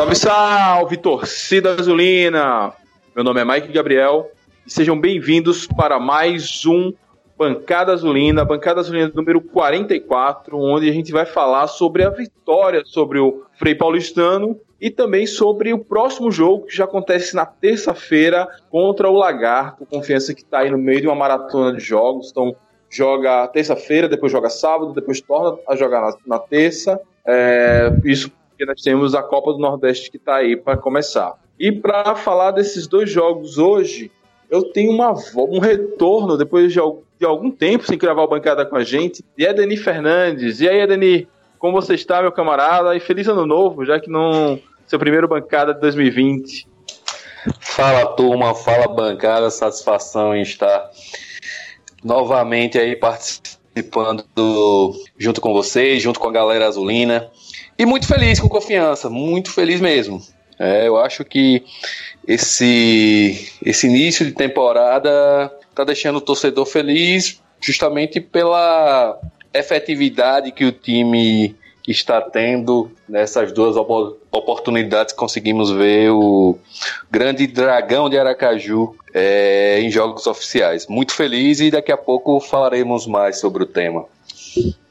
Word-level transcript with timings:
Salve, 0.00 0.16
salve, 0.16 0.96
torcida 0.96 1.74
azulina! 1.78 2.72
Meu 3.14 3.22
nome 3.22 3.42
é 3.42 3.44
Mike 3.44 3.70
Gabriel 3.70 4.30
e 4.66 4.72
sejam 4.72 4.98
bem-vindos 4.98 5.66
para 5.66 6.00
mais 6.00 6.64
um 6.64 6.90
Bancada 7.36 7.92
Azulina, 7.92 8.42
Bancada 8.42 8.80
Azulina 8.80 9.12
número 9.14 9.42
44, 9.42 10.56
onde 10.58 10.88
a 10.88 10.92
gente 10.94 11.12
vai 11.12 11.26
falar 11.26 11.66
sobre 11.66 12.02
a 12.02 12.08
vitória 12.08 12.80
sobre 12.86 13.18
o 13.18 13.44
Frei 13.58 13.74
Paulistano 13.74 14.58
e 14.80 14.88
também 14.88 15.26
sobre 15.26 15.70
o 15.74 15.78
próximo 15.78 16.32
jogo 16.32 16.64
que 16.64 16.74
já 16.74 16.84
acontece 16.84 17.36
na 17.36 17.44
terça-feira 17.44 18.48
contra 18.70 19.10
o 19.10 19.18
Lagarto. 19.18 19.84
Confiança 19.84 20.32
que 20.32 20.40
está 20.40 20.60
aí 20.60 20.70
no 20.70 20.78
meio 20.78 21.02
de 21.02 21.08
uma 21.08 21.14
maratona 21.14 21.76
de 21.76 21.84
jogos. 21.84 22.30
Então, 22.30 22.56
joga 22.88 23.46
terça-feira, 23.48 24.08
depois 24.08 24.32
joga 24.32 24.48
sábado, 24.48 24.94
depois 24.94 25.20
torna 25.20 25.58
a 25.68 25.76
jogar 25.76 26.00
na, 26.00 26.14
na 26.26 26.38
terça. 26.38 26.98
É, 27.26 27.92
isso 28.02 28.32
porque 28.60 28.66
nós 28.66 28.82
temos 28.82 29.14
a 29.14 29.22
Copa 29.22 29.54
do 29.54 29.58
Nordeste 29.58 30.10
que 30.10 30.18
está 30.18 30.36
aí 30.36 30.54
para 30.54 30.76
começar. 30.76 31.32
E 31.58 31.72
para 31.72 32.14
falar 32.14 32.50
desses 32.50 32.86
dois 32.86 33.10
jogos 33.10 33.56
hoje, 33.56 34.10
eu 34.50 34.64
tenho 34.64 34.92
uma, 34.92 35.14
um 35.34 35.58
retorno 35.58 36.36
depois 36.36 36.70
de, 36.70 36.78
de 37.18 37.24
algum 37.24 37.50
tempo 37.50 37.86
sem 37.86 37.96
gravar 37.96 38.22
o 38.22 38.28
bancada 38.28 38.66
com 38.66 38.76
a 38.76 38.84
gente, 38.84 39.24
de 39.34 39.46
Edeni 39.46 39.78
Fernandes. 39.78 40.60
E 40.60 40.68
aí, 40.68 40.78
Edeni, 40.78 41.26
como 41.58 41.80
você 41.80 41.94
está, 41.94 42.20
meu 42.20 42.30
camarada? 42.30 42.94
E 42.94 43.00
feliz 43.00 43.26
ano 43.28 43.46
novo, 43.46 43.82
já 43.86 43.98
que 43.98 44.10
não 44.10 44.60
seu 44.86 44.98
primeiro 44.98 45.26
bancada 45.26 45.72
de 45.72 45.80
2020. 45.80 46.68
Fala 47.60 48.14
turma, 48.14 48.54
fala 48.54 48.88
bancada, 48.88 49.48
satisfação 49.48 50.36
em 50.36 50.42
estar 50.42 50.90
novamente 52.04 52.78
aí 52.78 52.94
participando 52.94 54.22
do, 54.34 54.94
junto 55.16 55.40
com 55.40 55.54
vocês, 55.54 56.02
junto 56.02 56.20
com 56.20 56.28
a 56.28 56.32
galera 56.32 56.66
azulina. 56.66 57.30
E 57.80 57.86
muito 57.86 58.06
feliz 58.06 58.38
com 58.38 58.46
confiança, 58.46 59.08
muito 59.08 59.50
feliz 59.50 59.80
mesmo. 59.80 60.20
É, 60.58 60.86
eu 60.86 60.98
acho 60.98 61.24
que 61.24 61.64
esse, 62.28 63.50
esse 63.64 63.86
início 63.86 64.26
de 64.26 64.32
temporada 64.32 65.50
tá 65.74 65.82
deixando 65.82 66.16
o 66.16 66.20
torcedor 66.20 66.66
feliz 66.66 67.40
justamente 67.58 68.20
pela 68.20 69.18
efetividade 69.54 70.52
que 70.52 70.66
o 70.66 70.72
time 70.72 71.56
está 71.88 72.20
tendo 72.20 72.92
nessas 73.08 73.50
duas 73.50 73.76
oportunidades 74.30 75.14
conseguimos 75.14 75.70
ver 75.70 76.10
o 76.10 76.58
grande 77.10 77.46
dragão 77.46 78.10
de 78.10 78.18
Aracaju 78.18 78.94
é, 79.14 79.80
em 79.80 79.90
jogos 79.90 80.26
oficiais. 80.26 80.86
Muito 80.86 81.14
feliz 81.14 81.60
e 81.60 81.70
daqui 81.70 81.90
a 81.90 81.96
pouco 81.96 82.40
falaremos 82.40 83.06
mais 83.06 83.40
sobre 83.40 83.62
o 83.62 83.66
tema. 83.66 84.04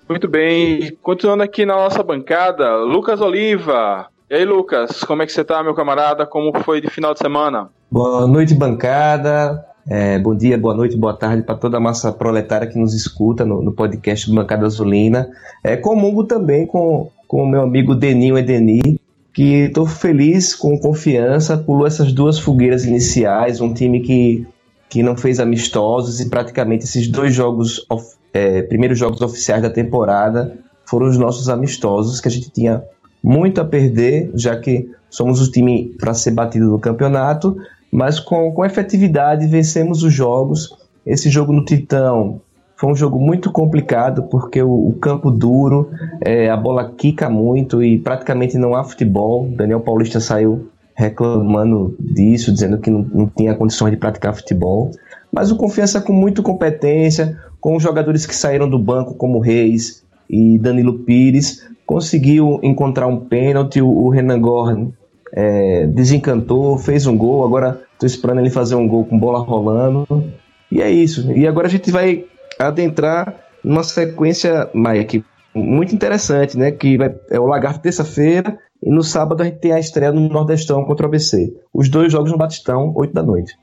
Muito 0.10 0.28
bem, 0.28 0.98
continuando 1.04 1.44
aqui 1.44 1.68
na 1.68 1.76
nossa 1.76 2.02
bancada, 2.02 2.78
Lucas 2.78 3.22
Oliva. 3.22 4.08
E 4.28 4.34
aí, 4.34 4.44
Lucas, 4.44 5.04
como 5.04 5.22
é 5.22 5.26
que 5.28 5.32
você 5.32 5.44
tá, 5.44 5.62
meu 5.62 5.76
camarada? 5.76 6.26
Como 6.26 6.52
foi 6.64 6.82
de 6.82 6.90
final 6.90 7.14
de 7.14 7.20
semana? 7.20 7.70
Boa 7.92 8.26
noite, 8.26 8.56
bancada. 8.56 9.64
É, 9.88 10.18
bom 10.18 10.36
dia, 10.36 10.58
boa 10.58 10.74
noite, 10.74 10.98
boa 10.98 11.14
tarde 11.14 11.44
para 11.44 11.54
toda 11.54 11.78
a 11.78 11.80
massa 11.80 12.12
proletária 12.12 12.66
que 12.66 12.80
nos 12.80 12.96
escuta 12.96 13.46
no, 13.46 13.62
no 13.62 13.72
podcast 13.72 14.34
Bancada 14.34 14.66
Azulina. 14.66 15.30
É, 15.64 15.78
comungo 15.78 16.24
também 16.24 16.66
com 16.66 17.12
o 17.28 17.46
meu 17.46 17.62
amigo 17.62 17.94
Deninho 17.94 18.36
Edeni, 18.36 19.00
que 19.32 19.66
estou 19.66 19.86
feliz, 19.86 20.56
com 20.56 20.76
confiança, 20.80 21.56
pulou 21.56 21.86
essas 21.86 22.12
duas 22.12 22.40
fogueiras 22.40 22.84
iniciais, 22.84 23.62
um 23.62 23.72
time 23.72 24.00
que, 24.00 24.48
que 24.90 25.04
não 25.04 25.16
fez 25.16 25.40
amistosos 25.40 26.20
e 26.20 26.30
praticamente 26.30 26.84
esses 26.84 27.08
dois 27.08 27.34
jogos, 27.34 27.86
é, 28.34 28.64
primeiros 28.64 28.98
jogos 28.98 29.22
oficiais 29.22 29.62
da 29.62 29.70
temporada 29.70 30.58
foram 30.86 31.08
os 31.08 31.18
nossos 31.18 31.48
amistosos, 31.48 32.20
que 32.20 32.28
a 32.28 32.32
gente 32.32 32.50
tinha 32.50 32.84
muito 33.24 33.62
a 33.62 33.66
perder, 33.66 34.32
já 34.34 34.60
que 34.60 34.90
somos 35.10 35.40
o 35.40 35.52
time 35.52 35.94
para 36.00 36.16
ser 36.16 36.32
batido 36.32 36.68
no 36.68 36.80
campeonato, 36.80 37.56
mas 37.92 38.20
com, 38.20 38.52
com 38.52 38.66
efetividade 38.66 39.46
vencemos 39.46 40.04
os 40.04 40.12
jogos. 40.12 40.76
Esse 41.06 41.30
jogo 41.30 41.54
no 41.54 41.64
Titão 41.64 42.42
foi 42.76 42.92
um 42.92 42.96
jogo 42.96 43.20
muito 43.20 43.52
complicado 43.52 44.24
porque 44.24 44.62
o, 44.62 44.88
o 44.88 44.94
campo 44.94 45.30
duro, 45.30 45.92
é, 46.22 46.50
a 46.50 46.58
bola 46.58 46.92
quica 46.98 47.30
muito 47.30 47.84
e 47.84 48.00
praticamente 48.00 48.58
não 48.58 48.76
há 48.76 48.84
futebol. 48.84 49.48
Daniel 49.48 49.82
Paulista 49.82 50.20
saiu 50.20 50.70
reclamando 51.00 51.96
disso, 51.98 52.52
dizendo 52.52 52.78
que 52.78 52.90
não, 52.90 53.10
não 53.14 53.26
tinha 53.26 53.56
condições 53.56 53.92
de 53.92 53.98
praticar 53.98 54.36
futebol. 54.36 54.92
Mas 55.32 55.50
o 55.50 55.56
Confiança 55.56 56.02
com 56.02 56.12
muita 56.12 56.42
competência, 56.42 57.40
com 57.62 57.78
os 57.78 57.82
jogadores 57.82 58.26
que 58.26 58.36
saíram 58.36 58.70
do 58.70 58.78
banco, 58.78 59.16
como 59.16 59.40
Reis 59.40 60.04
e 60.30 60.60
Danilo 60.60 61.00
Pires, 61.00 61.66
conseguiu 61.86 62.60
encontrar 62.62 63.08
um 63.08 63.16
pênalti. 63.16 63.82
O, 63.82 64.10
Renan 64.10 64.42
Gorn 64.42 64.94
é, 65.32 65.88
desencantou, 65.88 66.78
fez 66.78 67.08
um 67.08 67.18
gol. 67.18 67.46
Agora 67.46 67.82
estou 67.94 68.06
esperando 68.06 68.40
ele 68.40 68.50
fazer 68.50 68.76
um 68.76 68.88
gol 68.88 69.06
com 69.06 69.18
bola 69.18 69.40
rolando. 69.40 70.06
E 70.70 70.82
é 70.82 70.92
isso. 70.92 71.32
E 71.32 71.48
agora 71.48 71.68
a 71.68 71.72
gente 71.72 71.90
vai 71.92 72.26
adentrar 72.60 73.36
numa 73.64 73.84
sequência, 73.84 74.70
Mike, 74.74 75.24
muito 75.56 75.96
interessante, 75.96 76.58
né? 76.58 76.72
Que 76.72 76.98
vai, 76.98 77.16
é 77.30 77.40
o 77.40 77.46
Lagarto 77.46 77.80
terça-feira 77.80 78.58
e 78.82 78.90
no 78.90 79.04
sábado 79.04 79.42
a 79.42 79.46
gente 79.46 79.60
tem 79.60 79.72
a 79.72 79.80
estreia 79.80 80.12
no 80.12 80.28
Nordestão 80.30 80.84
contra 80.86 81.06
o 81.06 81.10
ABC. 81.10 81.54
Os 81.74 81.90
dois 81.90 82.12
jogos 82.12 82.32
no 82.32 82.38
Batistão, 82.38 82.94
8 82.96 83.14
da 83.14 83.24
noite. 83.24 83.58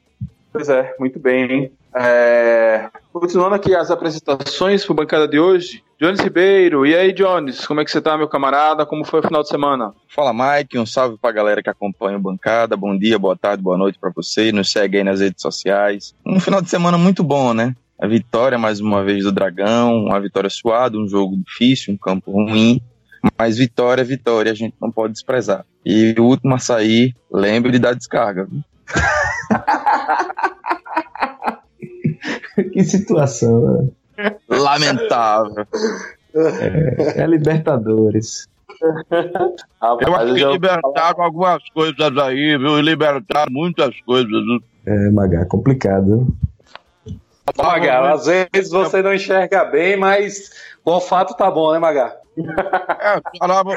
Pois 0.53 0.69
é, 0.69 0.95
muito 0.99 1.19
bem. 1.19 1.71
É... 1.95 2.89
Continuando 3.13 3.55
aqui 3.55 3.75
as 3.75 3.91
apresentações 3.91 4.85
para 4.85 4.93
a 4.93 4.97
bancada 4.97 5.29
de 5.29 5.39
hoje, 5.39 5.83
Jones 5.99 6.21
Ribeiro, 6.21 6.85
e 6.85 6.95
aí 6.95 7.13
Jones, 7.13 7.67
como 7.67 7.81
é 7.81 7.85
que 7.85 7.91
você 7.91 8.03
tá, 8.03 8.19
meu 8.19 8.29
camarada? 8.29 8.85
Como 8.85 9.05
foi 9.05 9.21
o 9.21 9.23
final 9.23 9.43
de 9.43 9.49
semana? 9.49 9.95
Fala 10.09 10.33
Mike, 10.33 10.79
um 10.79 10.85
salve 10.85 11.17
para 11.17 11.31
a 11.31 11.33
galera 11.33 11.63
que 11.63 11.71
acompanha 11.71 12.19
o 12.19 12.21
bancada, 12.21 12.77
bom 12.77 12.97
dia, 12.97 13.19
boa 13.19 13.35
tarde, 13.35 13.63
boa 13.63 13.79
noite 13.79 13.99
para 13.99 14.11
você, 14.15 14.53
nos 14.53 14.71
segue 14.71 14.99
aí 14.99 15.05
nas 15.05 15.21
redes 15.21 15.41
sociais. 15.41 16.15
Um 16.25 16.39
final 16.39 16.61
de 16.61 16.69
semana 16.69 16.99
muito 16.99 17.25
bom, 17.25 17.55
né? 17.55 17.75
A 17.99 18.07
vitória 18.07 18.59
mais 18.59 18.79
uma 18.79 19.03
vez 19.03 19.25
do 19.25 19.33
Dragão, 19.33 20.05
uma 20.05 20.21
vitória 20.21 20.51
suada, 20.51 20.99
um 20.99 21.09
jogo 21.09 21.35
difícil, 21.37 21.95
um 21.95 21.97
campo 21.97 22.31
ruim, 22.31 22.79
mas 23.39 23.59
vitória 23.59 24.03
é 24.03 24.05
vitória, 24.05 24.53
a 24.53 24.55
gente 24.55 24.77
não 24.81 24.91
pode 24.91 25.15
desprezar. 25.15 25.65
E 25.85 26.15
o 26.19 26.25
último 26.25 26.55
a 26.55 26.59
sair, 26.59 27.15
lembre 27.33 27.73
de 27.73 27.79
dar 27.79 27.95
descarga. 27.95 28.47
que 32.73 32.85
situação, 32.85 33.61
né? 33.61 33.89
Lamentável. 34.49 35.67
É, 36.35 37.23
é 37.23 37.27
Libertadores. 37.27 38.49
eu 40.01 40.17
acho 40.17 40.35
que 40.35 40.45
libertaram 40.45 41.23
algumas 41.23 41.63
coisas 41.71 42.19
aí, 42.19 42.59
viu? 42.59 42.81
Libertaram 42.81 43.53
muitas 43.53 43.99
coisas. 44.01 44.31
É, 44.85 45.11
Magá, 45.11 45.47
complicado. 45.47 46.27
Magá, 47.57 48.13
às 48.13 48.27
vezes 48.27 48.71
você 48.71 49.01
não 49.03 49.15
enxerga 49.15 49.65
bem, 49.65 49.97
mas 49.97 50.51
o 50.85 50.91
olfato 50.91 51.37
tá 51.37 51.51
bom, 51.51 51.73
né, 51.73 51.79
Magá? 51.79 52.17
É, 52.39 53.39
falava, 53.39 53.75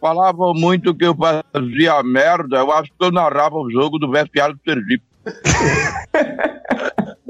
falava 0.00 0.54
muito 0.54 0.94
que 0.94 1.04
eu 1.04 1.14
fazia 1.14 2.02
merda, 2.02 2.58
eu 2.58 2.72
acho 2.72 2.90
que 2.90 3.04
eu 3.04 3.12
narrava 3.12 3.56
o 3.56 3.70
jogo 3.70 3.98
do 3.98 4.10
vestiário 4.10 4.54
do 4.54 4.60
Sergipe. 4.64 5.04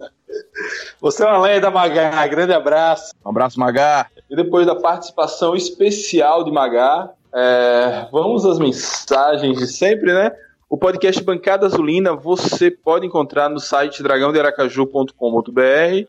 Você 1.00 1.24
é 1.24 1.26
uma 1.26 1.38
lenda, 1.38 1.70
Magá. 1.70 2.26
Grande 2.26 2.52
abraço. 2.52 3.14
Um 3.24 3.30
abraço, 3.30 3.58
Magá. 3.58 4.06
E 4.28 4.36
depois 4.36 4.66
da 4.66 4.76
participação 4.76 5.56
especial 5.56 6.44
de 6.44 6.52
Magá, 6.52 7.08
é, 7.34 8.06
vamos 8.12 8.44
às 8.44 8.58
mensagens 8.58 9.56
de 9.58 9.66
sempre, 9.66 10.12
né? 10.12 10.30
O 10.68 10.76
podcast 10.76 11.24
Bancada 11.24 11.64
Azulina 11.66 12.14
você 12.14 12.70
pode 12.70 13.06
encontrar 13.06 13.48
no 13.48 13.58
site 13.58 14.02
dragãodearacaju.com.br, 14.02 16.06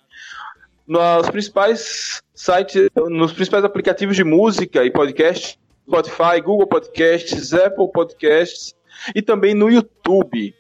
nos 0.88 1.30
principais 1.30 2.22
sites, 2.34 2.90
nos 2.96 3.34
principais 3.34 3.64
aplicativos 3.64 4.16
de 4.16 4.24
música 4.24 4.84
e 4.84 4.92
podcast, 4.92 5.60
Spotify, 5.88 6.42
Google 6.44 6.68
Podcasts, 6.68 7.54
Apple 7.54 7.92
Podcasts 7.92 8.76
e 9.16 9.22
também 9.22 9.54
no 9.54 9.70
YouTube. 9.70 10.54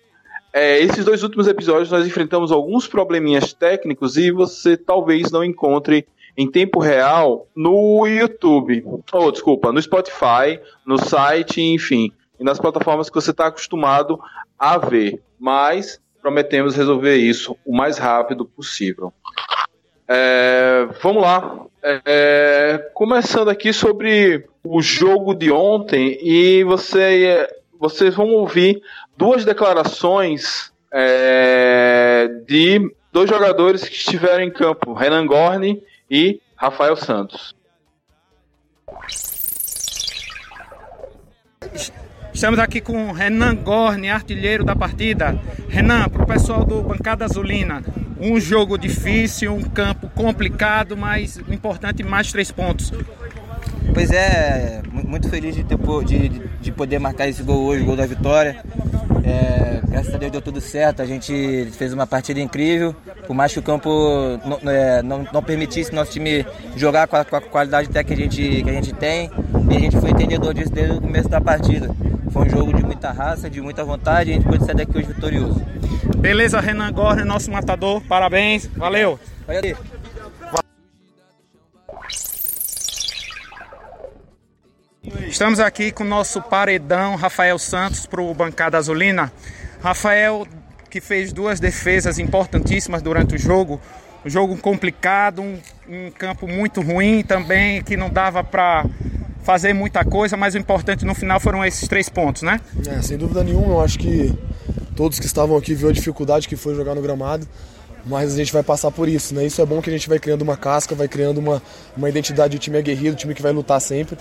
É, 0.53 0.79
esses 0.79 1.05
dois 1.05 1.23
últimos 1.23 1.47
episódios 1.47 1.91
nós 1.91 2.05
enfrentamos 2.05 2.51
alguns 2.51 2.87
probleminhas 2.87 3.53
técnicos 3.53 4.17
e 4.17 4.31
você 4.31 4.75
talvez 4.75 5.31
não 5.31 5.43
encontre 5.43 6.05
em 6.37 6.49
tempo 6.49 6.79
real 6.79 7.47
no 7.55 8.05
YouTube, 8.07 8.83
ou 8.85 9.03
oh, 9.13 9.31
desculpa, 9.31 9.71
no 9.71 9.81
Spotify, 9.81 10.59
no 10.85 10.97
site, 10.97 11.61
enfim 11.61 12.11
e 12.41 12.43
nas 12.43 12.59
plataformas 12.59 13.07
que 13.07 13.15
você 13.15 13.29
está 13.29 13.45
acostumado 13.45 14.19
a 14.57 14.75
ver. 14.79 15.21
Mas 15.39 16.01
prometemos 16.19 16.75
resolver 16.75 17.15
isso 17.15 17.55
o 17.63 17.71
mais 17.71 17.99
rápido 17.99 18.45
possível. 18.45 19.13
É, 20.13 20.87
vamos 21.01 21.23
lá. 21.23 21.65
É, 21.81 22.91
começando 22.93 23.49
aqui 23.49 23.71
sobre 23.71 24.45
o 24.61 24.81
jogo 24.81 25.33
de 25.33 25.49
ontem 25.49 26.19
e 26.21 26.65
você, 26.65 27.47
vocês 27.79 28.13
vão 28.13 28.27
ouvir 28.27 28.81
duas 29.15 29.45
declarações 29.45 30.73
é, 30.91 32.29
de 32.45 32.93
dois 33.09 33.29
jogadores 33.29 33.87
que 33.87 33.95
estiveram 33.95 34.43
em 34.43 34.51
campo, 34.51 34.93
Renan 34.93 35.25
Gorni 35.25 35.81
e 36.09 36.41
Rafael 36.57 36.97
Santos. 36.97 37.55
Estamos 42.33 42.59
aqui 42.59 42.79
com 42.79 43.11
Renan 43.11 43.55
Gorne, 43.55 44.09
artilheiro 44.09 44.63
da 44.63 44.75
partida. 44.75 45.37
Renan, 45.67 46.07
para 46.07 46.23
o 46.23 46.25
pessoal 46.25 46.63
do 46.63 46.81
Bancada 46.81 47.25
Azulina, 47.25 47.83
um 48.19 48.39
jogo 48.39 48.77
difícil, 48.77 49.53
um 49.53 49.61
campo 49.61 50.09
complicado, 50.09 50.95
mas 50.95 51.37
o 51.37 51.53
importante 51.53 52.03
mais 52.03 52.31
três 52.31 52.51
pontos. 52.51 52.91
Pois 53.93 54.11
é, 54.11 54.81
muito 54.91 55.29
feliz 55.29 55.55
de, 55.55 55.63
ter, 55.63 55.77
de, 56.05 56.29
de 56.61 56.71
poder 56.71 56.99
marcar 56.99 57.27
esse 57.27 57.43
gol 57.43 57.65
hoje, 57.65 57.83
o 57.83 57.85
gol 57.85 57.97
da 57.97 58.05
vitória. 58.05 58.63
É, 59.23 59.81
graças 59.87 60.13
a 60.13 60.17
Deus 60.17 60.31
deu 60.31 60.41
tudo 60.41 60.59
certo, 60.59 61.01
a 61.01 61.05
gente 61.05 61.67
fez 61.77 61.93
uma 61.93 62.07
partida 62.07 62.39
incrível, 62.39 62.95
por 63.27 63.33
mais 63.35 63.53
que 63.53 63.59
o 63.59 63.61
campo 63.61 63.89
não, 64.45 64.71
é, 64.71 65.01
não, 65.03 65.27
não 65.31 65.43
permitisse 65.43 65.93
nosso 65.93 66.11
time 66.11 66.45
jogar 66.75 67.07
com 67.07 67.15
a, 67.15 67.25
com 67.25 67.35
a, 67.35 67.41
qualidade 67.41 67.89
técnica 67.89 68.15
que 68.15 68.21
a, 68.21 68.23
gente, 68.23 68.63
que 68.63 68.69
a 68.69 68.73
gente 68.73 68.93
tem, 68.93 69.29
e 69.69 69.75
a 69.75 69.79
gente 69.79 69.99
foi 69.99 70.09
entendedor 70.11 70.53
disso 70.53 70.71
desde 70.71 70.97
o 70.97 71.01
começo 71.01 71.29
da 71.29 71.39
partida. 71.39 71.89
Foi 72.31 72.45
um 72.45 72.49
jogo 72.49 72.73
de 72.73 72.83
muita 72.83 73.11
raça, 73.11 73.49
de 73.49 73.61
muita 73.61 73.83
vontade, 73.83 74.29
e 74.29 74.33
a 74.33 74.35
gente 74.37 74.47
pôde 74.47 74.65
sair 74.65 74.75
daqui 74.75 74.97
hoje 74.97 75.07
vitorioso. 75.07 75.61
Beleza, 76.17 76.59
Renan 76.59 76.91
Gorner, 76.91 77.25
nosso 77.25 77.51
matador, 77.51 78.01
parabéns, 78.01 78.67
valeu! 78.75 79.19
Valeu. 79.45 80.00
Estamos 85.03 85.59
aqui 85.59 85.91
com 85.91 86.03
o 86.03 86.07
nosso 86.07 86.39
paredão 86.43 87.15
Rafael 87.15 87.57
Santos 87.57 88.05
para 88.05 88.21
o 88.21 88.31
Bancada 88.35 88.77
Azulina. 88.77 89.33
Rafael, 89.81 90.45
que 90.91 91.01
fez 91.01 91.33
duas 91.33 91.59
defesas 91.59 92.19
importantíssimas 92.19 93.01
durante 93.01 93.33
o 93.33 93.37
jogo. 93.39 93.81
Um 94.23 94.29
jogo 94.29 94.55
complicado, 94.57 95.41
um, 95.41 95.57
um 95.89 96.11
campo 96.11 96.47
muito 96.47 96.81
ruim 96.81 97.23
também, 97.23 97.81
que 97.81 97.97
não 97.97 98.11
dava 98.11 98.43
para 98.43 98.85
fazer 99.41 99.73
muita 99.73 100.05
coisa, 100.05 100.37
mas 100.37 100.53
o 100.53 100.59
importante 100.59 101.03
no 101.03 101.15
final 101.15 101.39
foram 101.39 101.65
esses 101.65 101.87
três 101.87 102.07
pontos, 102.07 102.43
né? 102.43 102.61
É, 102.87 103.01
sem 103.01 103.17
dúvida 103.17 103.43
nenhuma, 103.43 103.73
eu 103.73 103.81
acho 103.81 103.97
que 103.97 104.31
todos 104.95 105.19
que 105.19 105.25
estavam 105.25 105.57
aqui 105.57 105.73
viram 105.73 105.89
a 105.89 105.93
dificuldade 105.93 106.47
que 106.47 106.55
foi 106.55 106.75
jogar 106.75 106.93
no 106.93 107.01
gramado, 107.01 107.47
mas 108.05 108.35
a 108.35 108.37
gente 108.37 108.53
vai 108.53 108.61
passar 108.61 108.91
por 108.91 109.09
isso, 109.09 109.33
né? 109.33 109.47
Isso 109.47 109.59
é 109.63 109.65
bom 109.65 109.81
que 109.81 109.89
a 109.89 109.93
gente 109.93 110.07
vai 110.07 110.19
criando 110.19 110.43
uma 110.43 110.55
casca, 110.55 110.93
vai 110.93 111.07
criando 111.07 111.39
uma, 111.39 111.59
uma 111.97 112.07
identidade, 112.07 112.55
o 112.55 112.59
time 112.59 112.77
aguerrido, 112.77 113.13
o 113.13 113.17
time 113.17 113.33
que 113.33 113.41
vai 113.41 113.51
lutar 113.51 113.81
sempre. 113.81 114.15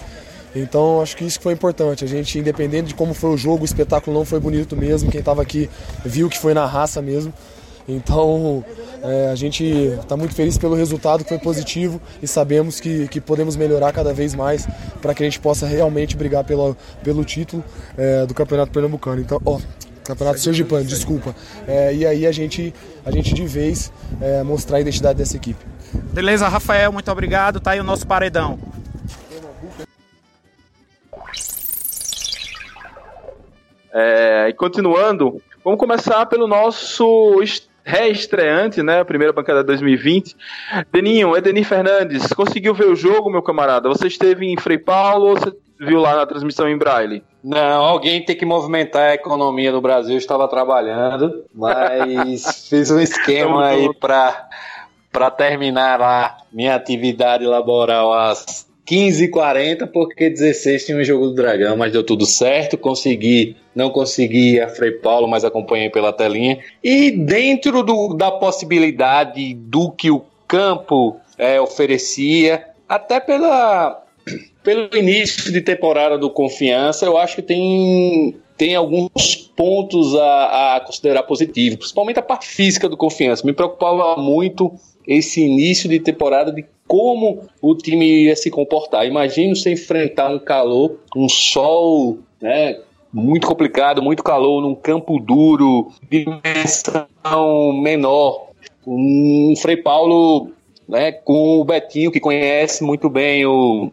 Então 0.54 1.00
acho 1.00 1.16
que 1.16 1.24
isso 1.24 1.40
foi 1.40 1.52
importante. 1.52 2.04
A 2.04 2.08
gente, 2.08 2.38
independente 2.38 2.88
de 2.88 2.94
como 2.94 3.14
foi 3.14 3.30
o 3.30 3.36
jogo, 3.36 3.62
o 3.62 3.64
espetáculo 3.64 4.16
não 4.16 4.24
foi 4.24 4.40
bonito 4.40 4.76
mesmo. 4.76 5.10
Quem 5.10 5.20
estava 5.20 5.42
aqui 5.42 5.70
viu 6.04 6.28
que 6.28 6.38
foi 6.38 6.54
na 6.54 6.66
raça 6.66 7.00
mesmo. 7.00 7.32
Então 7.88 8.64
é, 9.02 9.30
a 9.30 9.34
gente 9.34 9.64
está 9.64 10.16
muito 10.16 10.34
feliz 10.34 10.58
pelo 10.58 10.74
resultado 10.74 11.24
que 11.24 11.28
foi 11.28 11.38
positivo 11.38 12.00
e 12.22 12.26
sabemos 12.26 12.78
que, 12.78 13.08
que 13.08 13.20
podemos 13.20 13.56
melhorar 13.56 13.92
cada 13.92 14.12
vez 14.12 14.34
mais 14.34 14.66
para 15.00 15.14
que 15.14 15.22
a 15.22 15.26
gente 15.26 15.40
possa 15.40 15.66
realmente 15.66 16.16
brigar 16.16 16.44
pelo, 16.44 16.76
pelo 17.02 17.24
título 17.24 17.64
é, 17.96 18.26
do 18.26 18.34
Campeonato 18.34 18.70
Pernambucano. 18.72 19.20
Então, 19.20 19.40
ó, 19.44 19.58
Campeonato 20.04 20.40
Sergipano, 20.40 20.84
desculpa. 20.84 21.34
É, 21.66 21.94
e 21.94 22.06
aí 22.06 22.26
a 22.26 22.32
gente, 22.32 22.74
a 23.04 23.10
gente 23.10 23.32
de 23.32 23.46
vez 23.46 23.92
é, 24.20 24.42
mostrar 24.42 24.78
a 24.78 24.80
identidade 24.80 25.18
dessa 25.18 25.36
equipe. 25.36 25.64
Beleza, 26.12 26.48
Rafael, 26.48 26.92
muito 26.92 27.10
obrigado. 27.10 27.60
Tá 27.60 27.72
aí 27.72 27.80
o 27.80 27.84
nosso 27.84 28.06
paredão. 28.06 28.58
É, 33.92 34.46
e 34.48 34.52
continuando, 34.52 35.40
vamos 35.64 35.78
começar 35.78 36.26
pelo 36.26 36.46
nosso 36.46 37.40
reestreante, 37.84 38.82
né? 38.82 39.00
A 39.00 39.04
primeira 39.04 39.32
bancada 39.32 39.60
de 39.60 39.66
2020. 39.66 40.36
Deninho, 40.92 41.36
Edenir 41.36 41.64
Fernandes, 41.64 42.32
conseguiu 42.32 42.74
ver 42.74 42.86
o 42.86 42.96
jogo, 42.96 43.30
meu 43.30 43.42
camarada? 43.42 43.88
Você 43.88 44.06
esteve 44.06 44.46
em 44.46 44.56
Frei 44.56 44.78
Paulo 44.78 45.28
ou 45.28 45.36
você 45.36 45.52
viu 45.78 45.98
lá 45.98 46.14
na 46.14 46.26
transmissão 46.26 46.68
em 46.68 46.76
Braille? 46.76 47.24
Não, 47.42 47.84
alguém 47.84 48.24
tem 48.24 48.36
que 48.36 48.44
movimentar 48.44 49.10
a 49.10 49.14
economia 49.14 49.72
no 49.72 49.80
Brasil. 49.80 50.12
Eu 50.12 50.18
estava 50.18 50.46
trabalhando, 50.46 51.44
mas 51.54 52.68
fiz 52.68 52.90
um 52.90 53.00
esquema 53.00 53.66
aí 53.66 53.92
para 53.94 54.48
para 55.10 55.28
terminar 55.28 55.98
lá 55.98 56.36
minha 56.52 56.76
atividade 56.76 57.44
laboral 57.44 58.12
às 58.12 58.69
15h40, 58.90 59.86
porque 59.86 60.28
16 60.28 60.86
tinha 60.86 60.98
um 60.98 61.04
jogo 61.04 61.26
do 61.26 61.34
Dragão, 61.34 61.76
mas 61.76 61.92
deu 61.92 62.02
tudo 62.02 62.26
certo. 62.26 62.76
Consegui, 62.76 63.56
não 63.72 63.90
consegui 63.90 64.58
a 64.58 64.68
Frei 64.68 64.90
Paulo, 64.90 65.28
mas 65.28 65.44
acompanhei 65.44 65.88
pela 65.88 66.12
telinha. 66.12 66.58
E 66.82 67.12
dentro 67.12 67.84
do, 67.84 68.14
da 68.14 68.32
possibilidade 68.32 69.54
do 69.54 69.92
que 69.92 70.10
o 70.10 70.24
campo 70.48 71.20
é, 71.38 71.60
oferecia, 71.60 72.66
até 72.88 73.20
pela, 73.20 74.02
pelo 74.64 74.88
início 74.96 75.52
de 75.52 75.60
temporada 75.60 76.18
do 76.18 76.28
Confiança, 76.28 77.06
eu 77.06 77.16
acho 77.16 77.36
que 77.36 77.42
tem, 77.42 78.34
tem 78.56 78.74
alguns 78.74 79.49
pontos 79.60 80.14
a, 80.14 80.76
a 80.76 80.80
considerar 80.80 81.22
positivo, 81.24 81.76
principalmente 81.76 82.18
a 82.18 82.22
parte 82.22 82.46
física 82.46 82.88
do 82.88 82.96
Confiança. 82.96 83.46
Me 83.46 83.52
preocupava 83.52 84.16
muito 84.16 84.72
esse 85.06 85.42
início 85.42 85.86
de 85.86 86.00
temporada 86.00 86.50
de 86.50 86.64
como 86.88 87.42
o 87.60 87.74
time 87.74 88.24
ia 88.24 88.34
se 88.34 88.50
comportar. 88.50 89.06
Imagina 89.06 89.54
você 89.54 89.70
enfrentar 89.70 90.30
um 90.30 90.38
calor, 90.38 90.96
um 91.14 91.28
sol, 91.28 92.20
né? 92.40 92.80
Muito 93.12 93.46
complicado, 93.46 94.00
muito 94.00 94.22
calor, 94.22 94.62
num 94.62 94.74
campo 94.74 95.20
duro, 95.20 95.92
dimensão 96.08 97.06
menor. 97.82 98.48
Um 98.86 99.52
Frei 99.58 99.76
Paulo 99.76 100.52
né, 100.88 101.12
com 101.12 101.60
o 101.60 101.64
Betinho, 101.66 102.10
que 102.10 102.18
conhece 102.18 102.82
muito 102.82 103.10
bem 103.10 103.44
o, 103.44 103.92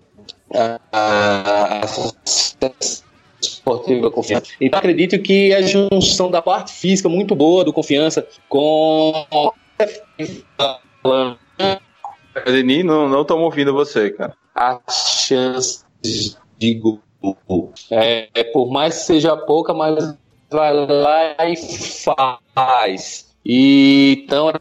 a, 0.53 0.79
a, 0.93 1.81
a 1.81 3.06
esportiva 3.41 4.09
confiança. 4.11 4.47
Então 4.59 4.79
acredito 4.79 5.19
que 5.19 5.53
a 5.53 5.61
junção 5.61 6.31
da 6.31 6.41
parte 6.41 6.73
física 6.73 7.09
muito 7.09 7.35
boa 7.35 7.63
do 7.63 7.73
confiança 7.73 8.27
com 8.49 9.13
Adeni, 12.35 12.83
não, 12.83 13.07
não 13.09 13.21
estamos 13.21 13.43
ouvindo 13.43 13.73
você, 13.73 14.11
cara. 14.11 14.33
As 14.53 15.25
chances 15.27 16.37
de 16.57 16.73
gol. 16.75 17.01
É, 17.91 18.29
é, 18.33 18.43
por 18.45 18.71
mais 18.71 18.99
que 18.99 19.01
seja 19.05 19.35
pouca, 19.35 19.73
mas 19.73 20.15
vai 20.49 20.73
lá 20.73 21.35
e 21.45 21.55
faz. 22.55 23.35
E 23.43 24.23
então 24.23 24.51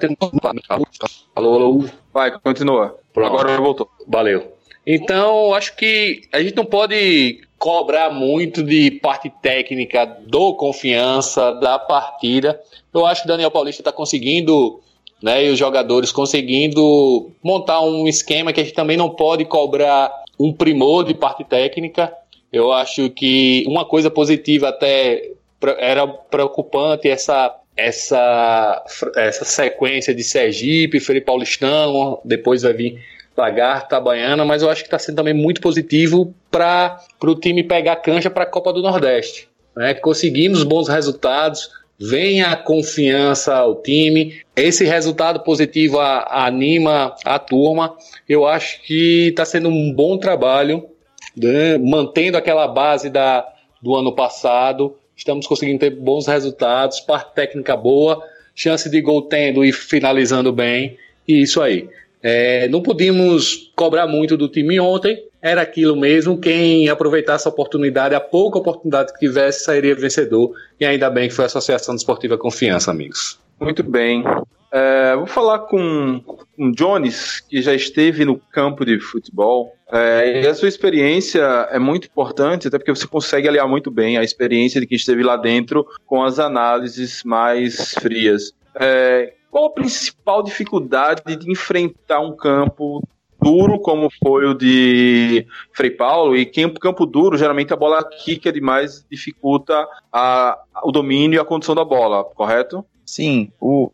alô. 1.34 1.84
Vai, 2.12 2.38
continua. 2.40 2.98
Pronto. 3.12 3.34
Agora 3.34 3.60
voltou. 3.60 3.90
Valeu. 4.06 4.52
Então, 4.86 5.52
acho 5.52 5.74
que 5.76 6.28
a 6.32 6.40
gente 6.40 6.54
não 6.54 6.64
pode 6.64 7.45
cobrar 7.58 8.10
muito 8.10 8.62
de 8.62 8.90
parte 8.90 9.30
técnica 9.42 10.04
do 10.04 10.54
confiança 10.54 11.52
da 11.52 11.78
partida. 11.78 12.60
Eu 12.92 13.06
acho 13.06 13.22
que 13.22 13.28
o 13.28 13.30
Daniel 13.30 13.50
Paulista 13.50 13.80
está 13.80 13.92
conseguindo 13.92 14.80
né, 15.22 15.44
e 15.44 15.50
os 15.50 15.58
jogadores 15.58 16.12
conseguindo 16.12 17.30
montar 17.42 17.80
um 17.80 18.06
esquema 18.06 18.52
que 18.52 18.60
a 18.60 18.64
gente 18.64 18.74
também 18.74 18.96
não 18.96 19.10
pode 19.10 19.44
cobrar 19.44 20.12
um 20.38 20.52
primor 20.52 21.04
de 21.04 21.14
parte 21.14 21.44
técnica. 21.44 22.12
Eu 22.52 22.72
acho 22.72 23.10
que 23.10 23.64
uma 23.66 23.84
coisa 23.84 24.10
positiva 24.10 24.68
até 24.68 25.30
era 25.78 26.06
preocupante 26.06 27.08
essa 27.08 27.54
essa 27.76 28.84
essa 29.16 29.44
sequência 29.44 30.14
de 30.14 30.24
Sergipe, 30.24 31.00
Felipe 31.00 31.26
Paulistão, 31.26 32.20
depois 32.24 32.62
vai 32.62 32.72
vir 32.72 32.98
Lagarta, 33.36 34.00
Baiana, 34.00 34.44
mas 34.44 34.62
eu 34.62 34.70
acho 34.70 34.82
que 34.82 34.86
está 34.86 34.98
sendo 34.98 35.16
também 35.16 35.34
muito 35.34 35.60
positivo 35.60 36.34
para 36.50 36.98
o 37.22 37.34
time 37.34 37.62
pegar 37.62 37.96
cancha 37.96 38.30
para 38.30 38.44
a 38.44 38.46
Copa 38.46 38.72
do 38.72 38.80
Nordeste. 38.80 39.48
Né? 39.76 39.92
Conseguimos 39.94 40.62
bons 40.62 40.88
resultados, 40.88 41.70
vem 41.98 42.42
a 42.42 42.56
confiança 42.56 43.54
ao 43.54 43.76
time. 43.82 44.40
Esse 44.56 44.84
resultado 44.84 45.40
positivo 45.40 46.00
a, 46.00 46.20
a 46.20 46.46
anima 46.46 47.14
a 47.24 47.38
turma. 47.38 47.94
Eu 48.26 48.46
acho 48.46 48.82
que 48.82 49.28
está 49.28 49.44
sendo 49.44 49.68
um 49.68 49.92
bom 49.92 50.16
trabalho, 50.16 50.88
né? 51.36 51.76
mantendo 51.76 52.38
aquela 52.38 52.66
base 52.66 53.10
da, 53.10 53.46
do 53.82 53.94
ano 53.94 54.14
passado. 54.14 54.96
Estamos 55.14 55.46
conseguindo 55.46 55.80
ter 55.80 55.90
bons 55.90 56.26
resultados, 56.26 57.00
parte 57.00 57.34
técnica 57.34 57.76
boa, 57.76 58.22
chance 58.54 58.88
de 58.88 59.00
gol 59.00 59.22
tendo 59.22 59.64
e 59.64 59.72
finalizando 59.72 60.52
bem. 60.52 60.96
E 61.28 61.42
isso 61.42 61.60
aí. 61.60 61.88
É, 62.28 62.66
não 62.66 62.82
podíamos 62.82 63.70
cobrar 63.76 64.08
muito 64.08 64.36
do 64.36 64.48
time 64.48 64.80
ontem, 64.80 65.22
era 65.40 65.62
aquilo 65.62 65.94
mesmo. 65.94 66.36
Quem 66.36 66.88
aproveitasse 66.88 67.46
a 67.46 67.52
oportunidade, 67.52 68.16
a 68.16 68.20
pouca 68.20 68.58
oportunidade 68.58 69.12
que 69.12 69.20
tivesse, 69.20 69.62
sairia 69.62 69.94
vencedor. 69.94 70.50
E 70.80 70.84
ainda 70.84 71.08
bem 71.08 71.28
que 71.28 71.34
foi 71.36 71.44
a 71.44 71.46
Associação 71.46 71.94
Desportiva 71.94 72.36
Confiança, 72.36 72.90
amigos. 72.90 73.38
Muito 73.60 73.84
bem. 73.84 74.24
É, 74.72 75.14
vou 75.14 75.28
falar 75.28 75.60
com 75.60 76.20
o 76.58 76.72
Jones, 76.72 77.38
que 77.48 77.62
já 77.62 77.72
esteve 77.72 78.24
no 78.24 78.40
campo 78.50 78.84
de 78.84 78.98
futebol. 78.98 79.72
É, 79.92 80.42
e 80.42 80.46
a 80.48 80.54
sua 80.54 80.66
experiência 80.66 81.44
é 81.70 81.78
muito 81.78 82.08
importante, 82.08 82.66
até 82.66 82.76
porque 82.76 82.90
você 82.90 83.06
consegue 83.06 83.46
aliar 83.46 83.68
muito 83.68 83.88
bem 83.88 84.18
a 84.18 84.24
experiência 84.24 84.80
de 84.80 84.86
quem 84.88 84.96
esteve 84.96 85.22
lá 85.22 85.36
dentro 85.36 85.86
com 86.04 86.24
as 86.24 86.40
análises 86.40 87.22
mais 87.22 87.94
frias. 88.00 88.52
É, 88.74 89.32
qual 89.56 89.68
a 89.68 89.70
principal 89.70 90.42
dificuldade 90.42 91.34
de 91.34 91.50
enfrentar 91.50 92.20
um 92.20 92.36
campo 92.36 93.02
duro, 93.40 93.80
como 93.80 94.10
foi 94.22 94.44
o 94.44 94.52
de 94.52 95.46
Frei 95.72 95.90
Paulo, 95.90 96.36
e 96.36 96.44
campo, 96.44 96.78
campo 96.78 97.06
duro, 97.06 97.38
geralmente 97.38 97.72
a 97.72 97.76
bola 97.76 98.04
quica 98.04 98.52
demais, 98.52 99.06
dificulta 99.10 99.88
a, 100.12 100.58
o 100.84 100.92
domínio 100.92 101.38
e 101.38 101.40
a 101.40 101.44
condução 101.44 101.74
da 101.74 101.86
bola, 101.86 102.22
correto? 102.22 102.84
Sim, 103.06 103.50
o, 103.58 103.90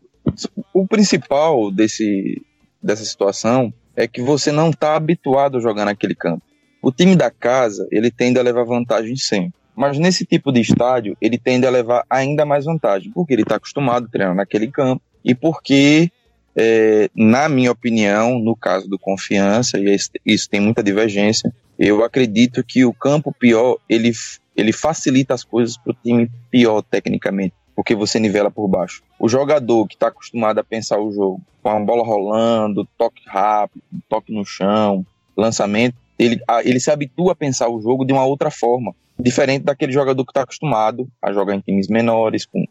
o 0.73 0.85
principal 0.85 1.71
desse, 1.71 2.45
dessa 2.81 3.05
situação 3.05 3.73
é 3.95 4.05
que 4.05 4.21
você 4.21 4.51
não 4.51 4.69
está 4.69 4.97
habituado 4.97 5.59
a 5.59 5.61
jogar 5.61 5.85
naquele 5.85 6.13
campo. 6.13 6.43
O 6.81 6.91
time 6.91 7.15
da 7.15 7.31
casa, 7.31 7.87
ele 7.89 8.11
tende 8.11 8.37
a 8.37 8.43
levar 8.43 8.65
vantagem 8.65 9.15
sempre. 9.15 9.53
Mas 9.73 9.97
nesse 9.97 10.25
tipo 10.25 10.51
de 10.51 10.59
estádio, 10.59 11.15
ele 11.21 11.37
tende 11.37 11.65
a 11.65 11.69
levar 11.69 12.05
ainda 12.09 12.45
mais 12.45 12.65
vantagem, 12.65 13.13
porque 13.13 13.31
ele 13.31 13.43
está 13.43 13.55
acostumado 13.55 14.07
a 14.07 14.09
treinar 14.09 14.35
naquele 14.35 14.67
campo 14.67 15.01
e 15.23 15.33
porque, 15.33 16.11
é, 16.55 17.09
na 17.15 17.47
minha 17.47 17.71
opinião, 17.71 18.39
no 18.39 18.55
caso 18.55 18.87
do 18.87 18.99
Confiança, 18.99 19.77
e 19.77 19.95
isso 20.25 20.49
tem 20.49 20.59
muita 20.59 20.83
divergência, 20.83 21.53
eu 21.77 22.03
acredito 22.03 22.63
que 22.63 22.85
o 22.85 22.93
campo 22.93 23.33
pior, 23.33 23.77
ele, 23.89 24.11
ele 24.55 24.71
facilita 24.71 25.33
as 25.33 25.43
coisas 25.43 25.77
para 25.77 25.91
o 25.91 25.97
time 26.03 26.29
pior 26.51 26.81
tecnicamente, 26.81 27.55
porque 27.75 27.95
você 27.95 28.19
nivela 28.19 28.51
por 28.51 28.67
baixo. 28.67 29.01
O 29.19 29.27
jogador 29.27 29.87
que 29.87 29.95
está 29.95 30.07
acostumado 30.07 30.59
a 30.59 30.63
pensar 30.63 30.99
o 30.99 31.11
jogo, 31.11 31.41
com 31.61 31.69
a 31.69 31.79
bola 31.79 32.03
rolando, 32.03 32.87
toque 32.97 33.21
rápido, 33.25 33.83
toque 34.09 34.33
no 34.33 34.45
chão, 34.45 35.05
lançamento, 35.35 35.95
ele, 36.19 36.39
ele 36.63 36.79
se 36.79 36.91
habitua 36.91 37.31
a 37.31 37.35
pensar 37.35 37.69
o 37.69 37.81
jogo 37.81 38.05
de 38.05 38.13
uma 38.13 38.25
outra 38.25 38.51
forma 38.51 38.93
diferente 39.17 39.63
daquele 39.63 39.91
jogador 39.91 40.23
que 40.25 40.31
está 40.31 40.41
acostumado 40.41 41.07
a 41.21 41.31
jogar 41.31 41.55
em 41.55 41.59
times 41.59 41.87
menores, 41.87 42.45
com, 42.45 42.65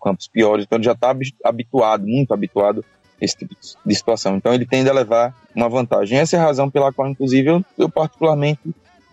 campos 0.00 0.28
piores, 0.28 0.64
então 0.64 0.76
ele 0.76 0.84
já 0.84 0.92
está 0.92 1.14
habituado, 1.44 2.06
muito 2.06 2.32
habituado 2.32 2.84
a 3.20 3.24
esse 3.24 3.36
tipo 3.36 3.54
de 3.84 3.94
situação. 3.94 4.36
Então 4.36 4.52
ele 4.52 4.66
tende 4.66 4.88
a 4.88 4.92
levar 4.92 5.34
uma 5.54 5.68
vantagem. 5.68 6.18
Essa 6.18 6.36
é 6.36 6.40
a 6.40 6.44
razão 6.44 6.70
pela 6.70 6.92
qual, 6.92 7.08
inclusive, 7.08 7.48
eu, 7.48 7.64
eu 7.78 7.88
particularmente 7.88 8.60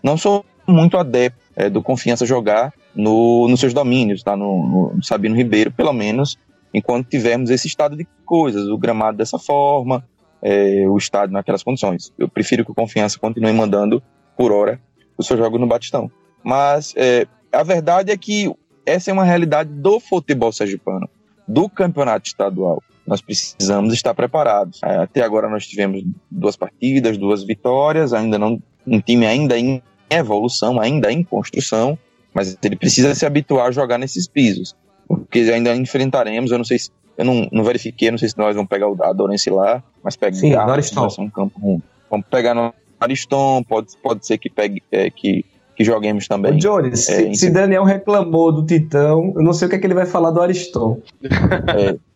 não 0.02 0.16
sou 0.16 0.44
muito 0.66 0.96
adepto 0.96 1.38
é, 1.56 1.68
do 1.68 1.82
confiança 1.82 2.24
jogar 2.24 2.72
no, 2.94 3.48
nos 3.48 3.60
seus 3.60 3.74
domínios, 3.74 4.22
tá? 4.22 4.36
No, 4.36 4.94
no 4.94 5.04
Sabino 5.04 5.36
Ribeiro, 5.36 5.70
pelo 5.70 5.92
menos, 5.92 6.38
enquanto 6.72 7.08
tivermos 7.08 7.50
esse 7.50 7.66
estado 7.66 7.96
de 7.96 8.06
coisas, 8.24 8.68
o 8.68 8.78
gramado 8.78 9.16
dessa 9.16 9.38
forma, 9.38 10.04
é, 10.42 10.86
o 10.88 10.96
estádio 10.96 11.34
naquelas 11.34 11.62
condições. 11.62 12.12
Eu 12.18 12.28
prefiro 12.28 12.64
que 12.64 12.70
o 12.70 12.74
Confiança 12.74 13.18
continue 13.18 13.52
mandando 13.52 14.02
por 14.36 14.52
hora 14.52 14.80
o 15.16 15.22
seu 15.22 15.36
jogo 15.36 15.58
no 15.58 15.66
Batistão. 15.66 16.10
Mas 16.42 16.94
é, 16.96 17.26
a 17.52 17.62
verdade 17.62 18.10
é 18.10 18.16
que 18.16 18.50
essa 18.84 19.10
é 19.10 19.12
uma 19.12 19.24
realidade 19.24 19.70
do 19.70 20.00
futebol 20.00 20.52
sergipano, 20.52 21.08
do 21.46 21.68
campeonato 21.68 22.28
estadual. 22.28 22.82
Nós 23.06 23.20
precisamos 23.20 23.92
estar 23.92 24.14
preparados. 24.14 24.80
É, 24.84 24.96
até 24.96 25.22
agora 25.22 25.48
nós 25.48 25.66
tivemos 25.66 26.04
duas 26.30 26.56
partidas, 26.56 27.18
duas 27.18 27.42
vitórias, 27.42 28.12
ainda 28.12 28.38
não 28.38 28.62
um 28.86 29.00
time 29.00 29.26
ainda 29.26 29.58
em 29.58 29.82
evolução, 30.08 30.80
ainda 30.80 31.12
em 31.12 31.22
construção, 31.22 31.98
mas 32.34 32.56
ele 32.62 32.76
precisa 32.76 33.14
se 33.14 33.26
habituar 33.26 33.66
a 33.66 33.70
jogar 33.70 33.98
nesses 33.98 34.26
pisos, 34.26 34.74
porque 35.06 35.40
ainda 35.40 35.74
enfrentaremos, 35.74 36.50
eu 36.50 36.58
não 36.58 36.64
sei 36.64 36.78
se 36.78 36.90
eu 37.18 37.24
não, 37.24 37.48
não 37.52 37.62
verifiquei, 37.62 38.10
não 38.10 38.16
sei 38.16 38.30
se 38.30 38.38
nós 38.38 38.54
vamos 38.54 38.68
pegar 38.68 38.88
o 38.88 38.96
a 39.02 39.12
Dorense 39.12 39.50
lá, 39.50 39.82
mas 40.02 40.16
pegar 40.16 40.36
Sim, 40.36 40.54
Ariston. 40.54 41.06
um 41.18 41.28
campo 41.28 41.60
ruim. 41.60 41.82
Vamos 42.10 42.26
pegar 42.30 42.54
no 42.54 42.72
Ariston, 42.98 43.62
pode, 43.62 43.88
pode 44.02 44.26
ser 44.26 44.38
que 44.38 44.48
pegue 44.48 44.82
é, 44.90 45.10
que 45.10 45.44
que 45.80 45.84
joguemos 45.84 46.28
também. 46.28 46.52
Ô, 46.52 46.58
Johnny, 46.58 46.90
é, 46.90 46.96
se, 46.96 47.34
se, 47.34 47.50
Daniel 47.50 47.84
reclamou 47.84 48.52
do 48.52 48.66
Titão, 48.66 49.32
eu 49.34 49.42
não 49.42 49.54
sei 49.54 49.66
o 49.66 49.70
que, 49.70 49.76
é 49.76 49.78
que 49.78 49.86
ele 49.86 49.94
vai 49.94 50.04
falar 50.04 50.30
do 50.30 50.42
Ariston. 50.42 51.00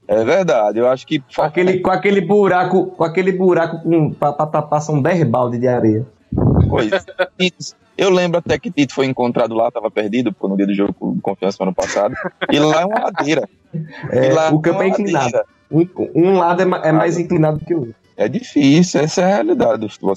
É, 0.06 0.16
é 0.20 0.22
verdade, 0.22 0.78
eu 0.78 0.86
acho 0.86 1.06
que. 1.06 1.22
Com 1.34 1.40
aquele, 1.40 1.78
com 1.80 1.90
aquele 1.90 2.20
buraco, 2.20 2.88
com 2.88 3.04
aquele 3.04 3.32
buraco 3.32 3.80
com, 3.82 4.12
pra, 4.12 4.34
pra 4.34 4.46
tapar 4.46 4.82
são 4.82 5.00
10 5.00 5.24
balde 5.24 5.56
de 5.56 5.66
areia. 5.66 6.04
Pois. 6.68 6.90
Eu 7.96 8.10
lembro 8.10 8.38
até 8.38 8.58
que 8.58 8.70
Tito 8.70 8.92
foi 8.92 9.06
encontrado 9.06 9.54
lá, 9.54 9.68
estava 9.68 9.90
perdido 9.90 10.30
pô, 10.30 10.46
no 10.46 10.58
dia 10.58 10.66
do 10.66 10.74
jogo 10.74 10.92
com 10.92 11.18
confiança 11.20 11.56
no 11.60 11.68
ano 11.68 11.74
passado. 11.74 12.14
E 12.50 12.58
lá 12.58 12.82
é 12.82 12.84
uma 12.84 13.00
ladeira. 13.00 13.48
É, 14.10 14.50
o 14.50 14.58
campo 14.58 14.82
é, 14.82 14.86
é 14.86 14.88
inclinado. 14.88 15.40
Um, 15.70 15.88
um, 16.14 16.36
lado 16.36 16.60
é, 16.60 16.88
é 16.88 16.92
mais 16.92 17.16
inclinado 17.16 17.60
que 17.60 17.72
o 17.72 17.78
outro. 17.78 17.94
É 18.16 18.28
difícil, 18.28 19.00
essa 19.00 19.22
é 19.22 19.24
a 19.24 19.34
realidade 19.36 19.80
do 19.80 19.88
futebol 19.88 20.14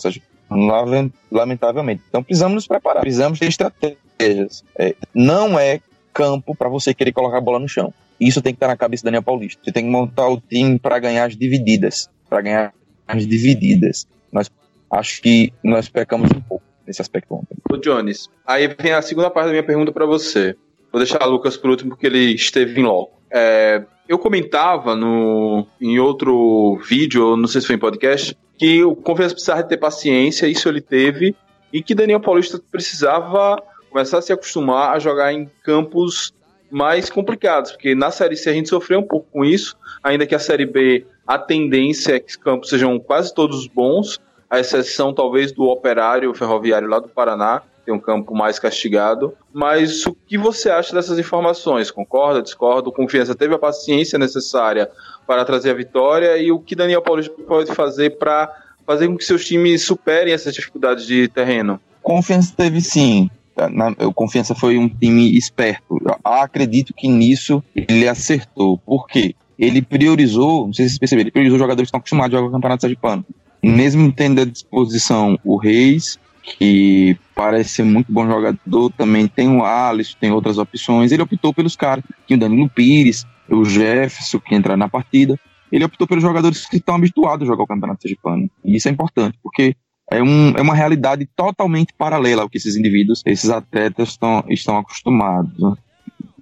lamentavelmente. 1.32 2.04
Então 2.08 2.24
precisamos 2.24 2.56
nos 2.56 2.68
preparar, 2.68 3.02
precisamos 3.02 3.40
ter 3.40 3.48
estratégias. 3.48 4.64
É, 4.78 4.96
não 5.14 5.60
é 5.60 5.80
campo 6.14 6.56
para 6.56 6.70
você 6.70 6.94
querer 6.94 7.12
colocar 7.12 7.38
a 7.38 7.42
bola 7.42 7.60
no 7.60 7.68
chão. 7.68 7.94
Isso 8.20 8.42
tem 8.42 8.54
que 8.54 8.58
estar 8.58 8.68
na 8.68 8.78
cabeça 8.78 9.04
do 9.04 9.06
Daniel 9.06 9.22
Paulista. 9.22 9.62
Você 9.64 9.72
tem 9.72 9.84
que 9.84 9.90
montar 9.90 10.28
o 10.28 10.42
time 10.42 10.80
para 10.80 10.98
ganhar 10.98 11.26
as 11.26 11.38
divididas, 11.38 12.10
para 12.28 12.42
ganhar 12.42 12.74
as 13.08 13.28
divididas. 13.28 14.08
Nós 14.32 14.50
acho 14.92 15.22
que 15.22 15.54
nós 15.64 15.88
pecamos 15.88 16.32
um 16.32 16.42
pouco 16.42 16.64
nesse 16.86 17.02
aspecto 17.02 17.36
ontem. 17.36 17.56
Ô 17.70 17.78
Jones, 17.78 18.30
aí 18.46 18.68
vem 18.68 18.94
a 18.94 19.02
segunda 19.02 19.30
parte 19.30 19.48
da 19.48 19.52
minha 19.52 19.64
pergunta 19.64 19.92
para 19.92 20.06
você. 20.06 20.56
Vou 20.92 21.00
deixar 21.00 21.22
o 21.28 21.30
Lucas 21.30 21.58
por 21.58 21.70
último 21.70 21.92
porque 21.92 22.08
ele 22.08 22.34
esteve 22.34 22.80
em 22.80 22.84
loco. 22.84 23.22
É, 23.30 23.84
eu 24.08 24.18
comentava 24.18 24.96
no, 24.96 25.68
em 25.82 26.00
outro 26.00 26.80
vídeo, 26.88 27.36
não 27.36 27.48
sei 27.48 27.62
se 27.62 27.68
foi 27.68 27.76
em 27.76 27.80
podcast, 27.80 28.38
que 28.58 28.84
o 28.84 28.96
Confiança 28.96 29.36
precisava 29.36 29.64
ter 29.64 29.78
paciência, 29.78 30.48
isso 30.48 30.68
ele 30.68 30.82
teve, 30.82 31.36
e 31.72 31.82
que 31.82 31.94
Daniel 31.94 32.20
Paulista 32.20 32.60
precisava 32.72 33.62
começar 33.90 34.18
a 34.18 34.22
se 34.22 34.34
acostumar 34.34 34.96
a 34.96 35.00
jogar 35.00 35.34
em 35.34 35.50
campos 35.64 36.34
mais 36.70 37.10
complicados, 37.10 37.72
porque 37.72 37.96
na 37.96 38.12
Série 38.12 38.36
C 38.36 38.50
a 38.50 38.54
gente 38.54 38.70
sofreu 38.70 39.00
um 39.00 39.08
pouco 39.08 39.28
com 39.32 39.46
isso, 39.46 39.78
ainda 40.04 40.26
que 40.26 40.36
a 40.36 40.40
Série 40.40 40.66
B 40.66 41.06
a 41.26 41.38
tendência 41.38 42.16
é 42.16 42.20
que 42.20 42.30
os 42.30 42.36
campos 42.36 42.70
sejam 42.70 42.98
quase 43.00 43.34
todos 43.34 43.68
bons, 43.68 44.20
a 44.50 44.60
exceção 44.60 45.14
talvez 45.14 45.52
do 45.52 45.64
Operário 45.64 46.34
Ferroviário 46.34 46.88
lá 46.88 47.00
do 47.00 47.10
Paraná, 47.10 47.62
tem 47.88 47.96
um 47.96 48.00
campo 48.00 48.36
mais 48.36 48.60
castigado. 48.60 49.34
Mas 49.54 50.06
o 50.06 50.14
que 50.28 50.38
você 50.38 50.70
acha 50.70 50.94
dessas 50.94 51.18
informações? 51.18 51.90
Concorda, 51.90 52.42
discorda? 52.42 52.92
Confiança 52.92 53.34
teve 53.34 53.56
a 53.56 53.58
paciência 53.58 54.20
necessária 54.20 54.90
para 55.26 55.46
trazer 55.46 55.72
a 55.72 55.74
vitória 55.74 56.38
e 56.38 56.52
o 56.52 56.60
que 56.60 56.76
Daniel 56.76 57.02
Paulista 57.02 57.34
pode 57.48 57.74
fazer 57.74 58.18
para 58.18 58.54
fazer 58.86 59.08
com 59.08 59.16
que 59.16 59.24
seus 59.24 59.46
times 59.46 59.84
superem 59.84 60.34
essas 60.34 60.54
dificuldades 60.54 61.06
de 61.06 61.30
terreno? 61.30 61.80
Confiança 62.04 62.54
teve 62.56 62.82
sim. 62.82 63.30
Na, 63.72 63.90
o 64.06 64.14
Confiança 64.14 64.54
foi 64.54 64.78
um 64.78 64.90
time 64.90 65.38
esperto. 65.38 65.98
Eu 66.04 66.16
acredito 66.24 66.94
que 66.94 67.08
nisso 67.08 67.64
ele 67.74 68.08
acertou. 68.08 68.78
Por 68.80 69.08
quê? 69.08 69.34
Ele 69.58 69.82
priorizou, 69.82 70.68
não 70.68 70.74
sei 70.74 70.86
se 70.86 70.92
vocês 70.92 71.00
perceberam, 71.00 71.24
ele 71.24 71.32
priorizou 71.32 71.58
jogadores 71.58 71.88
que 71.88 71.90
estão 71.90 72.00
acostumados 72.00 72.36
a 72.36 72.38
jogar 72.38 72.50
o 72.50 72.52
Campeonato 72.52 72.82
Sergipano. 72.82 73.26
Mesmo 73.64 74.12
tendo 74.12 74.42
à 74.42 74.46
disposição 74.46 75.40
o 75.44 75.56
Reis, 75.56 76.20
que 76.58 77.18
parece 77.36 77.70
ser 77.70 77.84
muito 77.84 78.12
bom 78.12 78.26
jogador, 78.26 78.92
também 78.98 79.28
tem 79.28 79.50
o 79.50 79.66
Alisson, 79.66 80.18
tem 80.20 80.32
outras 80.32 80.58
opções, 80.58 81.12
ele 81.12 81.22
optou 81.22 81.54
pelos 81.54 81.76
caras, 81.76 82.04
que 82.26 82.36
o 82.36 82.38
Danilo 82.38 82.70
Pires, 82.70 83.26
o 83.50 83.66
Jefferson, 83.66 84.40
que 84.40 84.56
entra 84.56 84.78
na 84.78 84.88
partida, 84.88 85.38
ele 85.72 85.84
optou 85.84 86.08
pelos 86.08 86.24
jogadores 86.24 86.66
que 86.66 86.78
estão 86.78 86.96
habituados 86.96 87.44
a 87.44 87.52
jogar 87.52 87.64
o 87.64 87.68
Campeonato 87.68 88.02
Sergipano. 88.02 88.50
E 88.64 88.78
isso 88.78 88.88
é 88.88 88.92
importante, 88.92 89.38
porque 89.44 89.76
é, 90.10 90.24
um, 90.24 90.52
é 90.52 90.62
uma 90.62 90.74
realidade 90.74 91.28
totalmente 91.36 91.94
paralela 91.98 92.44
ao 92.44 92.50
que 92.50 92.58
esses 92.58 92.78
indivíduos, 92.78 93.22
esses 93.26 93.50
atletas 93.50 94.10
estão, 94.10 94.44
estão 94.48 94.78
acostumados. 94.78 95.52
Né? 95.60 95.74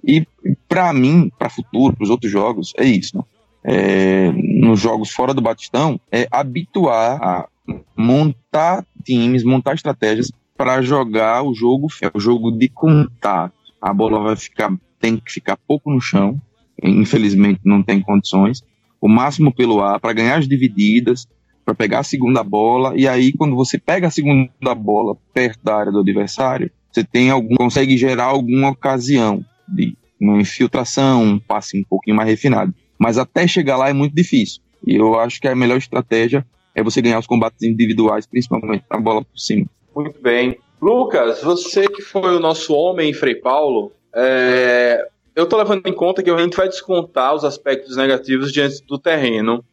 E 0.04 0.26
para 0.68 0.92
mim, 0.92 1.30
para 1.36 1.50
futuro, 1.50 1.96
para 1.96 2.04
os 2.04 2.10
outros 2.10 2.30
jogos, 2.30 2.72
é 2.78 2.84
isso. 2.84 3.16
Né? 3.16 3.24
É, 3.64 4.32
nos 4.32 4.78
jogos 4.78 5.10
fora 5.10 5.34
do 5.34 5.42
Batistão, 5.42 6.00
é 6.12 6.28
habituar 6.30 7.20
a 7.20 7.48
montar 7.96 8.84
times, 9.04 9.44
montar 9.44 9.74
estratégias 9.74 10.30
para 10.56 10.80
jogar 10.82 11.42
o 11.42 11.54
jogo, 11.54 11.88
o 12.14 12.20
jogo 12.20 12.50
de 12.50 12.68
contato. 12.68 13.54
A 13.80 13.92
bola 13.92 14.20
vai 14.20 14.36
ficar, 14.36 14.72
tem 14.98 15.16
que 15.16 15.32
ficar 15.32 15.56
pouco 15.56 15.90
no 15.90 16.00
chão, 16.00 16.40
infelizmente 16.82 17.60
não 17.64 17.82
tem 17.82 18.00
condições. 18.00 18.62
O 19.00 19.08
máximo 19.08 19.54
pelo 19.54 19.82
ar 19.82 20.00
para 20.00 20.12
ganhar 20.12 20.38
as 20.38 20.48
divididas, 20.48 21.26
para 21.64 21.74
pegar 21.74 22.00
a 22.00 22.04
segunda 22.04 22.42
bola 22.42 22.94
e 22.96 23.06
aí 23.08 23.32
quando 23.32 23.54
você 23.56 23.78
pega 23.78 24.06
a 24.06 24.10
segunda 24.10 24.74
bola 24.74 25.16
perto 25.34 25.60
da 25.62 25.76
área 25.76 25.92
do 25.92 26.00
adversário, 26.00 26.70
você 26.90 27.04
tem 27.04 27.30
algum 27.30 27.56
consegue 27.56 27.96
gerar 27.96 28.24
alguma 28.24 28.70
ocasião 28.70 29.44
de 29.68 29.96
uma 30.18 30.40
infiltração, 30.40 31.22
um 31.22 31.38
passe 31.38 31.78
um 31.78 31.84
pouquinho 31.84 32.16
mais 32.16 32.28
refinado. 32.28 32.74
Mas 32.98 33.18
até 33.18 33.46
chegar 33.46 33.76
lá 33.76 33.88
é 33.88 33.92
muito 33.92 34.14
difícil. 34.14 34.62
E 34.86 34.94
eu 34.94 35.18
acho 35.18 35.40
que 35.40 35.48
a 35.48 35.54
melhor 35.54 35.76
estratégia 35.76 36.46
é 36.76 36.82
você 36.82 37.00
ganhar 37.00 37.18
os 37.18 37.26
combates 37.26 37.62
individuais, 37.62 38.26
principalmente 38.26 38.84
a 38.90 39.00
bola 39.00 39.24
por 39.24 39.38
cima. 39.38 39.66
Muito 39.94 40.20
bem. 40.20 40.58
Lucas, 40.80 41.42
você 41.42 41.88
que 41.88 42.02
foi 42.02 42.36
o 42.36 42.38
nosso 42.38 42.74
homem, 42.74 43.14
Frei 43.14 43.34
Paulo, 43.34 43.90
é, 44.14 45.08
eu 45.34 45.44
estou 45.44 45.58
levando 45.58 45.86
em 45.86 45.92
conta 45.92 46.22
que 46.22 46.30
a 46.30 46.36
gente 46.36 46.54
vai 46.54 46.68
descontar 46.68 47.34
os 47.34 47.44
aspectos 47.44 47.96
negativos 47.96 48.52
diante 48.52 48.84
do 48.86 48.98
terreno. 48.98 49.64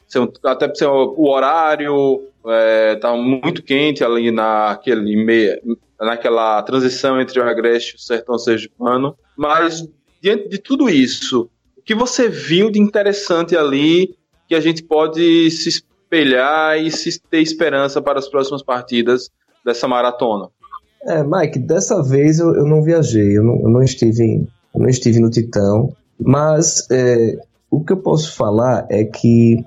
Até 0.46 0.70
por 0.70 0.78
ser 0.78 0.88
o 0.88 1.30
horário, 1.30 2.24
é, 2.48 2.96
tá 2.96 3.14
muito 3.18 3.62
quente 3.62 4.02
ali 4.02 4.32
naquele 4.32 5.16
meia, 5.22 5.62
naquela 6.00 6.64
transição 6.64 7.20
entre 7.20 7.38
o 7.38 7.44
Agreste 7.44 7.94
e 7.94 7.96
o 7.98 8.00
Sertão 8.00 8.38
Sergipano. 8.38 9.18
Mas, 9.36 9.86
diante 10.22 10.48
de 10.48 10.58
tudo 10.58 10.90
isso, 10.90 11.50
o 11.78 11.82
que 11.82 11.94
você 11.94 12.30
viu 12.30 12.72
de 12.72 12.80
interessante 12.80 13.58
ali 13.58 14.16
que 14.48 14.56
a 14.56 14.62
gente 14.62 14.84
pode 14.84 15.52
se 15.52 15.84
espelhar 16.14 16.78
e 16.78 16.92
se 16.92 17.20
ter 17.20 17.42
esperança 17.42 18.02
para 18.02 18.20
as 18.20 18.30
próximas 18.30 18.62
partidas 18.62 19.30
dessa 19.66 19.88
maratona? 19.88 20.48
É, 21.06 21.24
Mike, 21.24 21.60
dessa 21.60 22.02
vez 22.02 22.40
eu, 22.40 22.54
eu 22.56 22.66
não 22.66 22.84
viajei, 22.84 23.38
eu 23.38 23.44
não, 23.44 23.56
eu 23.56 23.70
não, 23.70 23.82
estive, 23.82 24.48
eu 24.74 24.82
não 24.82 24.88
estive 24.88 25.20
no 25.20 25.30
Titão, 25.30 25.94
mas 26.20 26.88
é, 26.90 27.38
o 27.70 27.84
que 27.84 27.92
eu 27.92 27.98
posso 27.98 28.36
falar 28.36 28.86
é 28.90 29.04
que, 29.04 29.58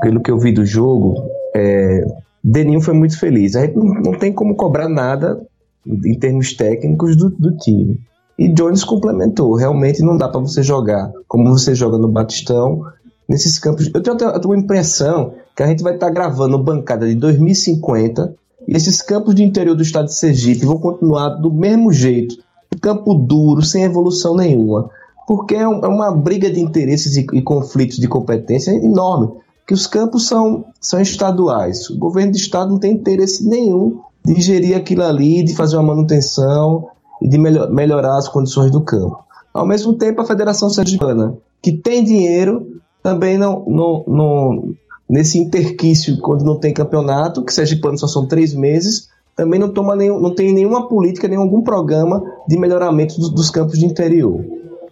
pelo 0.00 0.20
que 0.20 0.30
eu 0.30 0.38
vi 0.38 0.52
do 0.52 0.66
jogo, 0.66 1.14
é, 1.54 2.04
Deninho 2.42 2.80
foi 2.80 2.94
muito 2.94 3.18
feliz. 3.18 3.56
A 3.56 3.64
gente 3.64 3.76
não, 3.76 4.12
tem 4.18 4.32
como 4.32 4.54
cobrar 4.54 4.88
nada 4.88 5.40
em 5.86 6.18
termos 6.18 6.52
técnicos 6.54 7.16
do, 7.16 7.30
do 7.30 7.56
time. 7.56 7.98
E 8.38 8.48
Jones 8.48 8.84
complementou. 8.84 9.54
Realmente 9.54 10.02
não 10.02 10.16
dá 10.16 10.28
para 10.28 10.40
você 10.40 10.62
jogar 10.62 11.10
como 11.26 11.48
você 11.48 11.74
joga 11.74 11.96
no 11.96 12.08
Batistão, 12.08 12.84
nesses 13.28 13.58
campos. 13.58 13.90
Eu 13.92 14.02
tenho, 14.02 14.16
tenho 14.16 14.40
uma 14.44 14.56
impressão 14.56 15.34
que 15.54 15.62
a 15.62 15.66
gente 15.66 15.82
vai 15.82 15.94
estar 15.94 16.06
tá 16.06 16.12
gravando 16.12 16.58
bancada 16.58 17.06
de 17.06 17.14
2050 17.14 18.34
e 18.66 18.76
esses 18.76 19.00
campos 19.00 19.34
de 19.34 19.42
interior 19.42 19.74
do 19.74 19.82
estado 19.82 20.06
de 20.06 20.14
Sergipe 20.14 20.66
vão 20.66 20.78
continuar 20.78 21.30
do 21.30 21.52
mesmo 21.52 21.92
jeito. 21.92 22.36
Campo 22.80 23.14
duro, 23.14 23.62
sem 23.62 23.84
evolução 23.84 24.34
nenhuma. 24.34 24.90
Porque 25.26 25.54
é, 25.54 25.62
é 25.62 25.66
uma 25.66 26.12
briga 26.12 26.50
de 26.50 26.60
interesses 26.60 27.16
e, 27.16 27.26
e 27.32 27.42
conflitos 27.42 27.96
de 27.96 28.06
competência 28.06 28.70
enorme. 28.72 29.30
Que 29.66 29.74
os 29.74 29.86
campos 29.86 30.28
são, 30.28 30.66
são 30.80 31.00
estaduais. 31.00 31.90
O 31.90 31.98
governo 31.98 32.32
do 32.32 32.36
estado 32.36 32.70
não 32.70 32.78
tem 32.78 32.92
interesse 32.92 33.48
nenhum 33.48 34.00
de 34.24 34.40
gerir 34.40 34.76
aquilo 34.76 35.04
ali, 35.04 35.42
de 35.42 35.54
fazer 35.54 35.76
uma 35.76 35.94
manutenção 35.94 36.88
e 37.22 37.28
de 37.28 37.38
melhor, 37.38 37.70
melhorar 37.70 38.18
as 38.18 38.28
condições 38.28 38.70
do 38.70 38.80
campo. 38.80 39.24
Ao 39.54 39.66
mesmo 39.66 39.94
tempo, 39.94 40.20
a 40.20 40.24
Federação 40.24 40.68
Sergipana, 40.68 41.36
que 41.62 41.72
tem 41.72 42.04
dinheiro, 42.04 42.80
também 43.06 43.38
não, 43.38 43.64
não, 43.68 44.04
não 44.08 44.74
nesse 45.08 45.38
interquício, 45.38 46.18
quando 46.18 46.44
não 46.44 46.58
tem 46.58 46.74
campeonato, 46.74 47.44
que 47.44 47.54
Sergipano 47.54 47.96
só 47.96 48.08
são 48.08 48.26
três 48.26 48.52
meses, 48.52 49.08
também 49.36 49.60
não, 49.60 49.72
toma 49.72 49.94
nenhum, 49.94 50.18
não 50.18 50.34
tem 50.34 50.52
nenhuma 50.52 50.88
política, 50.88 51.28
nenhum 51.28 51.42
algum 51.42 51.62
programa 51.62 52.20
de 52.48 52.58
melhoramento 52.58 53.16
dos, 53.16 53.30
dos 53.30 53.48
campos 53.48 53.78
de 53.78 53.86
interior. 53.86 54.44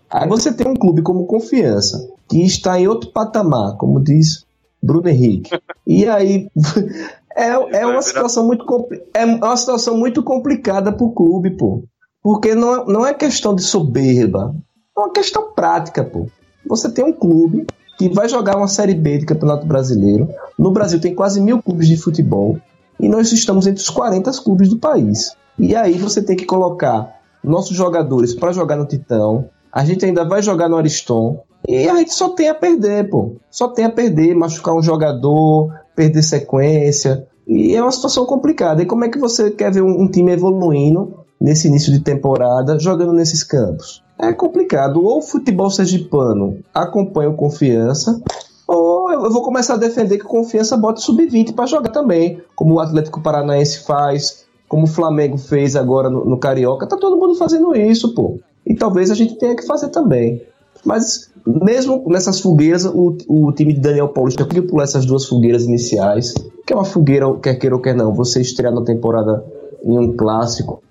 Aí 0.08 0.28
você 0.28 0.52
tem 0.52 0.68
um 0.68 0.76
clube 0.76 1.02
como 1.02 1.26
Confiança, 1.26 2.08
que 2.28 2.40
está 2.44 2.78
em 2.78 2.86
outro 2.86 3.10
patamar, 3.10 3.76
como 3.78 3.98
diz 3.98 4.46
Bruno 4.80 5.08
Henrique. 5.08 5.50
E 5.84 6.06
aí 6.06 6.48
é, 7.36 7.48
é 7.48 7.84
uma 7.84 8.00
situação 8.00 8.46
muito 8.46 8.64
é 9.12 9.24
uma 9.24 9.56
situação 9.56 9.96
muito 9.96 10.22
complicada 10.22 10.92
para 10.92 11.04
o 11.04 11.10
clube, 11.10 11.50
pô. 11.50 11.82
Porque 12.22 12.54
não, 12.54 12.74
é, 12.76 12.84
não 12.86 13.04
é 13.04 13.12
questão 13.12 13.56
de 13.56 13.62
soberba, 13.62 14.54
é 14.96 15.00
uma 15.00 15.10
questão 15.10 15.52
prática, 15.52 16.04
pô. 16.04 16.28
Você 16.64 16.88
tem 16.88 17.04
um 17.04 17.12
clube 17.12 17.66
que 17.96 18.08
vai 18.08 18.28
jogar 18.28 18.56
uma 18.56 18.68
Série 18.68 18.94
B 18.94 19.18
de 19.18 19.26
Campeonato 19.26 19.66
Brasileiro. 19.66 20.28
No 20.58 20.70
Brasil 20.70 21.00
tem 21.00 21.14
quase 21.14 21.40
mil 21.40 21.62
clubes 21.62 21.88
de 21.88 21.96
futebol 21.96 22.58
e 23.00 23.08
nós 23.08 23.32
estamos 23.32 23.66
entre 23.66 23.82
os 23.82 23.90
40 23.90 24.30
clubes 24.42 24.68
do 24.68 24.78
país. 24.78 25.32
E 25.58 25.74
aí 25.74 25.94
você 25.94 26.22
tem 26.22 26.36
que 26.36 26.44
colocar 26.44 27.20
nossos 27.42 27.76
jogadores 27.76 28.34
para 28.34 28.52
jogar 28.52 28.76
no 28.76 28.86
Titão. 28.86 29.48
A 29.72 29.84
gente 29.84 30.04
ainda 30.04 30.24
vai 30.24 30.42
jogar 30.42 30.68
no 30.68 30.76
Ariston. 30.76 31.42
E 31.66 31.88
a 31.88 31.96
gente 31.96 32.12
só 32.12 32.30
tem 32.30 32.48
a 32.48 32.54
perder, 32.54 33.08
pô. 33.08 33.36
Só 33.50 33.68
tem 33.68 33.84
a 33.84 33.90
perder, 33.90 34.34
machucar 34.34 34.74
um 34.74 34.82
jogador, 34.82 35.72
perder 35.96 36.22
sequência. 36.22 37.26
E 37.46 37.74
é 37.74 37.82
uma 37.82 37.92
situação 37.92 38.26
complicada. 38.26 38.82
E 38.82 38.86
como 38.86 39.04
é 39.04 39.08
que 39.08 39.18
você 39.18 39.50
quer 39.50 39.72
ver 39.72 39.82
um, 39.82 40.02
um 40.02 40.10
time 40.10 40.32
evoluindo 40.32 41.24
nesse 41.40 41.68
início 41.68 41.92
de 41.92 42.00
temporada 42.00 42.78
jogando 42.78 43.12
nesses 43.12 43.42
campos. 43.42 44.03
É 44.18 44.32
complicado. 44.32 45.02
Ou 45.02 45.18
o 45.18 45.22
futebol 45.22 45.70
sergipano 45.70 46.58
acompanha 46.72 47.30
o 47.30 47.34
confiança, 47.34 48.20
ou 48.66 49.12
eu 49.12 49.30
vou 49.30 49.42
começar 49.42 49.74
a 49.74 49.78
defender 49.78 50.18
que 50.18 50.24
o 50.24 50.28
confiança 50.28 50.76
bota 50.76 51.00
sub-20 51.00 51.54
para 51.54 51.66
jogar 51.66 51.90
também, 51.90 52.40
como 52.54 52.74
o 52.74 52.80
Atlético 52.80 53.20
Paranaense 53.20 53.84
faz, 53.84 54.44
como 54.68 54.84
o 54.84 54.88
Flamengo 54.88 55.36
fez 55.36 55.76
agora 55.76 56.08
no, 56.08 56.24
no, 56.24 56.38
Carioca. 56.38 56.86
Tá 56.86 56.96
todo 56.96 57.16
mundo 57.16 57.34
fazendo 57.34 57.76
isso, 57.76 58.14
pô. 58.14 58.38
E 58.66 58.74
talvez 58.74 59.10
a 59.10 59.14
gente 59.14 59.36
tenha 59.36 59.54
que 59.54 59.66
fazer 59.66 59.88
também. 59.88 60.42
Mas 60.84 61.30
mesmo 61.46 62.02
nessas 62.06 62.40
fogueiras, 62.40 62.86
o, 62.86 63.16
o 63.28 63.52
time 63.52 63.74
de 63.74 63.80
Daniel 63.80 64.08
Paulista 64.08 64.44
conseguiu 64.44 64.66
pular 64.66 64.84
essas 64.84 65.04
duas 65.04 65.26
fogueiras 65.26 65.64
iniciais, 65.64 66.32
que 66.66 66.72
é 66.72 66.76
uma 66.76 66.84
fogueira, 66.84 67.32
quer 67.34 67.54
queira 67.56 67.76
ou 67.76 67.82
quer 67.82 67.94
não, 67.94 68.14
você 68.14 68.40
estrear 68.40 68.72
na 68.72 68.82
temporada 68.82 69.44
em 69.84 69.98
um 69.98 70.16
clássico 70.16 70.82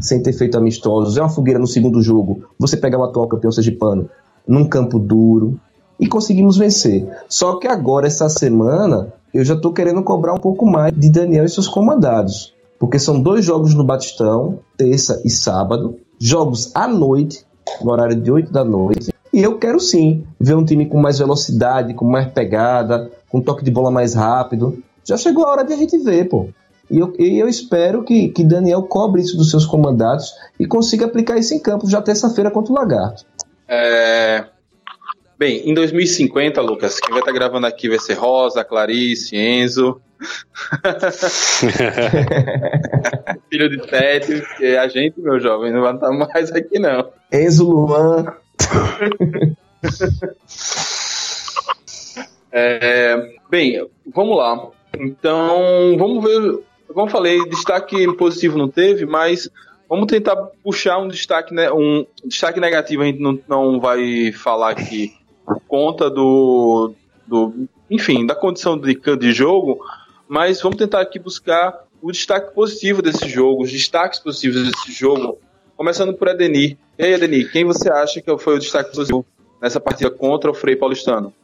sem 0.00 0.22
ter 0.22 0.32
feito 0.32 0.56
amistosos, 0.56 1.16
é 1.16 1.20
uma 1.20 1.28
fogueira 1.28 1.58
no 1.58 1.66
segundo 1.66 2.02
jogo, 2.02 2.44
você 2.58 2.76
pegar 2.76 2.98
o 2.98 3.04
atual 3.04 3.28
campeão 3.28 3.52
sergipano 3.52 4.08
num 4.46 4.64
campo 4.64 4.98
duro 4.98 5.58
e 5.98 6.06
conseguimos 6.06 6.56
vencer. 6.56 7.06
Só 7.28 7.58
que 7.58 7.68
agora, 7.68 8.06
essa 8.06 8.28
semana, 8.28 9.12
eu 9.32 9.44
já 9.44 9.54
estou 9.54 9.72
querendo 9.72 10.02
cobrar 10.02 10.34
um 10.34 10.38
pouco 10.38 10.66
mais 10.66 10.92
de 10.96 11.10
Daniel 11.10 11.44
e 11.44 11.48
seus 11.48 11.68
comandados. 11.68 12.54
Porque 12.78 12.98
são 12.98 13.20
dois 13.20 13.44
jogos 13.44 13.74
no 13.74 13.84
Batistão, 13.84 14.60
terça 14.76 15.20
e 15.24 15.30
sábado, 15.30 15.96
jogos 16.18 16.70
à 16.74 16.88
noite, 16.88 17.44
no 17.82 17.92
horário 17.92 18.16
de 18.16 18.30
8 18.30 18.50
da 18.50 18.64
noite. 18.64 19.12
E 19.32 19.42
eu 19.42 19.58
quero 19.58 19.78
sim 19.78 20.24
ver 20.40 20.56
um 20.56 20.64
time 20.64 20.86
com 20.86 20.98
mais 20.98 21.18
velocidade, 21.18 21.94
com 21.94 22.04
mais 22.04 22.32
pegada, 22.32 23.10
com 23.28 23.40
toque 23.40 23.62
de 23.62 23.70
bola 23.70 23.90
mais 23.90 24.14
rápido. 24.14 24.82
Já 25.04 25.16
chegou 25.16 25.44
a 25.44 25.50
hora 25.50 25.64
de 25.64 25.72
a 25.72 25.76
gente 25.76 25.96
ver, 25.98 26.28
pô. 26.28 26.48
E 26.90 26.98
eu, 26.98 27.14
e 27.18 27.38
eu 27.38 27.48
espero 27.48 28.02
que, 28.02 28.28
que 28.28 28.42
Daniel 28.42 28.82
cobre 28.82 29.20
isso 29.22 29.36
dos 29.36 29.50
seus 29.50 29.64
comandados 29.64 30.34
e 30.58 30.66
consiga 30.66 31.06
aplicar 31.06 31.38
isso 31.38 31.54
em 31.54 31.60
campo 31.60 31.88
já 31.88 32.02
terça-feira 32.02 32.50
contra 32.50 32.72
o 32.72 32.76
Lagarto. 32.76 33.24
É... 33.68 34.46
Bem, 35.38 35.70
em 35.70 35.72
2050, 35.72 36.60
Lucas, 36.60 36.98
quem 36.98 37.12
vai 37.12 37.20
estar 37.20 37.30
gravando 37.32 37.66
aqui 37.66 37.88
vai 37.88 38.00
ser 38.00 38.14
Rosa, 38.14 38.64
Clarice, 38.64 39.36
Enzo. 39.36 40.00
Filho 43.48 43.70
de 43.70 43.88
Sete, 43.88 44.42
que 44.58 44.66
é 44.66 44.78
a 44.78 44.88
gente, 44.88 45.20
meu 45.20 45.38
jovem, 45.40 45.72
não 45.72 45.82
vai 45.82 45.94
estar 45.94 46.10
mais 46.10 46.52
aqui 46.52 46.78
não. 46.78 47.08
Enzo 47.32 47.70
Luan. 47.70 48.34
é, 52.52 53.16
bem, 53.48 53.88
vamos 54.12 54.36
lá. 54.36 54.68
Então, 54.98 55.96
vamos 55.96 56.22
ver 56.22 56.60
como 56.92 57.06
eu 57.06 57.10
falei, 57.10 57.48
destaque 57.48 58.12
positivo 58.16 58.58
não 58.58 58.68
teve, 58.68 59.06
mas 59.06 59.48
vamos 59.88 60.06
tentar 60.06 60.36
puxar 60.62 60.98
um 60.98 61.08
destaque, 61.08 61.52
né, 61.54 61.70
um 61.72 62.06
destaque 62.24 62.60
negativo. 62.60 63.02
A 63.02 63.06
gente 63.06 63.20
não, 63.20 63.38
não 63.48 63.80
vai 63.80 64.32
falar 64.32 64.70
aqui 64.70 65.12
por 65.44 65.60
conta 65.66 66.08
do, 66.08 66.92
do, 67.26 67.68
enfim, 67.90 68.24
da 68.24 68.34
condição 68.34 68.78
de, 68.78 68.94
de 68.94 69.32
jogo, 69.32 69.78
mas 70.28 70.60
vamos 70.62 70.78
tentar 70.78 71.00
aqui 71.00 71.18
buscar 71.18 71.84
o 72.00 72.10
destaque 72.10 72.54
positivo 72.54 73.02
desse 73.02 73.28
jogo, 73.28 73.62
os 73.62 73.72
destaques 73.72 74.18
positivos 74.20 74.62
desse 74.62 74.92
jogo, 74.92 75.38
começando 75.76 76.14
por 76.14 76.28
Adenir. 76.28 76.76
E 76.98 77.04
aí, 77.04 77.14
Adenir, 77.14 77.50
quem 77.50 77.64
você 77.64 77.90
acha 77.90 78.20
que 78.22 78.38
foi 78.38 78.56
o 78.56 78.58
destaque 78.58 78.94
positivo 78.94 79.26
nessa 79.60 79.80
partida 79.80 80.10
contra 80.10 80.50
o 80.50 80.54
Frei 80.54 80.76
Paulistano? 80.76 81.34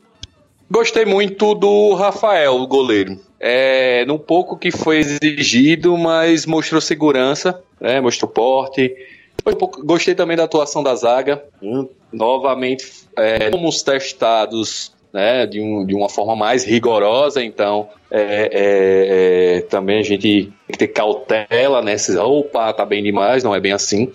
Gostei 0.70 1.04
muito 1.04 1.54
do 1.54 1.94
Rafael, 1.94 2.54
o 2.56 2.66
goleiro. 2.66 3.20
É, 3.38 4.04
num 4.06 4.18
pouco 4.18 4.56
que 4.56 4.70
foi 4.70 4.98
exigido, 4.98 5.96
mas 5.96 6.46
mostrou 6.46 6.80
segurança, 6.80 7.62
né, 7.80 8.00
mostrou 8.00 8.30
porte. 8.30 8.94
gostei 9.84 10.14
também 10.14 10.36
da 10.36 10.44
atuação 10.44 10.82
da 10.82 10.94
zaga. 10.94 11.44
Hum, 11.62 11.88
novamente, 12.12 12.86
é, 13.16 13.50
fomos 13.50 13.82
testados 13.82 14.92
né, 15.12 15.46
de, 15.46 15.60
um, 15.60 15.84
de, 15.84 15.94
uma 15.94 16.08
forma 16.08 16.34
mais 16.34 16.64
rigorosa, 16.64 17.42
então 17.42 17.88
é, 18.10 18.50
é, 18.52 19.56
é 19.56 19.60
também 19.62 20.00
a 20.00 20.02
gente 20.02 20.22
tem 20.22 20.72
que 20.72 20.78
ter 20.78 20.88
cautela, 20.88 21.82
né? 21.82 21.96
Se, 21.96 22.16
opa, 22.16 22.72
tá 22.72 22.84
bem 22.84 23.02
demais, 23.02 23.42
não 23.42 23.54
é 23.54 23.60
bem 23.60 23.72
assim. 23.72 24.10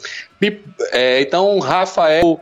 É, 0.91 1.21
então, 1.21 1.59
Rafael, 1.59 2.39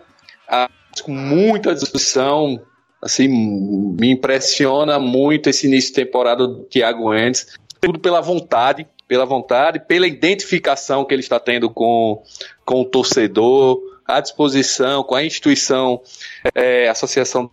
com 1.01 1.11
muita 1.11 1.73
discussão, 1.73 2.59
assim, 3.01 3.27
me 3.27 4.11
impressiona 4.11 4.99
muito 4.99 5.49
esse 5.49 5.67
início 5.67 5.89
de 5.89 5.95
temporada 5.95 6.47
do 6.47 6.63
Thiago 6.63 7.13
Endes, 7.13 7.57
tudo 7.79 7.99
pela 7.99 8.21
vontade, 8.21 8.87
pela 9.07 9.25
vontade, 9.25 9.79
pela 9.79 10.07
identificação 10.07 11.05
que 11.05 11.13
ele 11.13 11.21
está 11.21 11.39
tendo 11.39 11.69
com, 11.69 12.21
com 12.65 12.81
o 12.81 12.85
torcedor, 12.85 13.79
à 14.05 14.19
disposição, 14.19 15.03
com 15.03 15.15
a 15.15 15.23
instituição, 15.23 16.01
é, 16.53 16.89
Associação 16.89 17.49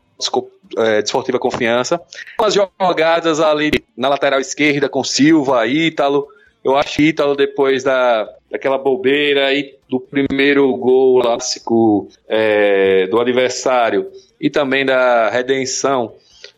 é, 0.79 1.03
Desportiva 1.03 1.39
Confiança. 1.39 2.01
As 2.39 2.55
jogadas 2.55 3.41
ali 3.41 3.71
na 3.97 4.09
lateral 4.09 4.41
esquerda 4.41 4.89
com 4.89 5.05
Silva, 5.05 5.67
Ítalo, 5.67 6.27
eu 6.65 6.77
acho 6.77 6.97
que 6.97 7.03
Ítalo, 7.05 7.37
depois 7.37 7.85
da, 7.85 8.29
daquela 8.51 8.77
bobeira 8.77 9.47
aí 9.47 9.77
do 9.89 10.01
primeiro 10.01 10.77
gol 10.77 11.23
clássico 11.23 12.09
é, 12.29 13.07
do 13.07 13.21
adversário 13.21 14.11
e 14.41 14.51
também 14.51 14.85
da 14.85 15.29
redenção, 15.31 16.15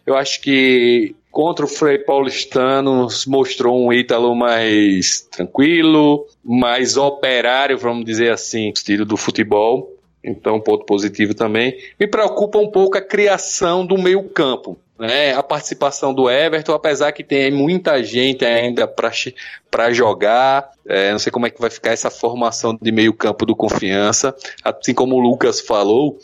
eu 0.06 0.16
acho 0.16 0.40
que 0.40 1.14
contra 1.30 1.64
o 1.64 1.68
Frei 1.68 1.98
Paulistano 1.98 3.06
mostrou 3.26 3.86
um 3.86 3.92
Ítalo 3.92 4.34
mais 4.34 5.20
tranquilo, 5.20 6.26
mais 6.42 6.96
operário, 6.96 7.78
vamos 7.78 8.04
dizer 8.04 8.32
assim, 8.32 8.70
estilo 8.70 9.04
do 9.04 9.16
futebol. 9.16 9.94
Então, 10.22 10.60
ponto 10.60 10.84
positivo 10.84 11.32
também. 11.32 11.78
Me 11.98 12.06
preocupa 12.06 12.58
um 12.58 12.70
pouco 12.70 12.98
a 12.98 13.00
criação 13.00 13.86
do 13.86 13.96
meio 13.96 14.24
campo. 14.24 14.76
Né, 14.98 15.32
a 15.32 15.42
participação 15.42 16.12
do 16.12 16.28
Everton, 16.28 16.72
apesar 16.72 17.12
que 17.12 17.22
tem 17.22 17.50
muita 17.50 18.02
gente 18.02 18.44
ainda 18.44 18.87
para 18.87 19.92
jogar. 19.92 20.70
É, 20.87 21.12
não 21.12 21.18
sei 21.18 21.30
como 21.30 21.46
é 21.46 21.50
que 21.50 21.61
vai 21.61 21.70
ficar 21.70 21.92
essa 21.92 22.11
formação 22.11 22.76
de 22.80 22.90
meio 22.90 23.14
campo 23.14 23.46
do 23.46 23.54
Confiança. 23.54 24.34
Assim 24.64 24.92
como 24.92 25.14
o 25.14 25.20
Lucas 25.20 25.61
falou, 25.61 26.18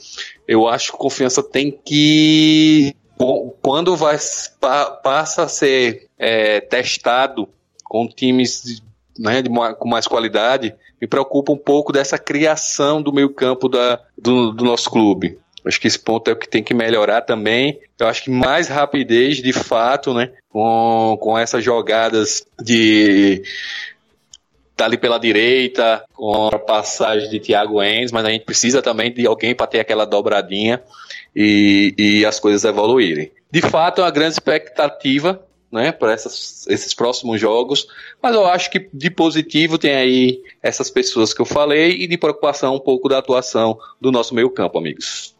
eu 0.49 0.67
acho 0.67 0.91
que 0.91 0.97
o 0.97 0.99
Confiança 0.99 1.43
tem 1.43 1.71
que 1.71 2.95
quando 3.63 3.97
vai 3.97 4.19
passa 5.03 5.45
a 5.45 5.49
ser 5.49 6.09
é, 6.19 6.61
testado 6.61 7.49
com 7.85 8.09
times 8.09 8.83
né, 9.17 9.41
de, 9.41 9.49
com 9.79 9.89
mais 9.89 10.09
qualidade, 10.09 10.75
me 11.01 11.07
preocupa 11.07 11.53
um 11.53 11.57
pouco 11.57 11.93
dessa 11.93 12.19
criação 12.19 13.01
do 13.01 13.13
meio 13.13 13.33
campo 13.33 13.69
da, 13.69 14.01
do, 14.19 14.53
do 14.53 14.65
nosso 14.65 14.91
clube. 14.91 15.39
Acho 15.65 15.81
que 15.81 15.87
esse 15.87 15.99
ponto 15.99 16.29
é 16.29 16.33
o 16.33 16.37
que 16.37 16.49
tem 16.49 16.63
que 16.63 16.75
melhorar 16.75 17.23
também. 17.23 17.81
Eu 17.99 18.07
acho 18.07 18.25
que 18.25 18.31
mais 18.31 18.69
rapidez, 18.69 19.39
de 19.39 19.53
fato, 19.53 20.13
né? 20.13 20.31
Com, 20.51 21.17
com 21.21 21.39
essas 21.39 21.65
jogadas 21.65 22.47
de 22.61 23.43
tá 24.77 24.87
ali 24.87 24.99
pela 24.99 25.19
direita, 25.19 26.05
com 26.13 26.49
a 26.49 26.59
passagem 26.59 27.31
de 27.31 27.39
Thiago 27.39 27.83
Enz, 27.83 28.11
mas 28.11 28.25
a 28.25 28.31
gente 28.31 28.45
precisa 28.45 28.83
também 28.83 29.13
de 29.13 29.27
alguém 29.27 29.55
para 29.55 29.69
ter 29.69 29.79
aquela 29.79 30.05
dobradinha 30.05 30.83
e, 31.35 31.95
e 31.97 32.27
as 32.27 32.41
coisas 32.41 32.65
evoluírem. 32.65 33.31
De 33.51 33.61
fato, 33.61 34.01
é 34.01 34.05
uma 34.05 34.11
grande 34.11 34.33
expectativa 34.33 35.41
né, 35.71 35.93
para 35.93 36.15
esses 36.15 36.95
próximos 36.95 37.41
jogos, 37.41 37.87
mas 38.23 38.35
eu 38.35 38.47
acho 38.47 38.71
que 38.71 38.89
de 38.93 39.11
positivo 39.11 39.79
tem 39.79 39.95
aí 39.95 40.43
essas 40.63 40.91
pessoas 40.91 41.33
que 41.33 41.41
eu 41.41 41.47
falei 41.47 41.93
e 41.93 42.07
de 42.07 42.17
preocupação 42.17 42.77
um 42.77 42.81
pouco 42.81 43.09
da 43.09 43.19
atuação 43.19 43.79
do 44.01 44.13
nosso 44.13 44.35
meio 44.35 44.51
campo, 44.51 44.79
amigos. 44.79 45.34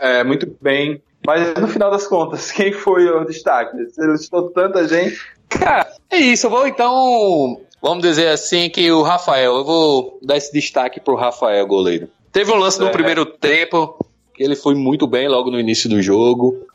É, 0.00 0.24
muito 0.24 0.56
bem. 0.60 1.02
Mas 1.26 1.54
no 1.54 1.68
final 1.68 1.90
das 1.90 2.06
contas, 2.06 2.50
quem 2.50 2.72
foi 2.72 3.08
o 3.08 3.24
destaque? 3.24 3.76
Você 3.84 4.06
listou 4.06 4.50
tanta 4.50 4.86
gente. 4.88 5.20
Cara, 5.48 5.86
é 6.10 6.16
isso. 6.16 6.46
Eu 6.46 6.50
vou 6.50 6.66
então, 6.66 7.60
vamos 7.80 8.02
dizer 8.02 8.28
assim, 8.28 8.68
que 8.68 8.90
o 8.90 9.02
Rafael, 9.02 9.56
eu 9.56 9.64
vou 9.64 10.18
dar 10.22 10.36
esse 10.36 10.52
destaque 10.52 11.00
pro 11.00 11.14
Rafael, 11.14 11.66
goleiro. 11.66 12.08
Teve 12.32 12.50
um 12.50 12.56
lance 12.56 12.80
é. 12.80 12.84
no 12.84 12.90
primeiro 12.90 13.24
tempo, 13.24 14.04
que 14.34 14.42
ele 14.42 14.56
foi 14.56 14.74
muito 14.74 15.06
bem 15.06 15.28
logo 15.28 15.50
no 15.50 15.60
início 15.60 15.88
do 15.88 16.02
jogo. 16.02 16.66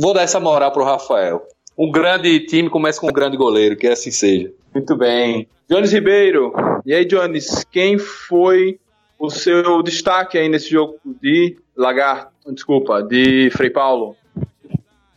Vou 0.00 0.12
dar 0.12 0.22
essa 0.22 0.40
moral 0.40 0.72
pro 0.72 0.84
Rafael. 0.84 1.42
Um 1.78 1.90
grande 1.90 2.40
time 2.40 2.68
começa 2.68 3.00
com 3.00 3.08
um 3.08 3.12
grande 3.12 3.36
goleiro, 3.36 3.76
que 3.76 3.86
assim 3.86 4.10
seja. 4.10 4.50
Muito 4.74 4.96
bem. 4.96 5.46
Jones 5.68 5.92
Ribeiro. 5.92 6.52
E 6.84 6.94
aí, 6.94 7.04
Jones, 7.04 7.64
quem 7.70 7.98
foi 7.98 8.78
o 9.18 9.30
seu 9.30 9.82
destaque 9.82 10.36
aí 10.38 10.48
nesse 10.48 10.70
jogo 10.70 10.98
de 11.22 11.56
Lagarto, 11.76 12.35
desculpa, 12.52 13.02
de 13.02 13.50
Frei 13.50 13.70
Paulo? 13.70 14.16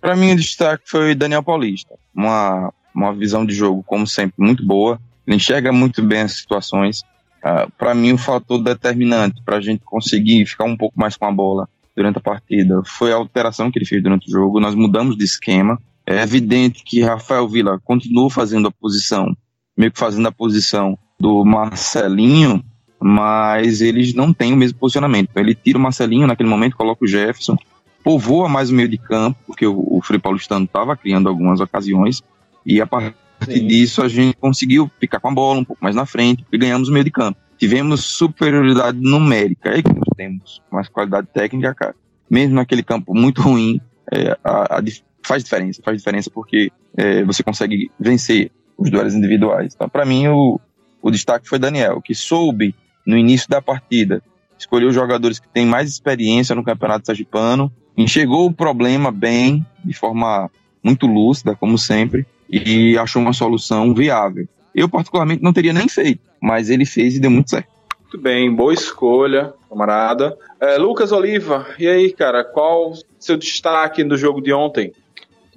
Para 0.02 0.16
mim, 0.16 0.32
o 0.32 0.36
destaque 0.36 0.84
foi 0.88 1.14
Daniel 1.14 1.44
Paulista. 1.44 1.96
Uma, 2.16 2.74
uma 2.94 3.14
visão 3.14 3.46
de 3.46 3.54
jogo, 3.54 3.84
como 3.84 4.08
sempre, 4.08 4.36
muito 4.38 4.66
boa. 4.66 5.00
Ele 5.28 5.36
enxerga 5.36 5.72
muito 5.72 6.02
bem 6.02 6.22
as 6.22 6.34
situações. 6.34 7.02
Uh, 7.44 7.70
para 7.78 7.94
mim, 7.94 8.14
o 8.14 8.18
fator 8.18 8.62
determinante 8.62 9.42
para 9.44 9.58
a 9.58 9.62
gente 9.62 9.84
conseguir 9.84 10.46
ficar 10.46 10.66
um 10.66 10.76
pouco 10.76 11.00
mais 11.00 11.16
com 11.16 11.26
a 11.26 11.32
bola 11.32 11.68
durante 11.96 12.18
a 12.18 12.22
partida 12.22 12.82
foi 12.86 13.12
a 13.12 13.16
alteração 13.16 13.70
que 13.70 13.78
ele 13.78 13.86
fez 13.86 14.02
durante 14.02 14.28
o 14.28 14.32
jogo. 14.32 14.60
Nós 14.60 14.76
mudamos 14.76 15.18
de 15.18 15.24
esquema. 15.24 15.80
É 16.06 16.22
evidente 16.22 16.84
que 16.84 17.02
Rafael 17.02 17.48
Vila 17.48 17.80
continuou 17.84 18.30
fazendo 18.30 18.68
a 18.68 18.72
posição, 18.72 19.36
meio 19.78 19.92
que 19.92 20.00
fazendo 20.00 20.28
a 20.28 20.32
posição 20.32 20.98
do 21.20 21.44
Marcelinho, 21.44 22.64
mas 23.00 23.82
eles 23.82 24.14
não 24.14 24.34
têm 24.34 24.54
o 24.54 24.58
mesmo 24.58 24.78
posicionamento. 24.78 25.30
Então, 25.32 25.42
ele 25.42 25.56
tira 25.56 25.78
o 25.78 25.82
Marcelinho 25.82 26.28
naquele 26.28 26.50
momento, 26.50 26.76
coloca 26.76 27.06
o 27.06 27.08
Jefferson, 27.08 27.58
povoa 28.04 28.50
mais 28.50 28.70
o 28.70 28.74
meio 28.74 28.88
de 28.88 28.98
campo, 28.98 29.40
porque 29.46 29.66
o, 29.66 29.78
o 29.78 30.02
Frei 30.02 30.20
Paulistano 30.20 30.66
estava 30.66 30.96
criando 30.96 31.30
algumas 31.30 31.60
ocasiões, 31.60 32.22
e 32.66 32.82
a 32.82 32.88
partir 32.88 33.16
Sim. 33.46 33.68
disso 33.68 34.02
a 34.02 34.08
gente 34.08 34.36
conseguiu 34.38 34.92
ficar 35.00 35.20
com 35.20 35.30
a 35.30 35.34
bola 35.34 35.60
um 35.60 35.66
pouco 35.66 35.84
mais 35.84 35.96
na 35.96 36.06
frente 36.06 36.46
e 36.52 36.58
ganhamos 36.58 36.90
o 36.90 36.92
meio 36.92 37.06
de 37.06 37.12
campo 37.12 37.40
tivemos 37.60 38.06
superioridade 38.06 38.98
numérica. 39.00 39.72
Aí 39.72 39.84
que 39.84 39.94
nós 39.94 40.08
temos 40.16 40.62
mais 40.72 40.88
qualidade 40.88 41.28
técnica, 41.28 41.76
cara. 41.76 41.96
Mesmo 42.30 42.56
naquele 42.56 42.82
campo 42.82 43.14
muito 43.14 43.42
ruim, 43.42 43.82
é, 44.12 44.38
a, 44.44 44.78
a, 44.78 44.84
faz 45.22 45.44
diferença. 45.44 45.82
Faz 45.84 45.98
diferença 45.98 46.32
porque 46.34 46.72
é, 46.96 47.24
você 47.26 47.44
consegue 47.44 47.92
vencer 48.00 48.52
os 48.78 48.90
duelos 48.90 49.14
individuais. 49.14 49.74
Então, 49.76 49.90
para 49.90 50.06
mim, 50.06 50.30
o, 50.30 50.60
o 51.02 51.12
destaque 51.12 51.50
foi 51.50 51.60
Daniel, 51.60 52.02
que 52.02 52.16
soube, 52.16 52.74
no 53.10 53.18
início 53.18 53.50
da 53.50 53.60
partida, 53.60 54.22
escolher 54.56 54.86
os 54.86 54.94
jogadores 54.94 55.40
que 55.40 55.48
têm 55.48 55.66
mais 55.66 55.90
experiência 55.90 56.54
no 56.54 56.64
Campeonato 56.64 57.08
Sergipano, 57.08 57.72
enxergou 57.98 58.46
o 58.46 58.54
problema 58.54 59.12
bem, 59.12 59.66
de 59.84 59.94
forma 59.94 60.48
muito 60.84 61.08
lúcida, 61.08 61.56
como 61.56 61.76
sempre, 61.76 62.28
e 62.48 62.96
achou 63.00 63.20
uma 63.20 63.34
solução 63.34 63.96
viável. 63.96 64.48
Eu, 64.76 64.88
particularmente, 64.88 65.42
não 65.42 65.52
teria 65.52 65.74
nem 65.74 65.88
feito, 65.88 66.22
mas 66.40 66.70
ele 66.70 66.86
fez 66.86 67.16
e 67.16 67.20
deu 67.20 67.32
muito 67.32 67.50
certo. 67.50 67.68
Muito 68.04 68.22
bem, 68.22 68.54
boa 68.54 68.74
escolha, 68.74 69.54
camarada. 69.68 70.38
É, 70.60 70.78
Lucas 70.78 71.12
Oliva, 71.12 71.66
e 71.80 71.88
aí, 71.88 72.12
cara, 72.12 72.44
qual 72.44 72.94
seu 73.20 73.38
destaque 73.38 74.04
do 74.04 74.16
jogo 74.18 74.40
de 74.40 74.54
ontem? 74.54 74.94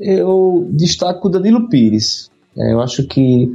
Eu 0.01 0.67
destaco 0.71 1.29
o 1.29 1.31
Danilo 1.31 1.69
Pires. 1.69 2.31
É, 2.57 2.73
eu 2.73 2.81
acho 2.81 3.07
que 3.07 3.53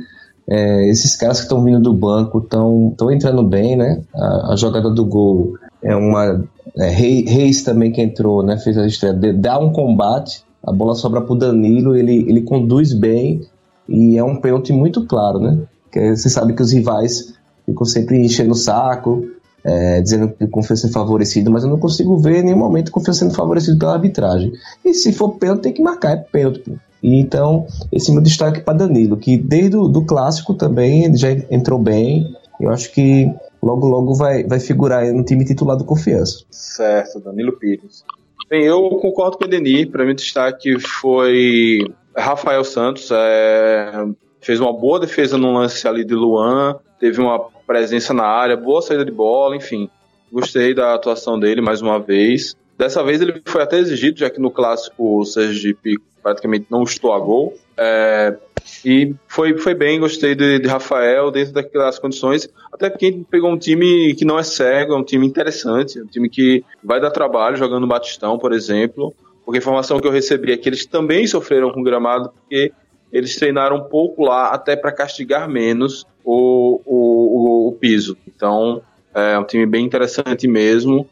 é, 0.49 0.87
esses 0.89 1.15
caras 1.15 1.37
que 1.37 1.43
estão 1.43 1.63
vindo 1.63 1.79
do 1.79 1.93
banco 1.93 2.39
estão 2.39 3.11
entrando 3.11 3.43
bem, 3.43 3.75
né? 3.75 4.01
A, 4.15 4.53
a, 4.53 4.55
jogada 4.55 4.89
do 4.89 5.03
gol 5.05 5.57
é 5.83 5.95
uma. 5.95 6.43
É, 6.77 6.87
Reis 6.89 7.63
também 7.63 7.91
que 7.91 8.01
entrou, 8.01 8.41
né? 8.41 8.57
Fez 8.57 8.77
a 8.77 8.85
estreia, 8.85 9.13
dá 9.33 9.59
um 9.59 9.71
combate, 9.71 10.43
a 10.63 10.71
bola 10.71 10.95
sobra 10.95 11.21
pro 11.21 11.35
Danilo, 11.35 11.95
ele, 11.95 12.25
ele 12.29 12.41
conduz 12.41 12.93
bem 12.93 13.41
e 13.89 14.17
é 14.17 14.23
um 14.23 14.37
pênalti 14.37 14.71
muito 14.71 15.05
claro, 15.05 15.39
né? 15.39 15.59
Que 15.91 16.15
você 16.15 16.29
sabe 16.29 16.53
que 16.53 16.61
os 16.61 16.71
rivais 16.71 17.33
ficam 17.65 17.85
sempre 17.85 18.17
enchendo 18.17 18.51
o 18.51 18.55
saco, 18.55 19.25
é, 19.63 20.01
dizendo 20.01 20.29
que 20.29 20.45
o 20.45 20.49
Confiança 20.49 20.87
é 20.87 20.91
favorecido, 20.91 21.51
mas 21.51 21.63
eu 21.63 21.69
não 21.69 21.79
consigo 21.79 22.17
ver 22.17 22.39
em 22.39 22.43
nenhum 22.43 22.57
momento 22.57 22.87
o 22.87 22.91
Confiança 22.91 23.19
sendo 23.19 23.33
favorecido 23.33 23.77
pela 23.77 23.93
arbitragem. 23.93 24.53
E 24.85 24.93
se 24.93 25.11
for 25.11 25.31
pênalti, 25.31 25.63
tem 25.63 25.73
que 25.73 25.81
marcar, 25.81 26.13
é 26.13 26.17
pênalti. 26.17 26.63
E 27.07 27.21
então, 27.21 27.65
esse 27.89 28.11
meu 28.11 28.21
destaque 28.21 28.59
para 28.59 28.79
Danilo, 28.79 29.15
que 29.15 29.37
desde 29.37 29.77
o 29.77 29.87
do 29.87 30.03
clássico 30.03 30.53
também 30.53 31.05
ele 31.05 31.15
já 31.15 31.31
entrou 31.49 31.79
bem. 31.79 32.35
Eu 32.59 32.69
acho 32.69 32.91
que 32.91 33.33
logo 33.63 33.87
logo 33.87 34.13
vai, 34.13 34.43
vai 34.43 34.59
figurar 34.59 35.05
no 35.13 35.23
time 35.23 35.45
titular 35.45 35.77
do 35.77 35.85
Confiança. 35.85 36.43
Certo, 36.51 37.21
Danilo 37.21 37.53
Pires. 37.53 38.03
Bem, 38.49 38.65
eu 38.65 38.89
concordo 39.01 39.37
com 39.37 39.45
o 39.45 39.47
Edenir. 39.47 39.89
Para 39.89 40.03
mim, 40.03 40.11
o 40.11 40.15
destaque 40.15 40.77
foi 40.81 41.79
Rafael 42.13 42.65
Santos. 42.65 43.09
É, 43.09 44.05
fez 44.41 44.59
uma 44.59 44.73
boa 44.73 44.99
defesa 44.99 45.37
no 45.37 45.53
lance 45.53 45.87
ali 45.87 46.03
de 46.03 46.13
Luan, 46.13 46.75
teve 46.99 47.21
uma 47.21 47.39
presença 47.65 48.13
na 48.13 48.25
área, 48.25 48.57
boa 48.57 48.81
saída 48.81 49.05
de 49.05 49.11
bola, 49.11 49.55
enfim. 49.55 49.89
Gostei 50.29 50.73
da 50.73 50.93
atuação 50.93 51.39
dele 51.39 51.61
mais 51.61 51.81
uma 51.81 51.99
vez. 52.01 52.53
Dessa 52.77 53.01
vez 53.01 53.21
ele 53.21 53.41
foi 53.45 53.61
até 53.61 53.79
exigido, 53.79 54.19
já 54.19 54.29
que 54.29 54.41
no 54.41 54.51
clássico 54.51 55.19
o 55.21 55.25
Sergipe 55.25 55.95
praticamente 56.27 56.67
não 56.69 56.83
estou 56.83 57.13
a 57.13 57.19
gol. 57.19 57.57
É, 57.77 58.35
e 58.83 59.15
foi, 59.29 59.57
foi 59.57 59.73
bem, 59.73 59.97
gostei 59.97 60.35
de, 60.35 60.59
de, 60.59 60.67
Rafael 60.67 61.31
dentro 61.31 61.53
daquelas 61.53 61.97
condições. 61.97 62.49
Até 62.71 62.89
porque 62.89 63.23
pegou 63.31 63.49
um 63.49 63.57
time 63.57 64.13
que 64.15 64.25
não 64.25 64.37
é 64.37 64.43
cego, 64.43 64.93
é 64.93 64.97
um 64.97 65.03
time 65.03 65.25
interessante, 65.25 66.01
um 66.01 66.05
time 66.05 66.29
que 66.29 66.65
vai 66.83 66.99
dar 66.99 67.11
trabalho 67.11 67.55
jogando 67.55 67.81
no 67.81 67.87
Batistão, 67.87 68.37
por 68.37 68.51
exemplo. 68.51 69.13
Porque 69.45 69.57
a 69.57 69.61
informação 69.61 70.01
que 70.01 70.07
eu 70.07 70.11
recebi 70.11 70.51
é 70.51 70.57
que 70.57 70.67
eles 70.67 70.85
também 70.85 71.25
sofreram 71.25 71.71
com 71.71 71.81
gramado, 71.81 72.29
porque 72.29 72.73
eles 73.09 73.37
treinaram 73.37 73.77
um 73.77 73.83
pouco 73.83 74.25
lá 74.25 74.49
até 74.49 74.75
para 74.75 74.91
castigar 74.91 75.49
menos 75.49 76.05
o, 76.25 76.81
o, 76.85 77.69
o, 77.69 77.71
piso. 77.71 78.17
Então, 78.27 78.81
é 79.15 79.39
um 79.39 79.45
time 79.45 79.65
bem 79.65 79.85
interessante 79.85 80.45
mesmo, 80.45 81.07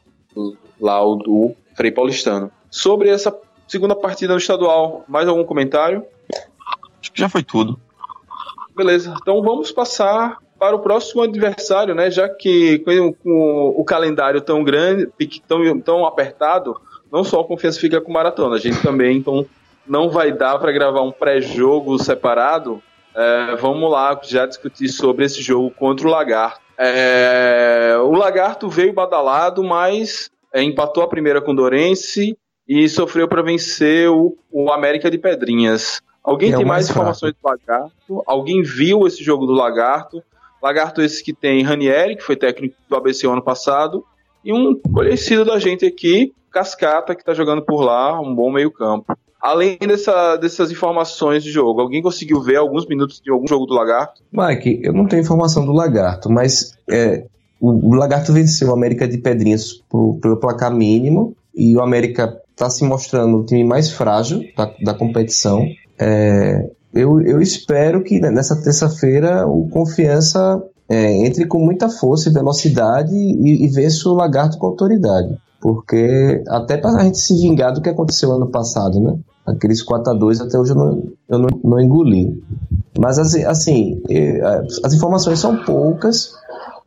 lá 0.78 1.02
o 1.02 1.16
do 1.16 1.56
Frei 1.74 1.90
Paulistano. 1.90 2.52
Sobre 2.70 3.08
essa 3.08 3.32
segunda 3.68 3.96
partida 3.96 4.34
no 4.34 4.40
estadual, 4.40 5.04
mais 5.08 5.28
algum 5.28 5.44
comentário? 5.44 6.06
Acho 7.02 7.12
que 7.12 7.20
já 7.20 7.30
foi 7.30 7.44
tudo. 7.44 7.80
Beleza, 8.76 9.16
então 9.22 9.42
vamos 9.42 9.72
passar 9.72 10.38
para 10.60 10.76
o 10.76 10.80
próximo 10.80 11.22
adversário, 11.22 11.94
né? 11.94 12.10
Já 12.10 12.28
que 12.28 12.80
com, 12.80 13.74
o 13.78 13.84
calendário 13.84 14.42
tão 14.42 14.64
grande, 14.64 15.10
tão, 15.48 15.80
tão 15.80 16.06
apertado, 16.06 16.80
não 17.12 17.24
só 17.24 17.42
a 17.42 17.46
confiança 17.46 17.80
fica 17.80 18.02
com 18.02 18.12
maratona, 18.12 18.56
a 18.56 18.60
gente 18.60 18.82
também, 18.82 19.18
então 19.18 19.46
não 19.88 20.10
vai 20.10 20.32
dar 20.32 20.58
para 20.60 20.72
gravar 20.72 21.02
um 21.02 21.12
pré-jogo 21.12 21.98
separado. 22.00 22.82
É, 23.16 23.56
vamos 23.56 23.90
lá 23.90 24.20
já 24.24 24.46
discutir 24.46 24.90
sobre 24.90 25.26
esse 25.26 25.42
jogo 25.42 25.72
contra 25.72 26.08
o 26.08 26.12
Lagarto. 26.12 26.60
É, 26.78 27.96
o 28.02 28.12
Lagarto 28.12 28.68
veio 28.68 28.92
badalado, 28.92 29.64
mas 29.64 30.30
é, 30.54 30.62
empatou 30.62 31.04
a 31.04 31.08
primeira 31.08 31.42
com 31.42 31.52
o 31.52 31.56
Dorense 31.56 32.38
e 32.68 32.90
sofreu 32.90 33.28
para 33.28 33.42
vencer 33.42 34.10
o, 34.10 34.36
o, 34.52 34.72
América 34.72 35.10
de 35.10 35.18
Pedrinhas. 35.18 36.02
Alguém 36.24 36.52
é 36.52 36.58
tem 36.58 36.66
mais, 36.66 36.86
mais 36.86 36.90
informações 36.90 37.34
do 37.34 37.48
Lagarto? 37.48 38.24
Alguém 38.26 38.64
viu 38.64 39.06
esse 39.06 39.24
jogo 39.24 39.46
do 39.46 39.54
Lagarto? 39.54 40.24
Lagarto 40.62 41.02
esse 41.02 41.24
que 41.24 41.32
tem 41.32 41.62
Ranieri, 41.62 42.16
que 42.16 42.24
foi 42.24 42.36
técnico 42.36 42.76
do 42.90 42.96
ABC 42.96 43.28
ano 43.28 43.42
passado, 43.42 44.04
e 44.44 44.52
um 44.52 44.76
conhecido 44.94 45.46
da 45.46 45.60
gente 45.60 45.86
aqui, 45.86 46.34
Cascata, 46.52 47.14
que 47.14 47.22
está 47.22 47.34
jogando 47.34 47.62
por 47.62 47.82
lá, 47.82 48.20
um 48.20 48.34
bom 48.34 48.52
meio 48.52 48.72
campo. 48.72 49.16
além 49.40 49.78
dessa, 49.78 50.36
dessas 50.38 50.72
informações 50.72 51.44
de 51.44 51.52
jogo, 51.52 51.82
alguém 51.82 52.02
conseguiu 52.02 52.42
ver 52.42 52.56
alguns 52.56 52.88
minutos 52.88 53.22
de 53.22 53.30
algum 53.30 53.48
jogo 53.48 53.68
do 53.68 53.76
Lagarto? 53.76 54.24
Mike, 54.32 54.80
eu 54.84 54.92
não 54.92 55.06
tenho 55.06 55.22
informação 55.22 55.64
do 55.66 55.72
Lagarto, 55.72 56.32
mas 56.32 56.76
é, 56.90 57.26
o, 57.60 57.90
o, 57.90 57.94
Lagarto 57.94 58.34
venceu 58.34 58.70
o 58.70 58.74
América 58.74 59.08
de 59.08 59.20
Pedrinhas 59.20 59.74
por, 59.88 60.18
pelo 60.20 60.38
placar 60.38 60.74
mínimo 60.74 61.36
e 61.54 61.76
o 61.76 61.82
América 61.82 62.42
está 62.56 62.70
se 62.70 62.84
mostrando 62.86 63.38
o 63.38 63.46
time 63.46 63.64
mais 63.64 63.92
frágil 63.92 64.42
da, 64.58 64.72
da 64.82 64.94
competição. 64.94 65.66
É, 66.00 66.70
eu, 66.94 67.22
eu 67.22 67.42
espero 67.42 68.02
que 68.02 68.20
nessa 68.20 68.62
terça-feira 68.62 69.46
o 69.46 69.68
Confiança 69.68 70.64
é, 70.88 71.26
entre 71.26 71.46
com 71.46 71.60
muita 71.60 71.90
força 71.90 72.30
e 72.30 72.34
velocidade 72.34 73.14
e, 73.14 73.66
e 73.66 73.68
vença 73.68 74.08
o 74.08 74.14
Lagarto 74.14 74.58
com 74.58 74.68
autoridade. 74.68 75.38
Porque 75.60 76.44
até 76.48 76.78
para 76.78 77.02
a 77.02 77.04
gente 77.04 77.18
se 77.18 77.34
vingar 77.36 77.74
do 77.74 77.82
que 77.82 77.90
aconteceu 77.90 78.32
ano 78.32 78.48
passado, 78.48 79.00
né? 79.00 79.18
Aqueles 79.46 79.84
4 79.84 80.14
a 80.14 80.16
2 80.16 80.42
até 80.42 80.58
hoje 80.58 80.72
eu 80.72 80.76
não, 80.76 81.04
eu 81.28 81.40
não, 81.40 81.50
não 81.64 81.80
engoli. 81.80 82.42
Mas 82.98 83.20
assim, 83.20 83.44
assim, 83.44 84.02
as 84.84 84.94
informações 84.94 85.40
são 85.40 85.58
poucas 85.64 86.32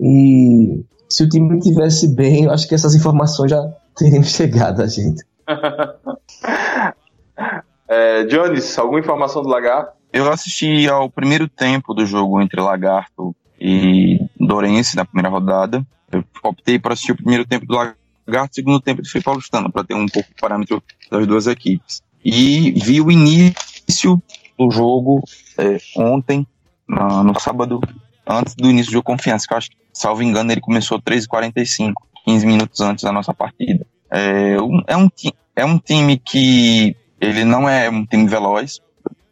e 0.00 0.84
se 1.08 1.24
o 1.24 1.28
time 1.28 1.58
tivesse 1.60 2.08
bem, 2.08 2.44
eu 2.44 2.50
acho 2.50 2.68
que 2.68 2.74
essas 2.74 2.94
informações 2.94 3.50
já 3.50 3.62
teriam 3.96 4.22
chegado 4.22 4.80
a 4.80 4.86
gente. 4.86 5.24
é, 7.88 8.24
Jones, 8.24 8.78
alguma 8.78 9.00
informação 9.00 9.42
do 9.42 9.48
Lagarto? 9.48 9.96
Eu 10.12 10.30
assisti 10.30 10.88
ao 10.88 11.10
primeiro 11.10 11.48
tempo 11.48 11.94
do 11.94 12.06
jogo 12.06 12.40
entre 12.40 12.60
Lagarto 12.60 13.34
e 13.60 14.20
Dorense 14.38 14.96
na 14.96 15.04
primeira 15.04 15.28
rodada. 15.28 15.84
Eu 16.10 16.24
optei 16.42 16.78
para 16.78 16.94
assistir 16.94 17.12
o 17.12 17.16
primeiro 17.16 17.44
tempo 17.44 17.66
do 17.66 17.74
Lagarto, 17.74 18.54
segundo 18.54 18.80
tempo 18.80 19.02
do 19.02 19.08
Frei 19.08 19.22
Paulistano, 19.22 19.70
para 19.70 19.84
ter 19.84 19.94
um 19.94 20.06
pouco 20.06 20.28
de 20.28 20.40
parâmetro 20.40 20.82
das 21.10 21.26
duas 21.26 21.46
equipes. 21.46 22.02
E 22.24 22.72
vi 22.72 23.00
o 23.00 23.10
início 23.10 24.22
do 24.58 24.70
jogo 24.70 25.22
é, 25.56 25.78
ontem, 25.96 26.46
no, 26.88 27.24
no, 27.24 27.38
sábado, 27.38 27.80
antes 28.26 28.54
do 28.54 28.70
início 28.70 28.90
do 28.90 28.94
jogo 28.94 29.04
Confiança, 29.04 29.46
que 29.46 29.52
eu 29.52 29.58
acho 29.58 29.70
que, 29.70 29.76
salvo 29.92 30.22
engano, 30.22 30.50
ele 30.50 30.60
começou 30.60 31.00
13h45, 31.00 31.92
15 32.24 32.46
minutos 32.46 32.80
antes 32.80 33.04
da 33.04 33.12
nossa 33.12 33.34
partida. 33.34 33.86
É 34.10 34.60
um, 34.60 34.82
é 34.86 34.96
um, 34.96 35.08
é 35.56 35.64
um 35.64 35.78
time 35.78 36.18
que 36.18 36.96
ele 37.20 37.44
não 37.44 37.68
é 37.68 37.90
um 37.90 38.04
time 38.04 38.26
veloz, 38.26 38.80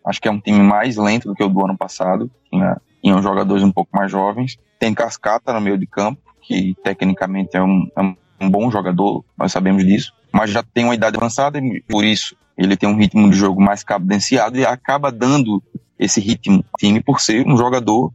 acho 0.04 0.20
que 0.20 0.28
é 0.28 0.30
um 0.30 0.40
time 0.40 0.60
mais 0.60 0.96
lento 0.96 1.28
do 1.28 1.34
que 1.34 1.42
o 1.42 1.48
do 1.48 1.64
ano 1.64 1.76
passado, 1.76 2.30
tinha, 2.50 2.80
tinha 3.02 3.22
jogadores 3.22 3.62
um 3.62 3.72
pouco 3.72 3.90
mais 3.96 4.10
jovens, 4.10 4.58
tem 4.78 4.94
Cascata 4.94 5.52
no 5.52 5.60
meio 5.60 5.78
de 5.78 5.86
campo, 5.86 6.20
que 6.42 6.76
tecnicamente 6.82 7.56
é 7.56 7.62
um, 7.62 7.88
é 7.96 8.02
um 8.40 8.50
bom 8.50 8.70
jogador, 8.70 9.24
nós 9.36 9.52
sabemos 9.52 9.84
disso, 9.84 10.12
mas 10.32 10.50
já 10.50 10.62
tem 10.62 10.84
uma 10.84 10.94
idade 10.94 11.16
avançada 11.16 11.58
e 11.58 11.82
por 11.82 12.04
isso 12.04 12.36
ele 12.56 12.76
tem 12.76 12.88
um 12.88 12.96
ritmo 12.96 13.30
de 13.30 13.36
jogo 13.36 13.60
mais 13.60 13.82
cadenciado 13.82 14.58
e 14.58 14.64
acaba 14.64 15.10
dando 15.10 15.62
esse 15.98 16.20
ritmo 16.20 16.64
time 16.78 17.02
por 17.02 17.20
ser 17.20 17.46
um 17.46 17.56
jogador 17.56 18.12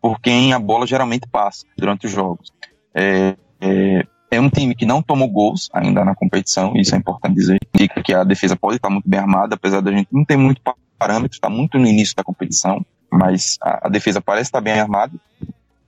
por 0.00 0.20
quem 0.20 0.52
a 0.52 0.58
bola 0.58 0.86
geralmente 0.86 1.28
passa 1.30 1.66
durante 1.76 2.06
os 2.06 2.12
jogos. 2.12 2.52
É, 2.94 3.36
é, 3.60 4.06
é 4.30 4.40
um 4.40 4.48
time 4.48 4.74
que 4.74 4.86
não 4.86 5.02
tomou 5.02 5.28
gols 5.28 5.68
ainda 5.72 6.04
na 6.04 6.14
competição, 6.14 6.74
isso 6.76 6.94
é 6.94 6.98
importante 6.98 7.34
dizer. 7.34 7.58
Indica 7.74 8.02
que 8.02 8.14
a 8.14 8.22
defesa 8.22 8.56
pode 8.56 8.76
estar 8.76 8.88
muito 8.88 9.08
bem 9.08 9.18
armada, 9.18 9.56
apesar 9.56 9.80
da 9.80 9.90
gente 9.90 10.08
não 10.12 10.24
ter 10.24 10.36
muito 10.36 10.60
parâmetro, 10.98 11.34
está 11.34 11.50
muito 11.50 11.78
no 11.78 11.86
início 11.86 12.14
da 12.14 12.22
competição, 12.22 12.84
mas 13.10 13.58
a, 13.60 13.86
a, 13.86 13.90
defesa 13.90 14.20
parece 14.20 14.48
estar 14.48 14.60
bem 14.60 14.78
armada, 14.78 15.12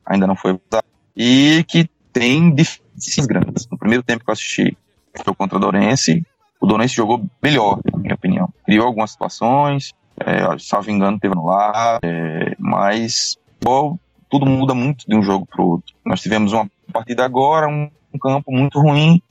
ainda 0.04 0.26
não 0.26 0.34
foi 0.34 0.52
usada, 0.52 0.84
e 1.16 1.64
que 1.68 1.88
tem 2.12 2.50
deficiências 2.50 3.26
grandes. 3.26 3.68
No 3.70 3.78
primeiro 3.78 4.02
tempo 4.02 4.24
que 4.24 4.30
eu 4.30 4.32
assisti, 4.32 4.76
foi 5.22 5.34
contra 5.34 5.58
o 5.58 5.60
Dorense, 5.60 6.26
o 6.60 6.66
Dorense 6.66 6.94
jogou 6.94 7.24
melhor, 7.42 7.80
na 7.92 7.98
minha 7.98 8.14
opinião. 8.14 8.48
Criou 8.64 8.86
algumas 8.86 9.12
situações, 9.12 9.92
é, 10.18 10.58
salvo 10.58 10.90
engano, 10.90 11.18
teve 11.18 11.34
no 11.34 11.46
lá, 11.46 11.98
é, 12.02 12.54
mas 12.58 13.36
bom, 13.62 13.98
tudo 14.30 14.46
muda 14.46 14.74
muito 14.74 15.06
de 15.06 15.14
um 15.14 15.22
jogo 15.22 15.46
para 15.46 15.62
o 15.62 15.68
outro. 15.68 15.94
Nós 16.04 16.20
tivemos 16.20 16.52
uma 16.52 16.68
partida 16.92 17.24
agora, 17.24 17.68
um 17.68 17.90
um 18.14 18.18
campo 18.18 18.52
muito 18.52 18.80
ruim. 18.80 19.22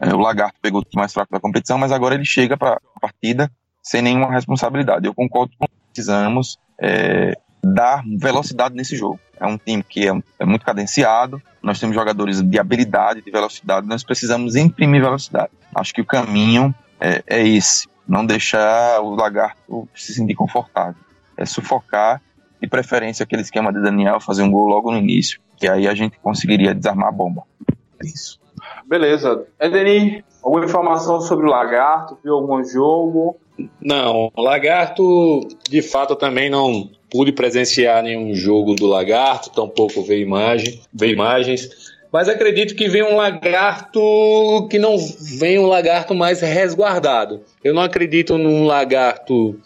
É, 0.00 0.12
o 0.12 0.18
Lagarto 0.18 0.58
pegou 0.60 0.80
o 0.80 0.84
time 0.84 1.00
mais 1.00 1.12
fraco 1.12 1.32
da 1.32 1.40
competição, 1.40 1.78
mas 1.78 1.92
agora 1.92 2.14
ele 2.14 2.24
chega 2.24 2.56
para 2.56 2.80
a 2.96 3.00
partida 3.00 3.50
sem 3.82 4.02
nenhuma 4.02 4.32
responsabilidade. 4.32 5.06
Eu 5.06 5.14
concordo 5.14 5.52
com 5.58 5.66
precisamos 5.94 6.58
é, 6.80 7.38
dar 7.62 8.02
velocidade 8.18 8.74
nesse 8.74 8.96
jogo. 8.96 9.20
É 9.38 9.46
um 9.46 9.56
time 9.56 9.82
que 9.82 10.08
é, 10.08 10.12
é, 10.38 10.44
muito 10.44 10.64
cadenciado, 10.64 11.40
nós 11.62 11.78
temos 11.78 11.94
jogadores 11.94 12.42
de 12.42 12.58
habilidade, 12.58 13.22
de 13.22 13.30
velocidade, 13.30 13.86
nós 13.86 14.02
precisamos 14.02 14.56
imprimir 14.56 15.00
velocidade. 15.00 15.52
Acho 15.74 15.94
que 15.94 16.00
o 16.00 16.04
caminho 16.04 16.74
é, 17.00 17.22
é 17.26 17.46
esse, 17.46 17.88
não 18.06 18.26
deixar 18.26 19.00
o 19.00 19.14
Lagarto 19.14 19.88
se 19.94 20.12
sentir 20.12 20.34
confortável. 20.34 21.00
É 21.36 21.46
sufocar, 21.46 22.20
de 22.60 22.68
preferência 22.68 23.24
aquele 23.24 23.42
esquema 23.42 23.72
de 23.72 23.80
Daniel, 23.80 24.20
fazer 24.20 24.42
um 24.42 24.50
gol 24.50 24.66
logo 24.66 24.90
no 24.90 24.98
início, 24.98 25.40
que 25.56 25.68
aí 25.68 25.86
a 25.88 25.94
gente 25.94 26.18
conseguiria 26.18 26.74
desarmar 26.74 27.08
a 27.08 27.12
bomba. 27.12 27.42
Isso. 28.02 28.40
Beleza. 28.86 29.46
Edeni, 29.60 30.24
alguma 30.42 30.64
informação 30.64 31.20
sobre 31.20 31.46
o 31.46 31.50
Lagarto? 31.50 32.18
Viu 32.22 32.34
algum 32.34 32.62
jogo? 32.64 33.36
Não, 33.80 34.30
o 34.34 34.42
Lagarto, 34.42 35.40
de 35.68 35.80
fato, 35.82 36.16
também 36.16 36.50
não 36.50 36.90
pude 37.10 37.32
presenciar 37.32 38.02
nenhum 38.02 38.34
jogo 38.34 38.74
do 38.74 38.86
Lagarto, 38.86 39.50
tampouco 39.50 40.02
ver 40.02 40.20
imagem, 40.20 40.80
ver 40.92 41.10
imagens. 41.10 41.94
Mas 42.14 42.28
acredito 42.28 42.76
que 42.76 42.88
vem 42.88 43.02
um 43.02 43.16
lagarto 43.16 44.68
que 44.70 44.78
não 44.78 44.96
vem 45.36 45.58
um 45.58 45.66
lagarto 45.66 46.14
mais 46.14 46.40
resguardado. 46.40 47.42
Eu 47.62 47.74
não 47.74 47.82
acredito 47.82 48.38
num 48.38 48.66
lagarto 48.66 49.60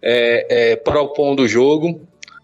é, 0.00 0.46
é, 0.72 0.76
propondo 0.76 1.40
o 1.40 1.48
jogo. 1.48 2.00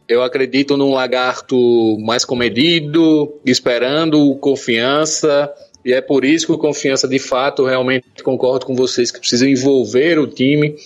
Eu 0.08 0.22
acredito 0.22 0.76
num 0.76 0.92
lagarto 0.92 1.98
mais 1.98 2.24
comedido, 2.24 3.40
esperando 3.44 4.36
confiança. 4.36 5.52
E 5.84 5.92
é 5.92 6.00
por 6.00 6.24
isso 6.24 6.46
que 6.46 6.52
o 6.52 6.58
confiança, 6.58 7.08
de 7.08 7.18
fato, 7.18 7.64
realmente 7.64 8.22
concordo 8.22 8.66
com 8.66 8.74
vocês 8.74 9.10
que 9.10 9.18
precisa 9.18 9.48
envolver 9.48 10.18
o 10.18 10.26
time. 10.26 10.76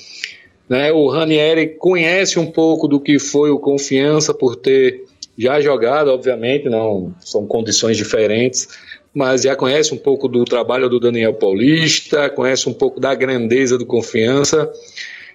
Né? 0.69 0.93
O 0.93 1.09
Ranieri 1.09 1.69
conhece 1.79 2.39
um 2.39 2.47
pouco 2.47 2.89
do 2.89 3.01
que 3.01 3.19
foi 3.19 3.51
o 3.51 3.59
confiança 3.59 4.33
por 4.33 4.57
ter 4.57 5.05
já 5.37 5.61
jogado, 5.61 6.09
obviamente, 6.09 6.69
não 6.69 7.15
são 7.21 7.47
condições 7.47 7.97
diferentes, 7.97 8.69
mas 9.13 9.43
já 9.43 9.57
conhece 9.57 9.93
um 9.95 9.97
pouco 9.97 10.29
do 10.29 10.45
trabalho 10.45 10.89
do 10.89 11.01
Daniel 11.01 11.35
Paulista, 11.35 12.29
conhece 12.31 12.69
um 12.69 12.75
pouco 12.75 13.01
da 13.01 13.15
grandeza 13.15 13.79
do 13.79 13.87
confiança. 13.87 14.71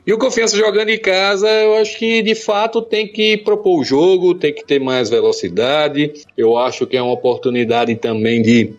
E 0.05 0.13
o 0.13 0.17
Confiança 0.19 0.55
jogando 0.55 0.89
em 0.89 0.99
casa, 0.99 1.49
eu 1.49 1.75
acho 1.77 1.97
que 1.97 2.21
de 2.21 2.35
fato 2.35 2.81
tem 2.81 3.07
que 3.07 3.37
propor 3.37 3.79
o 3.79 3.83
jogo, 3.83 4.35
tem 4.35 4.53
que 4.53 4.63
ter 4.63 4.79
mais 4.79 5.09
velocidade. 5.09 6.13
Eu 6.37 6.57
acho 6.57 6.85
que 6.85 6.95
é 6.95 7.01
uma 7.01 7.13
oportunidade 7.13 7.95
também 7.95 8.41
de 8.41 8.73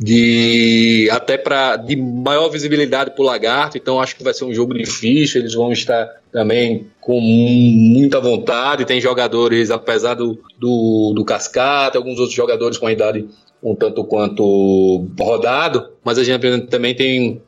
de 0.00 1.08
até 1.12 1.38
para 1.38 1.76
de 1.76 1.94
maior 1.94 2.48
visibilidade 2.48 3.12
para 3.12 3.22
o 3.22 3.24
Lagarto, 3.24 3.78
então 3.78 4.00
acho 4.00 4.16
que 4.16 4.24
vai 4.24 4.34
ser 4.34 4.44
um 4.44 4.52
jogo 4.52 4.74
difícil, 4.74 5.40
eles 5.40 5.54
vão 5.54 5.72
estar 5.72 6.20
também 6.32 6.88
com 7.00 7.20
muita 7.20 8.20
vontade, 8.20 8.84
tem 8.84 9.00
jogadores, 9.00 9.70
apesar 9.70 10.14
do, 10.14 10.40
do, 10.58 11.12
do 11.14 11.24
Cascata, 11.24 11.96
alguns 11.96 12.18
outros 12.18 12.34
jogadores 12.34 12.76
com 12.76 12.86
a 12.88 12.92
idade 12.92 13.28
um 13.62 13.74
tanto 13.74 14.04
quanto 14.04 15.06
rodado, 15.18 15.88
mas 16.04 16.18
a 16.18 16.24
gente 16.24 16.66
também 16.66 16.94
tem 16.94 17.40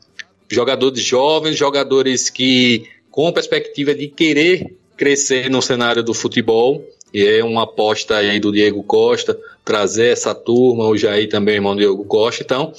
jogadores 0.49 1.01
jovens, 1.01 1.57
jogadores 1.57 2.29
que 2.29 2.85
com 3.17 3.33
perspectiva 3.33 3.95
de 3.95 4.07
querer 4.09 4.75
crescer 4.95 5.49
no 5.49 5.59
cenário 5.59 6.03
do 6.03 6.13
futebol. 6.13 6.87
E 7.11 7.25
é 7.25 7.43
uma 7.43 7.63
aposta 7.63 8.15
aí 8.15 8.39
do 8.39 8.51
Diego 8.51 8.83
Costa, 8.83 9.35
trazer 9.65 10.09
essa 10.09 10.35
turma, 10.35 10.85
o 10.85 10.95
Jair 10.95 11.27
também, 11.27 11.55
irmão 11.55 11.73
do 11.73 11.79
Diego 11.79 12.05
Costa. 12.05 12.43
Então, 12.43 12.71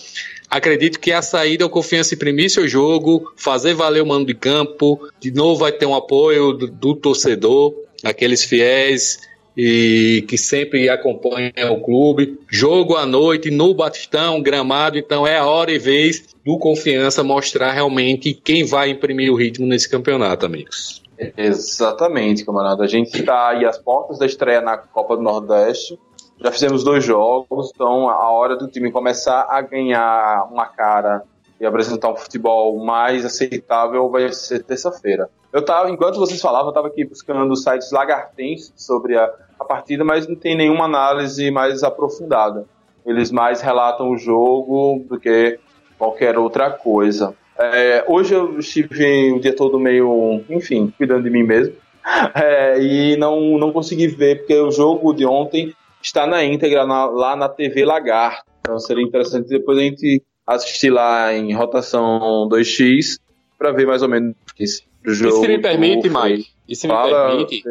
acredito 0.49 1.01
que 1.01 1.11
a 1.11 1.23
saída, 1.23 1.67
o 1.67 1.69
confiança 1.69 2.15
imprimir 2.15 2.51
seu 2.51 2.69
jogo, 2.69 3.33
fazer 3.35 3.75
valer 3.75 4.01
o 4.01 4.07
mano 4.07 4.25
de 4.25 4.33
campo. 4.33 5.11
De 5.19 5.33
novo 5.33 5.59
vai 5.59 5.73
ter 5.73 5.87
um 5.87 5.95
apoio 5.97 6.53
do, 6.53 6.69
do 6.69 6.95
torcedor, 6.95 7.75
aqueles 8.05 8.45
fiéis 8.45 9.19
e 9.61 10.25
que 10.29 10.39
sempre 10.39 10.89
acompanha 10.89 11.53
o 11.73 11.81
clube. 11.81 12.39
Jogo 12.49 12.95
à 12.95 13.05
noite 13.05 13.51
no 13.51 13.75
Batistão, 13.75 14.41
gramado, 14.41 14.97
então 14.97 15.27
é 15.27 15.37
a 15.37 15.45
hora 15.45 15.73
e 15.73 15.81
vez 15.81 16.29
do 16.47 16.57
Confiança 16.57 17.25
mostrar 17.25 17.73
realmente 17.73 18.33
quem 18.33 18.65
vai 18.65 18.91
imprimir 18.91 19.33
o 19.33 19.35
ritmo 19.35 19.67
nesse 19.67 19.91
campeonato, 19.91 20.47
amigos. 20.47 21.03
Exatamente, 21.37 22.45
camarada. 22.45 22.85
A 22.85 22.87
gente 22.87 23.19
está 23.19 23.49
aí 23.49 23.65
às 23.65 23.77
portas 23.77 24.21
da 24.21 24.27
estreia 24.27 24.61
na 24.61 24.79
Copa 24.79 25.17
do 25.17 25.23
Nordeste. 25.23 25.99
Já 26.41 26.53
fizemos 26.53 26.85
dois 26.85 27.05
jogos, 27.05 27.73
então 27.75 28.09
a 28.09 28.31
hora 28.31 28.55
do 28.55 28.69
time 28.69 28.93
começar 28.93 29.49
a 29.51 29.61
ganhar 29.61 30.47
uma 30.53 30.67
cara 30.67 31.25
e 31.61 31.67
apresentar 31.67 32.11
um 32.13 32.17
futebol 32.17 32.79
mais 32.79 33.25
aceitável 33.25 34.09
vai 34.09 34.33
ser 34.33 34.63
terça-feira. 34.63 35.29
Eu 35.53 35.65
tava, 35.65 35.91
enquanto 35.91 36.21
vocês 36.21 36.41
falavam, 36.41 36.67
eu 36.67 36.71
estava 36.71 36.87
aqui 36.87 37.05
buscando 37.05 37.57
sites 37.57 37.91
lagartenses 37.91 38.73
sobre 38.77 39.19
a, 39.19 39.29
a 39.59 39.65
partida, 39.65 40.05
mas 40.05 40.27
não 40.27 40.37
tem 40.37 40.57
nenhuma 40.57 40.85
análise 40.85 41.51
mais 41.51 41.83
aprofundada. 41.83 42.67
Eles 43.05 43.31
mais 43.31 43.61
relatam 43.61 44.11
o 44.11 44.19
jogo 44.19 45.05
do 45.09 45.19
que 45.19 45.59
qualquer 45.99 46.39
outra 46.39 46.71
coisa. 46.71 47.35
É, 47.59 48.05
hoje 48.07 48.35
eu 48.35 48.59
estive 48.59 49.33
o 49.33 49.41
dia 49.41 49.55
todo 49.55 49.81
meio, 49.81 50.43
enfim, 50.49 50.93
cuidando 50.97 51.25
de 51.25 51.31
mim 51.31 51.43
mesmo. 51.43 51.75
É, 52.35 52.81
e 52.81 53.19
não, 53.19 53.59
não 53.59 53.71
consegui 53.71 54.07
ver, 54.07 54.39
porque 54.39 54.59
o 54.59 54.71
jogo 54.71 55.13
de 55.13 55.27
ontem 55.27 55.75
está 56.03 56.27
na 56.27 56.43
íntegra 56.43 56.87
na, 56.87 57.05
lá 57.05 57.37
na 57.37 57.51
TV 57.51 57.85
Lagarto. 57.85 58.45
Então 58.61 58.79
seria 58.79 59.05
interessante 59.05 59.49
depois 59.49 59.77
a 59.77 59.83
gente 59.83 60.23
assistir 60.47 60.89
lá 60.89 61.35
em 61.35 61.53
rotação 61.53 62.49
2x 62.51 63.19
para 63.59 63.73
ver 63.73 63.87
mais 63.87 64.03
ou 64.03 64.09
menos 64.09 64.35
esse 64.59 64.85
jogo. 65.05 65.37
E 65.37 65.41
se 65.41 65.49
me 65.49 65.59
permite, 65.61 66.09
Mike, 66.09 66.49
e 66.67 66.77
se 66.77 66.87
me 66.87 66.95
Fala, 66.95 67.29
permite, 67.29 67.63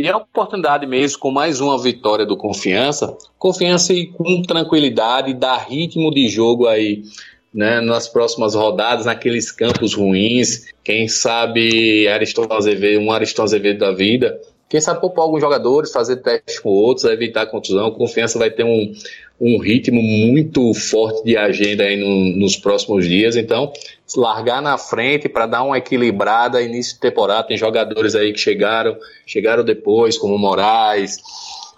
e 0.00 0.06
é 0.06 0.10
a 0.12 0.16
oportunidade 0.16 0.86
mesmo, 0.86 1.18
com 1.18 1.30
mais 1.30 1.60
uma 1.60 1.80
vitória 1.80 2.24
do 2.24 2.36
Confiança, 2.36 3.16
Confiança 3.38 3.92
e 3.92 4.06
com 4.06 4.40
tranquilidade, 4.42 5.34
dar 5.34 5.58
ritmo 5.58 6.10
de 6.10 6.26
jogo 6.28 6.66
aí 6.66 7.02
né, 7.52 7.80
nas 7.82 8.08
próximas 8.08 8.54
rodadas, 8.54 9.04
naqueles 9.04 9.52
campos 9.52 9.92
ruins, 9.92 10.72
quem 10.82 11.06
sabe 11.06 12.08
Aristóteles 12.08 12.66
Azevedo, 12.66 13.00
um 13.02 13.12
Aristóteles 13.12 13.52
Azevedo 13.52 13.78
da 13.80 13.92
vida, 13.92 14.40
quem 14.70 14.80
sabe 14.80 15.00
poupar 15.00 15.24
alguns 15.24 15.40
jogadores, 15.40 15.92
fazer 15.92 16.16
teste 16.16 16.62
com 16.62 16.70
outros, 16.70 17.04
evitar 17.04 17.46
contusão, 17.46 17.90
confiança 17.90 18.38
vai 18.38 18.50
ter 18.50 18.64
um, 18.64 18.92
um 19.40 19.58
ritmo 19.58 20.02
muito 20.02 20.74
forte 20.74 21.24
de 21.24 21.36
agenda 21.36 21.84
aí 21.84 21.96
no, 21.96 22.38
nos 22.38 22.56
próximos 22.56 23.08
dias, 23.08 23.36
então 23.36 23.72
largar 24.16 24.60
na 24.60 24.76
frente 24.76 25.28
para 25.28 25.46
dar 25.46 25.62
uma 25.62 25.78
equilibrada 25.78 26.60
início 26.60 26.94
de 26.94 27.00
temporada, 27.00 27.48
tem 27.48 27.56
jogadores 27.56 28.14
aí 28.14 28.32
que 28.32 28.38
chegaram, 28.38 28.96
chegaram 29.26 29.64
depois, 29.64 30.18
como 30.18 30.36
Moraes, 30.36 31.18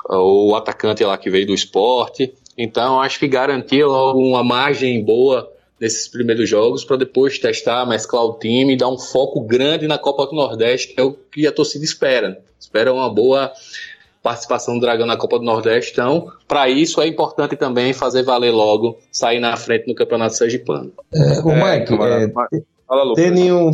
o 0.08 0.54
atacante 0.56 1.04
lá 1.04 1.16
que 1.16 1.30
veio 1.30 1.46
do 1.46 1.54
esporte, 1.54 2.34
então 2.58 3.00
acho 3.00 3.18
que 3.18 3.28
garantir 3.28 3.84
logo 3.84 4.18
uma 4.18 4.42
margem 4.42 5.04
boa 5.04 5.50
nesses 5.82 6.06
primeiros 6.06 6.48
jogos 6.48 6.84
para 6.84 6.96
depois 6.96 7.38
testar, 7.38 7.84
mesclar 7.86 8.24
o 8.24 8.38
time 8.38 8.74
e 8.74 8.76
dar 8.76 8.88
um 8.88 8.98
foco 8.98 9.40
grande 9.40 9.86
na 9.86 9.98
Copa 9.98 10.26
do 10.26 10.34
Nordeste, 10.34 10.94
que 10.94 11.00
é 11.00 11.02
o 11.02 11.12
que 11.12 11.46
a 11.46 11.52
torcida 11.52 11.84
espera. 11.84 12.40
Espera 12.58 12.92
uma 12.92 13.12
boa 13.12 13.52
participação 14.22 14.74
do 14.74 14.80
Dragão 14.80 15.06
na 15.06 15.16
Copa 15.16 15.38
do 15.38 15.44
Nordeste. 15.44 15.92
Então, 15.92 16.28
para 16.46 16.68
isso 16.68 17.00
é 17.00 17.06
importante 17.06 17.56
também 17.56 17.92
fazer 17.92 18.22
valer 18.22 18.52
logo, 18.52 18.96
sair 19.10 19.40
na 19.40 19.56
frente 19.56 19.88
no 19.88 19.94
Campeonato 19.94 20.36
Sergipano. 20.36 20.92
É, 21.12 21.40
o 21.40 21.50
é, 21.50 21.80
Mike, 21.80 21.94
é, 21.94 22.62
Fala, 22.86 23.14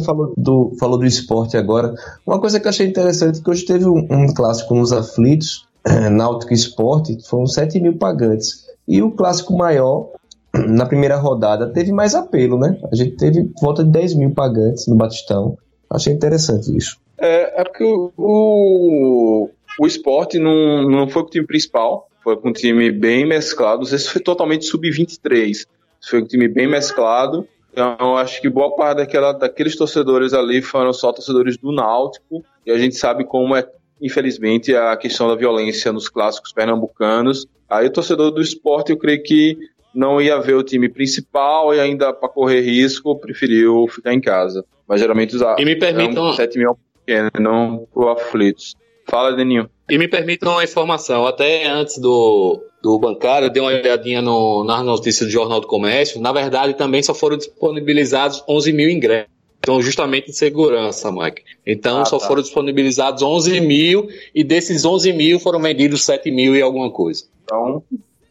falou 0.04 0.32
do, 0.36 0.76
falou 0.78 0.96
do 0.96 1.04
esporte 1.04 1.56
agora. 1.56 1.92
Uma 2.24 2.40
coisa 2.40 2.60
que 2.60 2.66
eu 2.66 2.70
achei 2.70 2.86
interessante 2.86 3.40
é 3.40 3.42
que 3.42 3.50
hoje 3.50 3.64
teve 3.64 3.84
um, 3.84 4.06
um 4.10 4.32
clássico 4.32 4.74
nos 4.76 4.92
aflitos, 4.92 5.66
é, 5.84 6.08
Náutico 6.08 6.54
Esporte, 6.54 7.18
foram 7.28 7.46
7 7.46 7.80
mil 7.80 7.98
pagantes. 7.98 8.66
E 8.86 9.02
o 9.02 9.10
clássico 9.10 9.56
maior 9.56 10.10
na 10.54 10.86
primeira 10.86 11.16
rodada 11.16 11.68
teve 11.72 11.90
mais 11.90 12.14
apelo, 12.14 12.58
né? 12.58 12.78
A 12.92 12.94
gente 12.94 13.16
teve 13.16 13.50
volta 13.60 13.82
de 13.82 13.90
10 13.90 14.14
mil 14.14 14.30
pagantes 14.30 14.86
no 14.86 14.94
Batistão. 14.94 15.58
Achei 15.90 16.12
interessante 16.12 16.76
isso. 16.76 16.96
É, 17.18 17.60
é 17.60 17.64
porque 17.64 17.84
o, 17.84 18.12
o, 18.16 19.50
o 19.78 19.86
esporte 19.86 20.38
não, 20.38 20.88
não 20.88 21.08
foi 21.08 21.22
com 21.22 21.28
o 21.28 21.30
time 21.30 21.46
principal, 21.46 22.08
foi 22.22 22.36
com 22.36 22.50
um 22.50 22.52
time 22.52 22.90
bem 22.90 23.24
mesclado. 23.24 23.82
Esse 23.82 24.10
foi 24.10 24.20
totalmente 24.20 24.64
sub-23. 24.66 25.66
Foi 26.08 26.20
um 26.20 26.26
time 26.26 26.48
bem 26.48 26.66
mesclado. 26.66 27.46
Então, 27.72 28.16
acho 28.16 28.40
que 28.40 28.48
boa 28.48 28.74
parte 28.74 28.98
daquela, 28.98 29.32
daqueles 29.32 29.76
torcedores 29.76 30.32
ali 30.32 30.60
foram 30.60 30.92
só 30.92 31.12
torcedores 31.12 31.56
do 31.56 31.70
Náutico. 31.70 32.44
E 32.66 32.70
a 32.70 32.78
gente 32.78 32.96
sabe 32.96 33.24
como 33.24 33.54
é, 33.54 33.66
infelizmente, 34.00 34.74
a 34.74 34.96
questão 34.96 35.28
da 35.28 35.36
violência 35.36 35.92
nos 35.92 36.08
clássicos 36.08 36.52
pernambucanos. 36.52 37.46
Aí, 37.68 37.86
o 37.86 37.92
torcedor 37.92 38.30
do 38.32 38.42
esporte, 38.42 38.90
eu 38.90 38.96
creio 38.96 39.22
que 39.22 39.56
não 39.94 40.20
ia 40.20 40.40
ver 40.40 40.54
o 40.54 40.62
time 40.62 40.88
principal 40.88 41.74
e 41.74 41.80
ainda 41.80 42.12
para 42.12 42.28
correr 42.28 42.60
risco 42.60 43.16
preferiu 43.16 43.86
ficar 43.88 44.12
em 44.12 44.20
casa. 44.20 44.64
Mas 44.86 45.00
geralmente 45.00 45.36
os 45.36 45.42
e 45.58 45.64
me 45.64 45.76
permitam 45.76 46.32
7 46.32 46.58
mil 46.58 46.78
pequeno, 47.04 47.30
não 47.38 47.86
pro 47.92 48.08
aflitos. 48.08 48.74
Fala, 49.08 49.34
Deninho. 49.34 49.68
E 49.88 49.96
me 49.96 50.06
permitam 50.06 50.52
uma 50.52 50.64
informação, 50.64 51.26
até 51.26 51.66
antes 51.66 51.98
do, 51.98 52.62
do 52.82 52.98
bancário, 52.98 53.46
eu 53.46 53.50
dei 53.50 53.62
uma 53.62 53.70
olhadinha 53.70 54.20
no, 54.20 54.62
nas 54.64 54.84
notícias 54.84 55.28
do 55.28 55.32
Jornal 55.32 55.60
do 55.60 55.66
Comércio. 55.66 56.20
Na 56.20 56.30
verdade, 56.30 56.74
também 56.74 57.02
só 57.02 57.14
foram 57.14 57.38
disponibilizados 57.38 58.44
11 58.46 58.72
mil 58.72 58.90
ingressos. 58.90 59.30
Então, 59.60 59.82
justamente 59.82 60.26
de 60.26 60.36
segurança, 60.36 61.10
Mike. 61.10 61.42
Então, 61.66 62.02
ah, 62.02 62.04
só 62.04 62.18
tá. 62.18 62.26
foram 62.26 62.42
disponibilizados 62.42 63.22
11 63.22 63.60
mil 63.60 64.08
e 64.34 64.44
desses 64.44 64.84
11 64.84 65.12
mil 65.12 65.40
foram 65.40 65.60
vendidos 65.60 66.04
7 66.04 66.30
mil 66.30 66.54
e 66.54 66.62
alguma 66.62 66.90
coisa. 66.90 67.24
Então, 67.44 67.82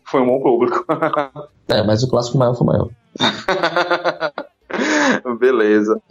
foi 0.03 0.21
um 0.21 0.27
bom 0.27 0.41
público. 0.41 0.85
é, 1.67 1.83
mas 1.83 2.01
o 2.03 2.09
clássico 2.09 2.37
maior 2.37 2.55
foi 2.55 2.65
maior. 2.65 2.89
Beleza. 5.37 6.01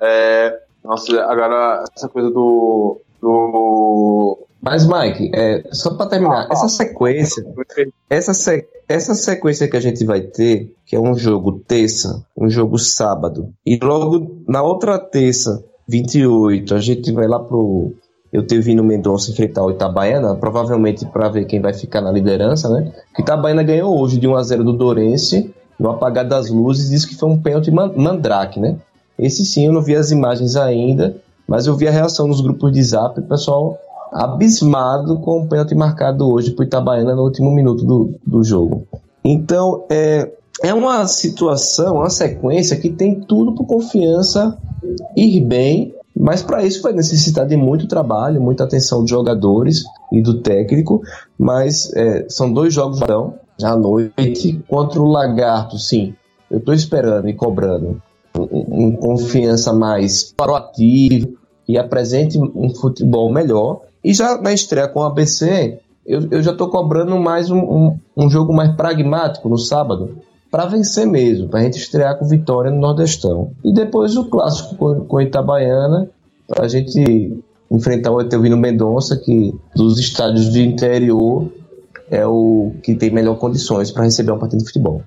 É, 0.00 0.58
nossa, 0.84 1.22
agora 1.24 1.84
essa 1.94 2.08
coisa 2.08 2.30
do. 2.30 3.00
Do... 3.26 4.46
Mas, 4.62 4.86
Mike, 4.86 5.30
é, 5.34 5.64
só 5.72 5.94
para 5.94 6.06
terminar, 6.06 6.46
ah, 6.48 6.48
essa 6.50 6.68
sequência. 6.68 7.44
Essa, 8.08 8.34
se, 8.34 8.66
essa 8.88 9.14
sequência 9.14 9.68
que 9.68 9.76
a 9.76 9.80
gente 9.80 10.04
vai 10.04 10.20
ter, 10.20 10.74
que 10.84 10.96
é 10.96 11.00
um 11.00 11.14
jogo 11.14 11.60
terça, 11.66 12.24
um 12.36 12.48
jogo 12.48 12.78
sábado, 12.78 13.52
e 13.64 13.78
logo 13.80 14.42
na 14.48 14.62
outra 14.62 14.98
terça, 14.98 15.64
28, 15.88 16.74
a 16.74 16.80
gente 16.80 17.12
vai 17.12 17.28
lá 17.28 17.38
pro 17.38 17.92
eu 18.32 18.44
ter 18.44 18.60
vindo 18.60 18.82
Mendonça 18.82 19.30
enfrentar 19.30 19.64
o 19.64 19.70
Itabaiana, 19.70 20.34
provavelmente 20.34 21.06
para 21.06 21.28
ver 21.28 21.46
quem 21.46 21.60
vai 21.60 21.72
ficar 21.72 22.00
na 22.00 22.10
liderança, 22.10 22.68
né? 22.68 22.92
Que 23.14 23.22
Itabaiana 23.22 23.62
ganhou 23.62 23.98
hoje 23.98 24.18
de 24.18 24.26
1 24.26 24.34
a 24.34 24.42
0 24.42 24.64
do 24.64 24.72
Dorense, 24.72 25.54
no 25.78 25.90
apagar 25.90 26.26
das 26.26 26.50
luzes, 26.50 26.90
disse 26.90 27.06
que 27.06 27.14
foi 27.14 27.28
um 27.28 27.40
pênalti 27.40 27.70
mandrake, 27.70 28.58
né? 28.58 28.76
Esse 29.18 29.46
sim, 29.46 29.66
eu 29.66 29.72
não 29.72 29.80
vi 29.80 29.94
as 29.94 30.10
imagens 30.10 30.56
ainda, 30.56 31.16
mas 31.46 31.66
eu 31.66 31.76
vi 31.76 31.86
a 31.86 31.90
reação 31.90 32.26
nos 32.26 32.40
grupos 32.40 32.72
de 32.72 32.82
zap, 32.82 33.18
o 33.18 33.22
pessoal 33.22 33.78
abismado 34.12 35.18
com 35.18 35.42
o 35.42 35.48
pênalti 35.48 35.74
marcado 35.74 36.28
hoje 36.30 36.52
para 36.52 36.64
Itabaiana 36.64 37.14
no 37.14 37.22
último 37.22 37.50
minuto 37.50 37.84
do, 37.84 38.14
do 38.24 38.42
jogo. 38.42 38.86
Então, 39.24 39.84
é, 39.90 40.30
é 40.62 40.72
uma 40.72 41.06
situação, 41.06 41.96
uma 41.96 42.10
sequência 42.10 42.76
que 42.76 42.90
tem 42.90 43.20
tudo 43.20 43.54
por 43.54 43.66
confiança 43.66 44.56
ir 45.16 45.40
bem 45.40 45.96
mas 46.18 46.42
para 46.42 46.64
isso 46.64 46.80
vai 46.80 46.94
necessitar 46.94 47.46
de 47.46 47.56
muito 47.56 47.86
trabalho, 47.86 48.40
muita 48.40 48.64
atenção 48.64 49.02
dos 49.02 49.10
jogadores 49.10 49.84
e 50.10 50.22
do 50.22 50.40
técnico. 50.40 51.02
Mas 51.38 51.92
é, 51.94 52.24
são 52.30 52.50
dois 52.50 52.72
jogos 52.72 53.02
então, 53.02 53.34
à 53.62 53.76
noite 53.76 54.64
contra 54.66 54.98
o 54.98 55.06
Lagarto, 55.06 55.78
sim. 55.78 56.14
Eu 56.50 56.58
estou 56.58 56.72
esperando 56.72 57.28
e 57.28 57.34
cobrando 57.34 58.00
um, 58.40 58.92
confiança 58.96 59.72
mais 59.72 60.32
proativo 60.36 61.34
e 61.68 61.76
apresente 61.76 62.38
um 62.38 62.74
futebol 62.74 63.32
melhor. 63.32 63.82
E 64.04 64.14
já 64.14 64.40
na 64.40 64.52
estreia 64.52 64.88
com 64.88 65.00
o 65.00 65.04
ABC, 65.04 65.78
eu, 66.06 66.28
eu 66.30 66.42
já 66.42 66.52
estou 66.52 66.68
cobrando 66.68 67.16
mais 67.18 67.50
um, 67.50 67.58
um, 67.58 67.98
um 68.16 68.30
jogo 68.30 68.52
mais 68.52 68.74
pragmático 68.76 69.48
no 69.48 69.58
sábado 69.58 70.18
para 70.50 70.66
vencer 70.66 71.06
mesmo, 71.06 71.48
para 71.48 71.60
a 71.60 71.62
gente 71.64 71.78
estrear 71.78 72.16
com 72.16 72.26
vitória 72.26 72.70
no 72.70 72.80
Nordestão. 72.80 73.50
E 73.64 73.72
depois 73.72 74.16
o 74.16 74.26
clássico 74.26 74.76
com, 74.76 75.00
com 75.04 75.20
Itabaiana, 75.20 76.08
para 76.46 76.64
a 76.64 76.68
gente 76.68 77.36
enfrentar 77.70 78.12
o 78.12 78.20
Etelvino 78.20 78.56
Mendonça, 78.56 79.16
que 79.16 79.54
dos 79.74 79.98
estádios 79.98 80.52
de 80.52 80.62
interior 80.62 81.50
é 82.08 82.24
o 82.24 82.72
que 82.82 82.94
tem 82.94 83.10
melhor 83.10 83.36
condições 83.36 83.90
para 83.90 84.04
receber 84.04 84.30
um 84.32 84.38
partido 84.38 84.60
de 84.60 84.66
futebol. 84.66 85.02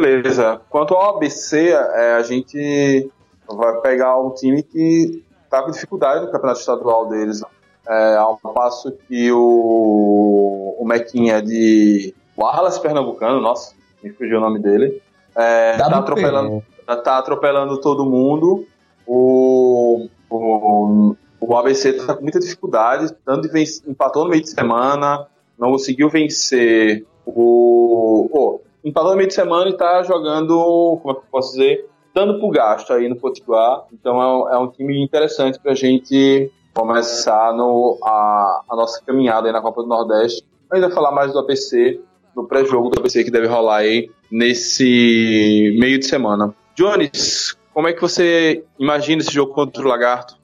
Beleza. 0.00 0.60
Quanto 0.68 0.92
ao 0.92 1.16
ABC, 1.16 1.70
é, 1.70 2.14
a 2.14 2.22
gente 2.24 3.08
vai 3.46 3.80
pegar 3.80 4.18
um 4.18 4.30
time 4.30 4.60
que 4.60 5.22
está 5.44 5.62
com 5.62 5.70
dificuldade 5.70 6.24
no 6.24 6.32
campeonato 6.32 6.58
estadual 6.58 7.08
deles. 7.08 7.40
É, 7.88 8.16
ao 8.16 8.36
passo 8.38 8.90
que 9.06 9.30
o, 9.30 10.76
o 10.80 10.84
Mequinha 10.84 11.40
de 11.40 12.12
Wallace 12.36 12.82
Pernambucano, 12.82 13.40
nossa, 13.40 13.72
me 14.02 14.10
fugiu 14.10 14.38
o 14.38 14.40
nome 14.40 14.58
dele. 14.58 15.00
É, 15.36 15.76
tá, 15.76 15.86
atropelando, 15.86 16.64
tá 17.04 17.18
atropelando 17.18 17.80
todo 17.80 18.04
mundo. 18.04 18.66
O, 19.06 20.08
o, 20.28 21.14
o 21.40 21.56
ABC 21.56 21.92
tá 21.92 22.16
com 22.16 22.22
muita 22.22 22.40
dificuldade, 22.40 23.14
tanto 23.24 23.48
de 23.48 23.64
empatou 23.86 24.24
no 24.24 24.30
meio 24.30 24.42
de 24.42 24.50
semana, 24.50 25.28
não 25.56 25.70
conseguiu 25.70 26.08
vencer 26.08 27.06
o. 27.24 28.28
Oh, 28.32 28.60
empatou 28.84 29.16
meio 29.16 29.28
de 29.28 29.34
semana 29.34 29.70
e 29.70 29.76
tá 29.76 30.02
jogando, 30.02 30.98
como 31.02 31.12
é 31.12 31.14
que 31.14 31.26
eu 31.26 31.30
posso 31.30 31.52
dizer? 31.52 31.88
Dando 32.14 32.38
pro 32.38 32.50
gasto 32.50 32.92
aí 32.92 33.08
no 33.08 33.16
Potiguar. 33.16 33.84
Então 33.92 34.48
é, 34.50 34.54
é 34.54 34.58
um 34.58 34.68
time 34.68 35.02
interessante 35.02 35.58
pra 35.58 35.74
gente 35.74 36.50
começar 36.72 37.52
no, 37.54 37.98
a, 38.02 38.62
a 38.68 38.76
nossa 38.76 39.00
caminhada 39.04 39.46
aí 39.46 39.52
na 39.52 39.62
Copa 39.62 39.82
do 39.82 39.88
Nordeste. 39.88 40.42
Ainda 40.70 40.90
falar 40.90 41.12
mais 41.12 41.32
do 41.32 41.38
ABC, 41.38 42.00
no 42.36 42.46
pré-jogo 42.46 42.90
do 42.90 42.98
ABC 42.98 43.24
que 43.24 43.30
deve 43.30 43.46
rolar 43.46 43.78
aí 43.78 44.10
nesse 44.30 45.76
meio 45.78 45.98
de 45.98 46.06
semana. 46.06 46.54
Jones, 46.74 47.56
como 47.72 47.88
é 47.88 47.92
que 47.92 48.00
você 48.00 48.64
imagina 48.78 49.22
esse 49.22 49.32
jogo 49.32 49.52
contra 49.52 49.82
o 49.82 49.86
Lagarto? 49.86 50.36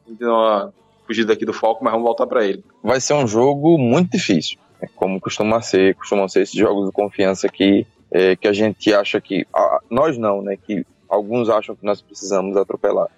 Fugir 1.07 1.25
daqui 1.25 1.45
do 1.45 1.53
foco, 1.53 1.83
mas 1.83 1.93
vamos 1.93 2.07
voltar 2.07 2.27
para 2.27 2.45
ele. 2.45 2.65
Vai 2.83 3.01
ser 3.01 3.15
um 3.15 3.27
jogo 3.27 3.77
muito 3.77 4.13
difícil, 4.13 4.59
é 4.81 4.87
como 4.87 5.21
costuma 5.21 5.61
ser, 5.61 5.97
costumam 5.97 6.29
ser 6.29 6.43
esses 6.43 6.55
jogos 6.55 6.87
de 6.87 6.93
confiança 6.93 7.49
que, 7.49 7.85
é, 8.13 8.37
que 8.37 8.49
a 8.49 8.53
gente 8.53 8.93
acha 8.93 9.21
que. 9.21 9.47
nós 9.91 10.19
não, 10.19 10.43
né? 10.43 10.57
Que 10.57 10.85
alguns 11.09 11.49
acham 11.49 11.75
que 11.75 11.85
nós 11.85 12.01
precisamos 12.01 12.57
atropelar. 12.57 13.09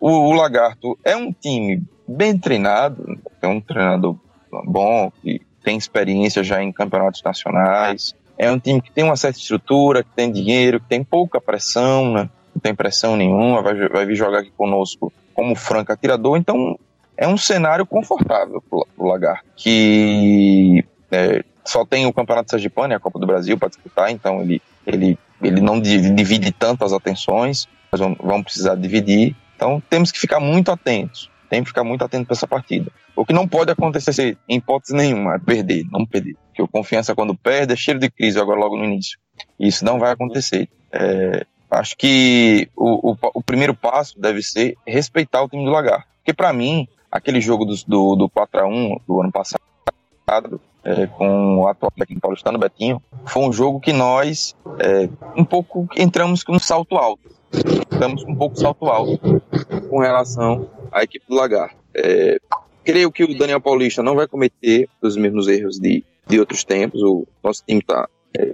O, 0.00 0.10
o 0.10 0.32
Lagarto 0.32 0.98
é 1.04 1.16
um 1.16 1.32
time 1.32 1.82
bem 2.06 2.38
treinado, 2.38 3.18
é 3.40 3.46
um 3.46 3.60
treinador 3.60 4.16
bom, 4.64 5.10
que 5.22 5.40
tem 5.62 5.76
experiência 5.76 6.44
já 6.44 6.62
em 6.62 6.70
campeonatos 6.70 7.22
nacionais, 7.22 8.14
é 8.36 8.50
um 8.50 8.58
time 8.58 8.80
que 8.80 8.92
tem 8.92 9.04
uma 9.04 9.16
certa 9.16 9.38
estrutura, 9.38 10.04
que 10.04 10.10
tem 10.14 10.30
dinheiro, 10.30 10.80
que 10.80 10.88
tem 10.88 11.02
pouca 11.02 11.40
pressão, 11.40 12.12
né? 12.12 12.28
não 12.54 12.60
tem 12.60 12.74
pressão 12.74 13.16
nenhuma, 13.16 13.62
vai, 13.62 13.88
vai 13.88 14.06
vir 14.06 14.14
jogar 14.14 14.40
aqui 14.40 14.52
conosco 14.56 15.12
como 15.32 15.56
franco 15.56 15.92
atirador, 15.92 16.36
então 16.36 16.78
é 17.16 17.26
um 17.26 17.36
cenário 17.36 17.86
confortável 17.86 18.62
para 18.68 18.78
o 18.96 19.08
Lagarto, 19.08 19.44
que 19.56 20.84
é, 21.10 21.44
só 21.64 21.84
tem 21.84 22.06
o 22.06 22.12
Campeonato 22.12 22.50
Sergipano 22.50 22.92
e 22.92 22.96
a 22.96 23.00
Copa 23.00 23.18
do 23.18 23.26
Brasil 23.26 23.58
para 23.58 23.68
disputar, 23.68 24.10
então 24.10 24.42
ele, 24.42 24.60
ele, 24.86 25.18
ele 25.42 25.60
não 25.60 25.80
divide 25.80 26.52
tanto 26.52 26.84
as 26.84 26.92
atenções, 26.92 27.66
mas 27.90 28.00
vamos 28.00 28.44
precisar 28.44 28.74
dividir. 28.74 29.34
Então 29.56 29.82
temos 29.88 30.12
que 30.12 30.18
ficar 30.18 30.40
muito 30.40 30.70
atentos, 30.70 31.30
tem 31.48 31.62
que 31.62 31.68
ficar 31.68 31.84
muito 31.84 32.04
atento 32.04 32.26
para 32.26 32.34
essa 32.34 32.46
partida. 32.46 32.90
O 33.16 33.24
que 33.24 33.32
não 33.32 33.46
pode 33.46 33.70
acontecer, 33.70 34.36
em 34.48 34.56
hipótese 34.56 34.94
nenhuma, 34.94 35.36
é 35.36 35.38
perder, 35.38 35.86
não 35.90 36.04
perder. 36.04 36.36
Porque 36.48 36.62
o 36.62 36.68
confiança 36.68 37.14
quando 37.14 37.34
perde 37.34 37.72
é 37.72 37.76
cheiro 37.76 38.00
de 38.00 38.10
crise 38.10 38.40
agora 38.40 38.58
logo 38.58 38.76
no 38.76 38.84
início. 38.84 39.18
Isso 39.58 39.84
não 39.84 39.98
vai 39.98 40.12
acontecer. 40.12 40.68
É, 40.92 41.46
acho 41.70 41.96
que 41.96 42.68
o, 42.76 43.12
o, 43.12 43.16
o, 43.34 43.42
primeiro 43.42 43.74
passo 43.74 44.20
deve 44.20 44.42
ser 44.42 44.76
respeitar 44.86 45.42
o 45.42 45.48
time 45.48 45.64
do 45.64 45.70
Lagar. 45.70 46.06
Porque 46.18 46.32
para 46.32 46.52
mim, 46.52 46.88
aquele 47.10 47.40
jogo 47.40 47.64
do, 47.64 47.74
do, 47.86 48.16
do 48.16 48.28
4x1 48.28 49.00
do 49.06 49.20
ano 49.20 49.32
passado, 49.32 50.60
é, 50.84 51.06
com 51.06 51.58
o 51.58 51.68
atual 51.68 51.90
técnico 51.92 52.20
paulistano, 52.20 52.58
Betinho, 52.58 53.02
foi 53.26 53.42
um 53.42 53.52
jogo 53.52 53.80
que 53.80 53.92
nós 53.92 54.54
é, 54.78 55.08
um 55.36 55.44
pouco 55.44 55.88
entramos 55.96 56.44
com 56.44 56.54
um 56.54 56.58
salto 56.58 56.96
alto. 56.96 57.30
Estamos 57.90 58.24
com 58.24 58.32
um 58.32 58.36
pouco 58.36 58.58
salto 58.58 58.86
alto 58.86 59.42
com 59.88 59.98
relação 59.98 60.68
à 60.92 61.02
equipe 61.02 61.24
do 61.28 61.36
Lagar. 61.36 61.74
É, 61.94 62.38
creio 62.84 63.10
que 63.10 63.24
o 63.24 63.38
Daniel 63.38 63.60
Paulista 63.60 64.02
não 64.02 64.14
vai 64.14 64.26
cometer 64.26 64.88
os 65.00 65.16
mesmos 65.16 65.48
erros 65.48 65.78
de, 65.78 66.04
de 66.26 66.38
outros 66.38 66.64
tempos. 66.64 67.00
O 67.02 67.26
nosso 67.42 67.62
time 67.66 67.80
tá, 67.80 68.08
é, 68.36 68.52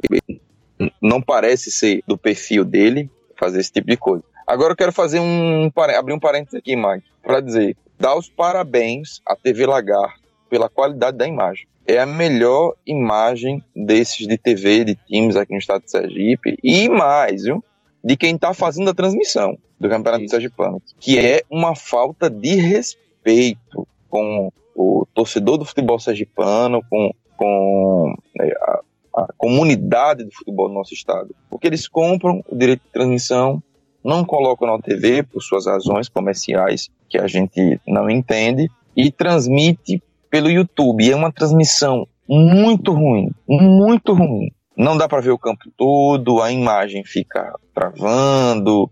não 1.00 1.20
parece 1.20 1.70
ser 1.70 2.02
do 2.06 2.16
perfil 2.16 2.64
dele 2.64 3.10
fazer 3.36 3.60
esse 3.60 3.72
tipo 3.72 3.88
de 3.88 3.96
coisa. 3.96 4.22
Agora 4.46 4.72
eu 4.72 4.76
quero 4.76 4.92
fazer 4.92 5.18
um 5.20 5.70
abrir 5.96 6.12
um 6.12 6.18
parênteses 6.18 6.58
aqui, 6.58 6.76
Mike, 6.76 7.06
para 7.22 7.40
dizer, 7.40 7.76
dar 7.98 8.16
os 8.16 8.28
parabéns 8.28 9.20
à 9.26 9.34
TV 9.34 9.66
Lagar 9.66 10.16
pela 10.48 10.68
qualidade 10.68 11.16
da 11.16 11.26
imagem. 11.26 11.66
É 11.90 11.98
a 11.98 12.06
melhor 12.06 12.76
imagem 12.86 13.60
desses 13.74 14.24
de 14.24 14.38
TV, 14.38 14.84
de 14.84 14.94
times 14.94 15.34
aqui 15.34 15.52
no 15.52 15.58
estado 15.58 15.82
de 15.82 15.90
Sergipe, 15.90 16.56
e 16.62 16.88
mais, 16.88 17.42
viu? 17.42 17.64
De 18.02 18.16
quem 18.16 18.36
está 18.36 18.54
fazendo 18.54 18.90
a 18.90 18.94
transmissão 18.94 19.58
do 19.78 19.88
Campeonato 19.88 20.22
Isso. 20.22 20.30
Sergipano, 20.30 20.80
que 21.00 21.18
é 21.18 21.42
uma 21.50 21.74
falta 21.74 22.30
de 22.30 22.54
respeito 22.54 23.88
com 24.08 24.52
o 24.72 25.04
torcedor 25.12 25.58
do 25.58 25.64
futebol 25.64 25.98
sergipano, 25.98 26.80
com, 26.88 27.12
com 27.36 28.14
né, 28.36 28.52
a, 28.62 28.80
a 29.22 29.32
comunidade 29.36 30.22
do 30.22 30.32
futebol 30.32 30.68
do 30.68 30.74
nosso 30.74 30.94
estado. 30.94 31.34
Porque 31.50 31.66
eles 31.66 31.88
compram 31.88 32.44
o 32.48 32.56
direito 32.56 32.84
de 32.84 32.92
transmissão, 32.92 33.60
não 34.04 34.24
colocam 34.24 34.68
na 34.68 34.80
TV 34.80 35.24
por 35.24 35.42
suas 35.42 35.66
razões 35.66 36.08
comerciais 36.08 36.88
que 37.08 37.18
a 37.18 37.26
gente 37.26 37.80
não 37.84 38.08
entende 38.08 38.70
e 38.96 39.10
transmite 39.10 40.00
pelo 40.30 40.50
YouTube. 40.50 41.10
É 41.10 41.16
uma 41.16 41.32
transmissão 41.32 42.06
muito 42.28 42.92
ruim, 42.92 43.30
muito 43.48 44.14
ruim. 44.14 44.52
Não 44.76 44.96
dá 44.96 45.08
para 45.08 45.20
ver 45.20 45.30
o 45.30 45.38
campo 45.38 45.64
todo, 45.76 46.40
a 46.40 46.50
imagem 46.50 47.04
fica 47.04 47.54
travando, 47.74 48.90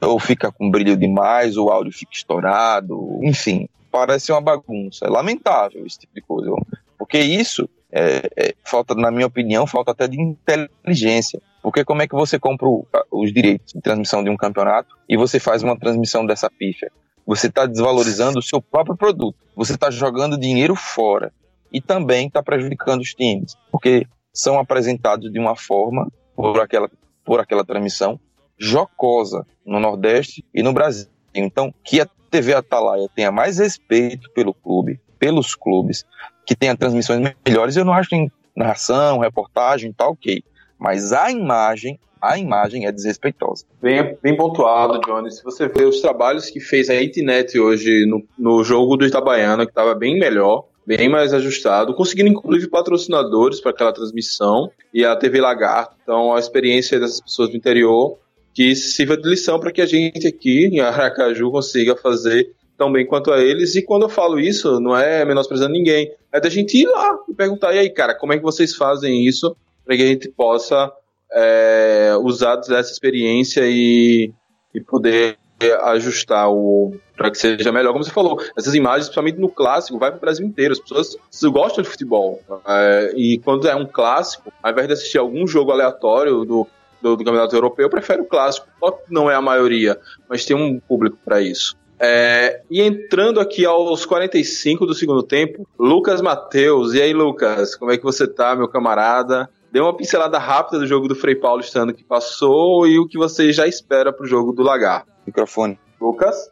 ou 0.00 0.18
fica 0.18 0.50
com 0.50 0.70
brilho 0.70 0.96
demais, 0.96 1.56
o 1.56 1.70
áudio 1.70 1.92
fica 1.92 2.12
estourado, 2.12 3.20
enfim, 3.22 3.68
parece 3.90 4.32
uma 4.32 4.40
bagunça. 4.40 5.06
É 5.06 5.08
lamentável 5.08 5.86
esse 5.86 6.00
tipo 6.00 6.14
de 6.14 6.20
coisa, 6.20 6.50
porque 6.98 7.18
isso 7.18 7.68
é, 7.90 8.28
é, 8.36 8.54
falta, 8.64 8.94
na 8.94 9.10
minha 9.10 9.26
opinião, 9.26 9.66
falta 9.66 9.92
até 9.92 10.08
de 10.08 10.20
inteligência. 10.20 11.40
Porque 11.62 11.84
como 11.84 12.02
é 12.02 12.08
que 12.08 12.14
você 12.14 12.38
compra 12.38 12.66
os 13.10 13.32
direitos 13.32 13.72
de 13.74 13.80
transmissão 13.80 14.24
de 14.24 14.30
um 14.30 14.36
campeonato 14.36 14.96
e 15.08 15.16
você 15.16 15.38
faz 15.38 15.62
uma 15.62 15.78
transmissão 15.78 16.26
dessa 16.26 16.50
pífia? 16.50 16.90
Você 17.26 17.46
está 17.46 17.66
desvalorizando 17.66 18.38
o 18.38 18.42
seu 18.42 18.60
próprio 18.60 18.96
produto. 18.96 19.36
Você 19.56 19.74
está 19.74 19.90
jogando 19.90 20.38
dinheiro 20.38 20.74
fora. 20.74 21.32
E 21.72 21.80
também 21.80 22.26
está 22.26 22.42
prejudicando 22.42 23.00
os 23.00 23.14
times. 23.14 23.54
Porque 23.70 24.06
são 24.32 24.58
apresentados 24.58 25.30
de 25.30 25.38
uma 25.38 25.56
forma, 25.56 26.10
por 26.34 26.60
aquela, 26.60 26.90
por 27.24 27.40
aquela 27.40 27.64
transmissão, 27.64 28.18
jocosa 28.58 29.46
no 29.64 29.78
Nordeste 29.78 30.44
e 30.54 30.62
no 30.62 30.72
Brasil. 30.72 31.08
Então, 31.34 31.72
que 31.84 32.00
a 32.00 32.08
TV 32.30 32.54
Atalaia 32.54 33.08
tenha 33.14 33.30
mais 33.30 33.58
respeito 33.58 34.30
pelo 34.32 34.54
clube, 34.54 35.00
pelos 35.18 35.54
clubes, 35.54 36.04
que 36.46 36.56
tenha 36.56 36.76
transmissões 36.76 37.20
melhores, 37.46 37.76
eu 37.76 37.84
não 37.84 37.92
acho 37.92 38.14
em 38.14 38.30
narração, 38.56 39.18
reportagem, 39.18 39.92
tá 39.92 40.06
ok. 40.06 40.42
Mas 40.82 41.12
a 41.12 41.30
imagem 41.30 41.98
a 42.20 42.38
imagem 42.38 42.86
é 42.86 42.92
desrespeitosa. 42.92 43.64
Bem, 43.82 44.16
bem 44.22 44.36
pontuado, 44.36 45.00
Johnny. 45.00 45.28
Se 45.32 45.42
você 45.42 45.66
vê 45.66 45.84
os 45.84 46.00
trabalhos 46.00 46.48
que 46.48 46.60
fez 46.60 46.88
a 46.88 46.94
Itnet 46.94 47.58
hoje 47.58 48.06
no, 48.06 48.22
no 48.38 48.62
jogo 48.62 48.96
do 48.96 49.04
Itabaiana, 49.04 49.64
que 49.64 49.72
estava 49.72 49.92
bem 49.92 50.16
melhor, 50.20 50.66
bem 50.86 51.08
mais 51.08 51.34
ajustado, 51.34 51.94
conseguindo 51.94 52.30
inclusive 52.30 52.70
patrocinadores 52.70 53.60
para 53.60 53.72
aquela 53.72 53.92
transmissão 53.92 54.70
e 54.94 55.04
a 55.04 55.16
TV 55.16 55.40
Lagarto. 55.40 55.96
Então, 56.00 56.32
a 56.32 56.38
experiência 56.38 57.00
dessas 57.00 57.20
pessoas 57.20 57.48
do 57.48 57.56
interior 57.56 58.16
que 58.54 58.76
sirva 58.76 59.16
de 59.16 59.28
lição 59.28 59.58
para 59.58 59.72
que 59.72 59.80
a 59.80 59.86
gente 59.86 60.24
aqui 60.24 60.66
em 60.66 60.78
Aracaju 60.78 61.50
consiga 61.50 61.96
fazer 61.96 62.52
tão 62.78 62.92
bem 62.92 63.04
quanto 63.04 63.32
a 63.32 63.40
eles. 63.40 63.74
E 63.74 63.82
quando 63.82 64.02
eu 64.02 64.08
falo 64.08 64.38
isso, 64.38 64.78
não 64.78 64.96
é 64.96 65.24
menosprezando 65.24 65.72
ninguém, 65.72 66.12
é 66.32 66.38
da 66.38 66.48
gente 66.48 66.76
ir 66.76 66.86
lá 66.86 67.18
e 67.28 67.34
perguntar: 67.34 67.74
e 67.74 67.80
aí, 67.80 67.90
cara, 67.90 68.14
como 68.14 68.32
é 68.32 68.36
que 68.36 68.44
vocês 68.44 68.76
fazem 68.76 69.26
isso 69.26 69.56
para 69.92 69.96
que 69.98 70.02
a 70.02 70.06
gente 70.06 70.28
possa 70.30 70.90
é, 71.30 72.14
usar 72.22 72.56
dessa 72.56 72.90
experiência 72.90 73.62
e, 73.66 74.32
e 74.74 74.80
poder 74.80 75.36
ajustar 75.82 76.50
o 76.50 76.94
para 77.14 77.30
que 77.30 77.38
seja 77.38 77.70
melhor, 77.70 77.92
como 77.92 78.02
você 78.02 78.10
falou, 78.10 78.42
essas 78.56 78.74
imagens, 78.74 79.04
principalmente 79.04 79.38
no 79.38 79.48
clássico, 79.48 79.98
vai 79.98 80.10
para 80.10 80.16
o 80.16 80.20
Brasil 80.20 80.44
inteiro. 80.44 80.72
As 80.72 80.80
pessoas 80.80 81.16
gostam 81.44 81.84
de 81.84 81.90
futebol. 81.90 82.40
É, 82.66 83.12
e 83.14 83.38
quando 83.38 83.68
é 83.68 83.76
um 83.76 83.86
clássico, 83.86 84.52
ao 84.62 84.72
invés 84.72 84.88
de 84.88 84.94
assistir 84.94 85.18
algum 85.18 85.46
jogo 85.46 85.70
aleatório 85.70 86.44
do, 86.44 86.66
do, 87.00 87.16
do 87.16 87.24
Campeonato 87.24 87.54
Europeu, 87.54 87.86
eu 87.86 87.90
prefiro 87.90 88.22
o 88.22 88.26
clássico. 88.26 88.66
Não 89.08 89.30
é 89.30 89.36
a 89.36 89.42
maioria, 89.42 90.00
mas 90.28 90.44
tem 90.44 90.56
um 90.56 90.80
público 90.80 91.18
para 91.24 91.40
isso. 91.40 91.76
É, 92.00 92.62
e 92.68 92.82
entrando 92.82 93.38
aqui 93.38 93.64
aos 93.64 94.04
45 94.04 94.84
do 94.84 94.94
segundo 94.94 95.22
tempo, 95.22 95.68
Lucas 95.78 96.20
Matheus. 96.20 96.94
E 96.94 97.00
aí, 97.00 97.12
Lucas, 97.12 97.76
como 97.76 97.92
é 97.92 97.96
que 97.96 98.02
você 98.02 98.26
tá, 98.26 98.56
meu 98.56 98.66
camarada? 98.66 99.48
Dê 99.72 99.80
uma 99.80 99.96
pincelada 99.96 100.38
rápida 100.38 100.78
do 100.78 100.86
jogo 100.86 101.08
do 101.08 101.14
Frei 101.14 101.34
Paulo 101.34 101.62
estando 101.62 101.94
que 101.94 102.04
passou 102.04 102.86
e 102.86 102.98
o 102.98 103.08
que 103.08 103.16
você 103.16 103.50
já 103.54 103.66
espera 103.66 104.12
pro 104.12 104.26
jogo 104.26 104.52
do 104.52 104.62
Lagar. 104.62 105.06
Microfone. 105.26 105.78
Lucas? 105.98 106.50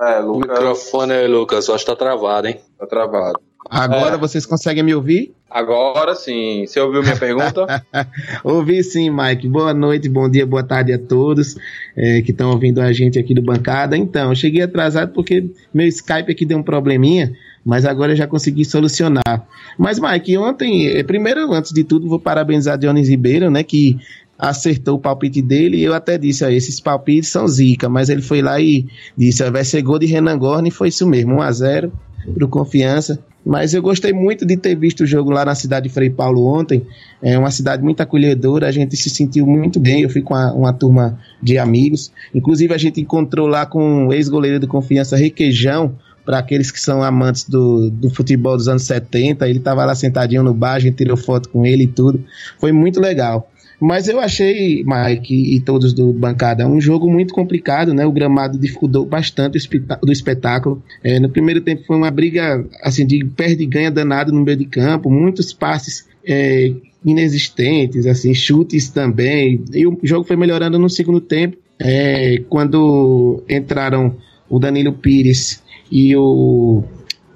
É, 0.00 0.20
Lucas. 0.20 0.56
Microfone 0.56 1.12
aí, 1.12 1.26
Lucas. 1.26 1.66
Eu 1.66 1.74
acho 1.74 1.84
que 1.84 1.90
tá 1.90 1.96
travado, 1.96 2.46
hein? 2.46 2.60
Tá 2.78 2.86
travado. 2.86 3.40
Agora 3.68 4.14
é. 4.14 4.18
vocês 4.18 4.46
conseguem 4.46 4.84
me 4.84 4.94
ouvir? 4.94 5.34
Agora 5.50 6.14
sim. 6.14 6.64
Você 6.64 6.78
ouviu 6.78 7.02
minha 7.02 7.16
pergunta? 7.16 7.84
Ouvi 8.44 8.84
sim, 8.84 9.10
Mike. 9.10 9.48
Boa 9.48 9.74
noite, 9.74 10.08
bom 10.08 10.30
dia, 10.30 10.46
boa 10.46 10.62
tarde 10.62 10.92
a 10.92 10.98
todos 10.98 11.56
é, 11.96 12.22
que 12.22 12.30
estão 12.30 12.50
ouvindo 12.50 12.80
a 12.80 12.92
gente 12.92 13.18
aqui 13.18 13.34
do 13.34 13.42
Bancada. 13.42 13.96
Então, 13.96 14.30
eu 14.30 14.34
cheguei 14.36 14.62
atrasado 14.62 15.12
porque 15.12 15.50
meu 15.74 15.88
Skype 15.88 16.30
aqui 16.30 16.46
deu 16.46 16.58
um 16.58 16.62
probleminha, 16.62 17.32
mas 17.64 17.84
agora 17.84 18.12
eu 18.12 18.16
já 18.16 18.26
consegui 18.26 18.64
solucionar. 18.64 19.46
Mas, 19.78 19.98
Mike, 19.98 20.36
ontem, 20.38 20.88
é, 20.88 21.02
primeiro, 21.02 21.52
antes 21.52 21.72
de 21.72 21.84
tudo, 21.84 22.08
vou 22.08 22.18
parabenizar 22.18 22.78
Dionis 22.78 23.08
Ribeiro, 23.08 23.50
né, 23.50 23.62
que 23.62 23.98
acertou 24.38 24.96
o 24.96 24.98
palpite 24.98 25.42
dele. 25.42 25.82
Eu 25.82 25.94
até 25.94 26.16
disse, 26.16 26.44
ó, 26.44 26.48
esses 26.48 26.80
palpites 26.80 27.30
são 27.30 27.46
zica, 27.46 27.88
mas 27.88 28.08
ele 28.08 28.22
foi 28.22 28.40
lá 28.40 28.60
e 28.60 28.86
disse, 29.16 29.42
ó, 29.42 29.50
vai 29.50 29.64
ser 29.64 29.82
gol 29.82 29.98
de 29.98 30.06
Renan 30.06 30.38
Gorne, 30.38 30.68
e 30.70 30.72
foi 30.72 30.88
isso 30.88 31.06
mesmo, 31.06 31.34
1 31.36 31.42
a 31.42 31.52
0 31.52 31.92
pro 32.34 32.48
Confiança. 32.48 33.18
Mas 33.44 33.72
eu 33.72 33.80
gostei 33.80 34.12
muito 34.12 34.44
de 34.44 34.56
ter 34.56 34.74
visto 34.74 35.00
o 35.00 35.06
jogo 35.06 35.30
lá 35.30 35.44
na 35.44 35.54
cidade 35.54 35.88
de 35.88 35.94
Frei 35.94 36.10
Paulo 36.10 36.44
ontem. 36.44 36.86
É 37.22 37.38
uma 37.38 37.50
cidade 37.50 37.82
muito 37.82 38.02
acolhedora, 38.02 38.66
a 38.66 38.70
gente 38.70 38.96
se 38.96 39.08
sentiu 39.08 39.46
muito 39.46 39.80
bem. 39.80 40.02
Eu 40.02 40.10
fui 40.10 40.20
com 40.20 40.34
uma, 40.34 40.52
uma 40.52 40.72
turma 40.74 41.18
de 41.42 41.56
amigos. 41.56 42.12
Inclusive, 42.34 42.74
a 42.74 42.78
gente 42.78 43.00
encontrou 43.00 43.46
lá 43.46 43.64
com 43.64 44.08
o 44.08 44.12
ex-goleiro 44.12 44.60
do 44.60 44.68
Confiança, 44.68 45.16
Requeijão, 45.16 45.96
para 46.24 46.38
aqueles 46.38 46.70
que 46.70 46.80
são 46.80 47.02
amantes 47.02 47.48
do, 47.48 47.90
do 47.90 48.10
futebol 48.10 48.56
dos 48.56 48.68
anos 48.68 48.82
70. 48.84 49.48
Ele 49.48 49.58
estava 49.58 49.84
lá 49.84 49.94
sentadinho 49.94 50.42
no 50.42 50.54
bar, 50.54 50.74
a 50.74 50.78
gente 50.78 50.96
tirou 50.96 51.16
foto 51.16 51.48
com 51.48 51.64
ele 51.64 51.84
e 51.84 51.88
tudo. 51.88 52.22
Foi 52.58 52.72
muito 52.72 53.00
legal. 53.00 53.50
Mas 53.80 54.08
eu 54.08 54.20
achei, 54.20 54.84
Mike 54.84 55.56
e 55.56 55.58
todos 55.60 55.94
do 55.94 56.12
bancada, 56.12 56.68
um 56.68 56.78
jogo 56.78 57.10
muito 57.10 57.32
complicado, 57.32 57.94
né? 57.94 58.04
O 58.04 58.12
gramado 58.12 58.58
dificultou 58.58 59.06
bastante 59.06 59.58
do 60.02 60.12
espetáculo. 60.12 60.82
É, 61.02 61.18
no 61.18 61.30
primeiro 61.30 61.62
tempo 61.62 61.84
foi 61.86 61.96
uma 61.96 62.10
briga 62.10 62.62
assim 62.82 63.06
de 63.06 63.24
perde 63.24 63.62
e 63.62 63.66
ganha 63.66 63.90
danado 63.90 64.32
no 64.32 64.44
meio 64.44 64.58
de 64.58 64.66
campo, 64.66 65.10
muitos 65.10 65.54
passes 65.54 66.06
é, 66.26 66.74
inexistentes, 67.02 68.06
assim, 68.06 68.34
chutes 68.34 68.90
também. 68.90 69.64
E 69.72 69.86
o 69.86 69.98
jogo 70.02 70.26
foi 70.26 70.36
melhorando 70.36 70.78
no 70.78 70.90
segundo 70.90 71.20
tempo. 71.20 71.56
é, 71.80 72.42
quando 72.50 73.42
entraram 73.48 74.14
o 74.48 74.58
Danilo 74.58 74.92
Pires 74.92 75.62
e 75.90 76.16
o, 76.16 76.82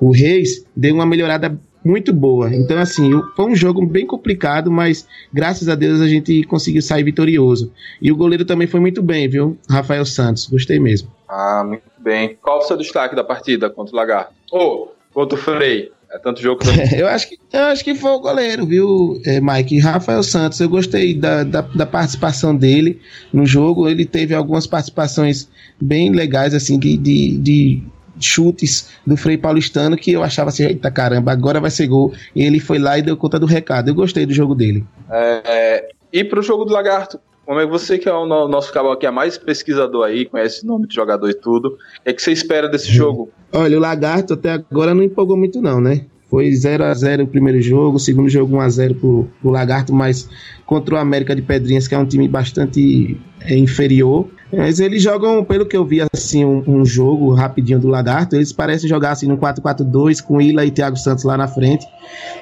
o 0.00 0.10
Reis, 0.12 0.64
deu 0.76 0.94
uma 0.94 1.06
melhorada 1.06 1.58
muito 1.84 2.12
boa. 2.12 2.52
Então, 2.54 2.78
assim, 2.78 3.10
foi 3.36 3.44
um 3.44 3.54
jogo 3.54 3.84
bem 3.84 4.06
complicado, 4.06 4.70
mas 4.70 5.06
graças 5.32 5.68
a 5.68 5.74
Deus 5.74 6.00
a 6.00 6.08
gente 6.08 6.42
conseguiu 6.44 6.80
sair 6.80 7.04
vitorioso. 7.04 7.72
E 8.00 8.10
o 8.10 8.16
goleiro 8.16 8.44
também 8.44 8.66
foi 8.66 8.80
muito 8.80 9.02
bem, 9.02 9.28
viu? 9.28 9.58
Rafael 9.68 10.06
Santos, 10.06 10.46
gostei 10.46 10.78
mesmo. 10.78 11.08
Ah, 11.28 11.62
muito 11.66 11.82
bem. 11.98 12.38
Qual 12.40 12.58
o 12.58 12.62
seu 12.62 12.76
destaque 12.76 13.14
da 13.14 13.22
partida 13.22 13.68
contra 13.68 13.92
o 13.92 13.96
Lagarto? 13.96 14.32
Ou 14.50 14.94
oh, 14.94 15.14
contra 15.14 15.38
o 15.38 15.40
Frei? 15.40 15.92
É 16.10 16.18
tanto 16.18 16.40
jogo 16.40 16.60
que... 16.60 16.68
eu, 16.96 17.08
acho 17.08 17.28
que, 17.28 17.38
eu 17.52 17.64
acho 17.64 17.82
que 17.82 17.94
foi 17.94 18.12
o 18.12 18.20
goleiro, 18.20 18.64
viu, 18.64 19.20
é, 19.26 19.40
Mike? 19.40 19.80
Rafael 19.80 20.22
Santos, 20.22 20.60
eu 20.60 20.68
gostei 20.68 21.12
da, 21.12 21.42
da, 21.42 21.60
da, 21.60 21.84
participação 21.84 22.54
dele 22.54 23.00
no 23.32 23.44
jogo. 23.44 23.88
Ele 23.88 24.06
teve 24.06 24.32
algumas 24.32 24.64
participações 24.64 25.50
bem 25.80 26.12
legais, 26.12 26.54
assim, 26.54 26.78
de, 26.78 26.96
de, 26.96 27.36
de 27.38 27.82
chutes 28.18 28.90
do 29.06 29.16
Frei 29.16 29.36
Paulistano 29.36 29.96
que 29.96 30.12
eu 30.12 30.22
achava 30.22 30.50
assim, 30.50 30.64
eita 30.64 30.90
caramba, 30.90 31.32
agora 31.32 31.60
vai 31.60 31.70
ser 31.70 31.86
gol. 31.86 32.12
E 32.34 32.42
ele 32.42 32.60
foi 32.60 32.78
lá 32.78 32.98
e 32.98 33.02
deu 33.02 33.16
conta 33.16 33.38
do 33.38 33.46
recado. 33.46 33.88
Eu 33.88 33.94
gostei 33.94 34.26
do 34.26 34.32
jogo 34.32 34.54
dele. 34.54 34.84
É, 35.10 35.42
é 35.44 35.88
e 36.12 36.22
pro 36.22 36.42
jogo 36.42 36.64
do 36.64 36.72
Lagarto? 36.72 37.18
Como 37.44 37.60
é 37.60 37.66
que 37.66 37.70
você, 37.70 37.98
que 37.98 38.08
é 38.08 38.12
o 38.12 38.24
nosso 38.24 38.72
cabal 38.72 38.96
que 38.96 39.04
é 39.04 39.10
mais 39.10 39.36
pesquisador 39.36 40.06
aí, 40.06 40.24
conhece 40.24 40.64
o 40.64 40.66
nome 40.66 40.86
de 40.86 40.94
jogador 40.94 41.28
e 41.28 41.34
tudo, 41.34 41.76
é 42.04 42.12
que 42.12 42.22
você 42.22 42.32
espera 42.32 42.68
desse 42.68 42.90
jogo? 42.90 43.30
Olha, 43.52 43.76
o 43.76 43.80
Lagarto 43.80 44.32
até 44.32 44.52
agora 44.52 44.94
não 44.94 45.02
empolgou 45.02 45.36
muito 45.36 45.60
não, 45.60 45.80
né? 45.80 46.06
Foi 46.34 46.52
0 46.52 46.82
a 46.82 46.92
0 46.92 47.22
o 47.22 47.26
primeiro 47.28 47.62
jogo, 47.62 47.96
o 47.96 48.00
segundo 48.00 48.28
jogo 48.28 48.56
1 48.56 48.60
a 48.60 48.68
0 48.68 48.94
pro, 48.96 49.28
pro 49.40 49.50
Lagarto, 49.52 49.94
mas 49.94 50.28
contra 50.66 50.96
o 50.96 50.98
América 50.98 51.32
de 51.32 51.40
Pedrinhas, 51.40 51.86
que 51.86 51.94
é 51.94 51.98
um 51.98 52.04
time 52.04 52.26
bastante 52.26 53.16
é, 53.40 53.56
inferior. 53.56 54.26
Mas 54.52 54.80
eles 54.80 55.00
jogam, 55.00 55.44
pelo 55.44 55.64
que 55.64 55.76
eu 55.76 55.84
vi, 55.84 56.00
assim, 56.12 56.44
um, 56.44 56.64
um 56.66 56.84
jogo 56.84 57.32
rapidinho 57.32 57.78
do 57.78 57.86
Lagarto, 57.86 58.34
eles 58.34 58.52
parecem 58.52 58.88
jogar 58.88 59.12
assim 59.12 59.28
no 59.28 59.38
4-4-2 59.38 60.20
com 60.20 60.42
Ila 60.42 60.64
e 60.64 60.72
Thiago 60.72 60.96
Santos 60.96 61.22
lá 61.22 61.36
na 61.36 61.46
frente. 61.46 61.86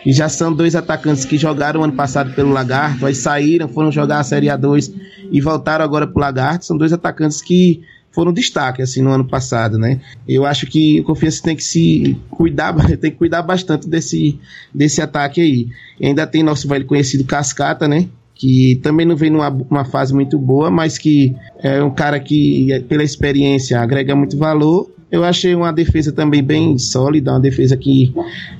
E 0.07 0.11
já 0.11 0.26
são 0.26 0.51
dois 0.55 0.74
atacantes 0.74 1.26
que 1.26 1.36
jogaram 1.36 1.84
ano 1.84 1.93
passado 1.93 2.34
pelo 2.34 2.51
Lagarto, 2.51 3.05
aí 3.05 3.14
saíram, 3.14 3.68
foram 3.68 3.93
jogar 3.93 4.20
a 4.20 4.24
Série 4.24 4.47
A2 4.47 4.90
e 5.30 5.38
voltaram 5.38 5.84
agora 5.84 6.07
pro 6.07 6.18
Lagarto. 6.18 6.64
São 6.64 6.78
dois 6.78 6.95
atacantes 6.95 7.43
que 7.43 7.82
foram 8.12 8.32
destaque 8.32 8.82
assim 8.82 9.02
no 9.02 9.10
ano 9.10 9.24
passado, 9.24 9.78
né? 9.78 10.00
Eu 10.28 10.44
acho 10.44 10.66
que 10.66 11.00
o 11.00 11.04
Confiança 11.04 11.42
tem 11.42 11.56
que 11.56 11.64
se 11.64 12.16
cuidar, 12.30 12.74
tem 12.98 13.10
que 13.10 13.16
cuidar 13.16 13.42
bastante 13.42 13.88
desse, 13.88 14.38
desse 14.72 15.00
ataque 15.02 15.40
aí. 15.40 15.68
E 15.98 16.06
ainda 16.06 16.26
tem 16.26 16.42
nosso 16.42 16.68
velho 16.68 16.86
conhecido 16.86 17.24
Cascata, 17.24 17.88
né? 17.88 18.08
que 18.34 18.80
também 18.82 19.06
não 19.06 19.14
vem 19.14 19.30
numa 19.30 19.84
fase 19.84 20.12
muito 20.12 20.36
boa, 20.36 20.68
mas 20.68 20.98
que 20.98 21.32
é 21.62 21.80
um 21.80 21.90
cara 21.90 22.18
que, 22.18 22.84
pela 22.88 23.04
experiência, 23.04 23.80
agrega 23.80 24.16
muito 24.16 24.36
valor. 24.36 24.90
Eu 25.12 25.22
achei 25.22 25.54
uma 25.54 25.72
defesa 25.72 26.10
também 26.10 26.42
bem 26.42 26.76
sólida, 26.76 27.30
uma 27.30 27.38
defesa 27.38 27.76
que 27.76 28.12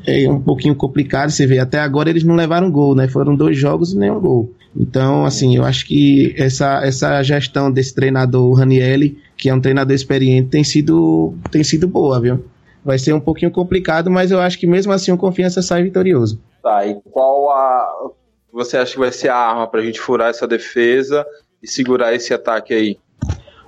é 0.07 0.31
um 0.31 0.41
pouquinho 0.41 0.77
complicada. 0.77 1.31
Você 1.31 1.49
vê, 1.49 1.59
até 1.59 1.81
agora 1.81 2.11
eles 2.11 2.23
não 2.23 2.37
levaram 2.37 2.71
gol, 2.71 2.95
né? 2.95 3.09
Foram 3.09 3.35
dois 3.35 3.59
jogos 3.59 3.93
e 3.93 3.99
nenhum 3.99 4.21
gol. 4.21 4.53
Então, 4.77 5.25
assim, 5.25 5.57
eu 5.57 5.65
acho 5.65 5.87
que 5.87 6.35
essa, 6.37 6.85
essa 6.85 7.23
gestão 7.23 7.71
desse 7.71 7.95
treinador, 7.95 8.53
Ranielli, 8.55 9.19
que 9.43 9.49
é 9.49 9.55
um 9.55 9.61
treinador 9.61 9.93
experiente, 9.93 10.51
tem 10.51 10.63
sido, 10.63 11.35
tem 11.51 11.65
sido 11.65 11.89
boa, 11.89 12.21
viu? 12.21 12.45
Vai 12.85 12.97
ser 12.97 13.13
um 13.13 13.19
pouquinho 13.19 13.51
complicado, 13.51 14.09
mas 14.09 14.31
eu 14.31 14.39
acho 14.39 14.57
que 14.57 14.69
mesmo 14.69 14.93
assim 14.93 15.11
o 15.11 15.19
Confiança 15.19 15.61
sai 15.61 15.83
vitorioso. 15.83 16.41
Tá, 16.63 16.87
e 16.87 16.95
qual 17.11 17.51
a, 17.51 18.13
você 18.53 18.77
acha 18.77 18.93
que 18.93 19.01
vai 19.01 19.11
ser 19.11 19.31
a 19.31 19.37
arma 19.37 19.67
para 19.67 19.81
a 19.81 19.85
gente 19.85 19.99
furar 19.99 20.31
essa 20.31 20.47
defesa 20.47 21.27
e 21.61 21.67
segurar 21.67 22.15
esse 22.15 22.33
ataque 22.33 22.73
aí? 22.73 22.99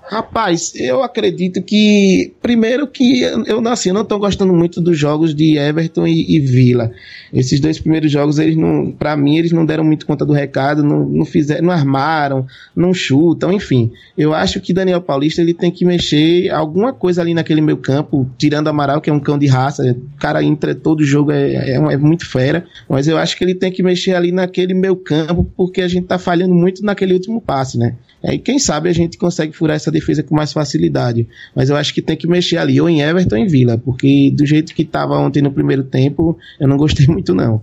Rapaz, 0.06 0.74
eu 0.76 1.02
acredito 1.02 1.62
que. 1.62 2.34
Primeiro 2.42 2.86
que 2.86 3.22
eu 3.22 3.60
nasci, 3.60 3.88
eu 3.88 3.94
não 3.94 4.02
estou 4.02 4.18
gostando 4.18 4.52
muito 4.52 4.80
dos 4.80 4.98
jogos 4.98 5.34
de 5.34 5.56
Everton 5.56 6.06
e, 6.06 6.36
e 6.36 6.40
Vila. 6.40 6.92
Esses 7.32 7.58
dois 7.58 7.78
primeiros 7.78 8.12
jogos, 8.12 8.38
eles 8.38 8.56
não. 8.56 8.92
para 8.92 9.16
mim, 9.16 9.38
eles 9.38 9.50
não 9.50 9.64
deram 9.64 9.82
muito 9.82 10.04
conta 10.06 10.24
do 10.24 10.32
recado, 10.32 10.82
não, 10.84 11.06
não 11.06 11.24
fizeram, 11.24 11.66
não 11.66 11.72
armaram, 11.72 12.46
não 12.76 12.92
chutam, 12.92 13.50
enfim. 13.50 13.90
Eu 14.16 14.34
acho 14.34 14.60
que 14.60 14.74
Daniel 14.74 15.00
Paulista 15.00 15.40
ele 15.40 15.54
tem 15.54 15.70
que 15.70 15.86
mexer 15.86 16.50
alguma 16.50 16.92
coisa 16.92 17.22
ali 17.22 17.32
naquele 17.32 17.62
meio 17.62 17.78
campo, 17.78 18.28
tirando 18.36 18.68
Amaral, 18.68 19.00
que 19.00 19.08
é 19.08 19.12
um 19.12 19.20
cão 19.20 19.38
de 19.38 19.46
raça. 19.46 19.96
O 20.14 20.18
cara 20.20 20.44
entra 20.44 20.74
todo 20.74 21.02
jogo, 21.02 21.32
é, 21.32 21.54
é, 21.54 21.74
é 21.76 21.96
muito 21.96 22.28
fera. 22.28 22.66
Mas 22.88 23.08
eu 23.08 23.16
acho 23.16 23.36
que 23.36 23.42
ele 23.42 23.54
tem 23.54 23.72
que 23.72 23.82
mexer 23.82 24.14
ali 24.14 24.30
naquele 24.30 24.74
meio 24.74 24.96
campo, 24.96 25.50
porque 25.56 25.80
a 25.80 25.88
gente 25.88 26.06
tá 26.06 26.18
falhando 26.18 26.54
muito 26.54 26.84
naquele 26.84 27.14
último 27.14 27.40
passe, 27.40 27.78
né? 27.78 27.94
Aí 28.22 28.38
quem 28.38 28.58
sabe 28.58 28.88
a 28.88 28.92
gente 28.92 29.18
consegue 29.18 29.52
furar 29.52 29.76
essa 29.76 29.90
defesa 29.94 30.22
com 30.22 30.34
mais 30.34 30.52
facilidade. 30.52 31.26
Mas 31.54 31.70
eu 31.70 31.76
acho 31.76 31.94
que 31.94 32.02
tem 32.02 32.16
que 32.16 32.26
mexer 32.26 32.58
ali, 32.58 32.80
ou 32.80 32.88
em 32.88 33.00
Everton 33.00 33.36
ou 33.36 33.40
em 33.40 33.46
Vila, 33.46 33.78
porque 33.78 34.30
do 34.30 34.44
jeito 34.44 34.74
que 34.74 34.82
estava 34.82 35.16
ontem 35.16 35.40
no 35.40 35.50
primeiro 35.50 35.84
tempo, 35.84 36.36
eu 36.60 36.68
não 36.68 36.76
gostei 36.76 37.06
muito 37.08 37.34
não. 37.34 37.62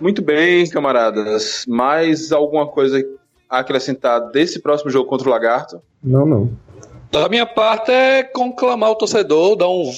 Muito 0.00 0.20
bem, 0.20 0.68
camaradas. 0.68 1.64
Mais 1.68 2.32
alguma 2.32 2.66
coisa 2.66 3.04
a 3.48 3.60
acrescentar 3.60 4.30
desse 4.30 4.60
próximo 4.60 4.90
jogo 4.90 5.08
contra 5.08 5.28
o 5.28 5.30
Lagarto? 5.30 5.80
Não, 6.02 6.26
não. 6.26 6.50
Da 7.12 7.28
minha 7.28 7.46
parte 7.46 7.90
é 7.90 8.22
conclamar 8.22 8.90
o 8.90 8.94
torcedor, 8.94 9.56
dar 9.56 9.68
um, 9.68 9.90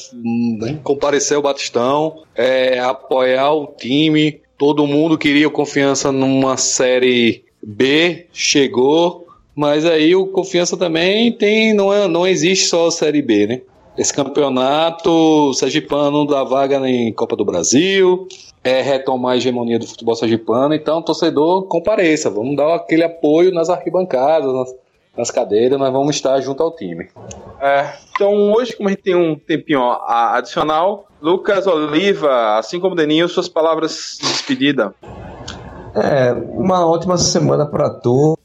né, 0.59 0.79
comparecer 0.83 1.37
ao 1.37 1.43
Batistão, 1.43 2.23
é, 2.35 2.79
apoiar 2.81 3.53
o 3.53 3.67
time. 3.67 4.41
Todo 4.57 4.87
mundo 4.87 5.19
queria 5.19 5.51
confiança 5.51 6.11
numa 6.11 6.57
série 6.57 7.45
B 7.63 8.27
chegou, 8.33 9.22
mas 9.55 9.85
aí 9.85 10.15
o 10.15 10.27
Confiança 10.27 10.77
também 10.77 11.33
tem, 11.33 11.75
não, 11.75 11.93
é, 11.93 12.09
não 12.09 12.27
existe 12.27 12.67
só 12.67 12.87
a 12.87 12.91
Série 12.91 13.23
B, 13.23 13.47
né? 13.47 13.61
Esse 13.97 14.13
campeonato 14.13 15.53
sergipano 15.53 16.27
dá 16.27 16.43
vaga 16.43 16.89
em 16.89 17.13
Copa 17.13 17.37
do 17.37 17.45
Brasil, 17.45 18.27
é 18.65 18.81
retomar 18.81 19.33
a 19.33 19.37
hegemonia 19.37 19.79
do 19.79 19.87
futebol 19.87 20.15
sergipano, 20.15 20.75
então 20.75 21.03
torcedor 21.03 21.65
compareça, 21.65 22.31
vamos 22.31 22.57
dar 22.57 22.75
aquele 22.75 23.05
apoio 23.05 23.53
nas 23.53 23.69
arquibancadas, 23.69 24.51
nas, 24.51 24.75
nas 25.17 25.31
cadeiras, 25.31 25.79
nós 25.79 25.93
vamos 25.93 26.17
estar 26.17 26.41
junto 26.41 26.63
ao 26.63 26.75
time. 26.75 27.09
É, 27.61 27.93
então 28.15 28.53
hoje, 28.53 28.75
como 28.75 28.89
a 28.89 28.93
gente 28.93 29.03
tem 29.03 29.15
um 29.15 29.37
tempinho 29.37 29.83
adicional, 29.83 31.07
Lucas 31.21 31.67
Oliva, 31.67 32.57
assim 32.57 32.81
como 32.81 32.97
Deninho, 32.97 33.29
suas 33.29 33.49
palavras 33.49 34.17
de 34.21 34.27
despedida. 34.27 34.95
É, 35.95 36.33
uma 36.33 36.87
ótima 36.87 37.19
semana 37.19 37.67
para 37.67 37.91
todos. 37.91 38.42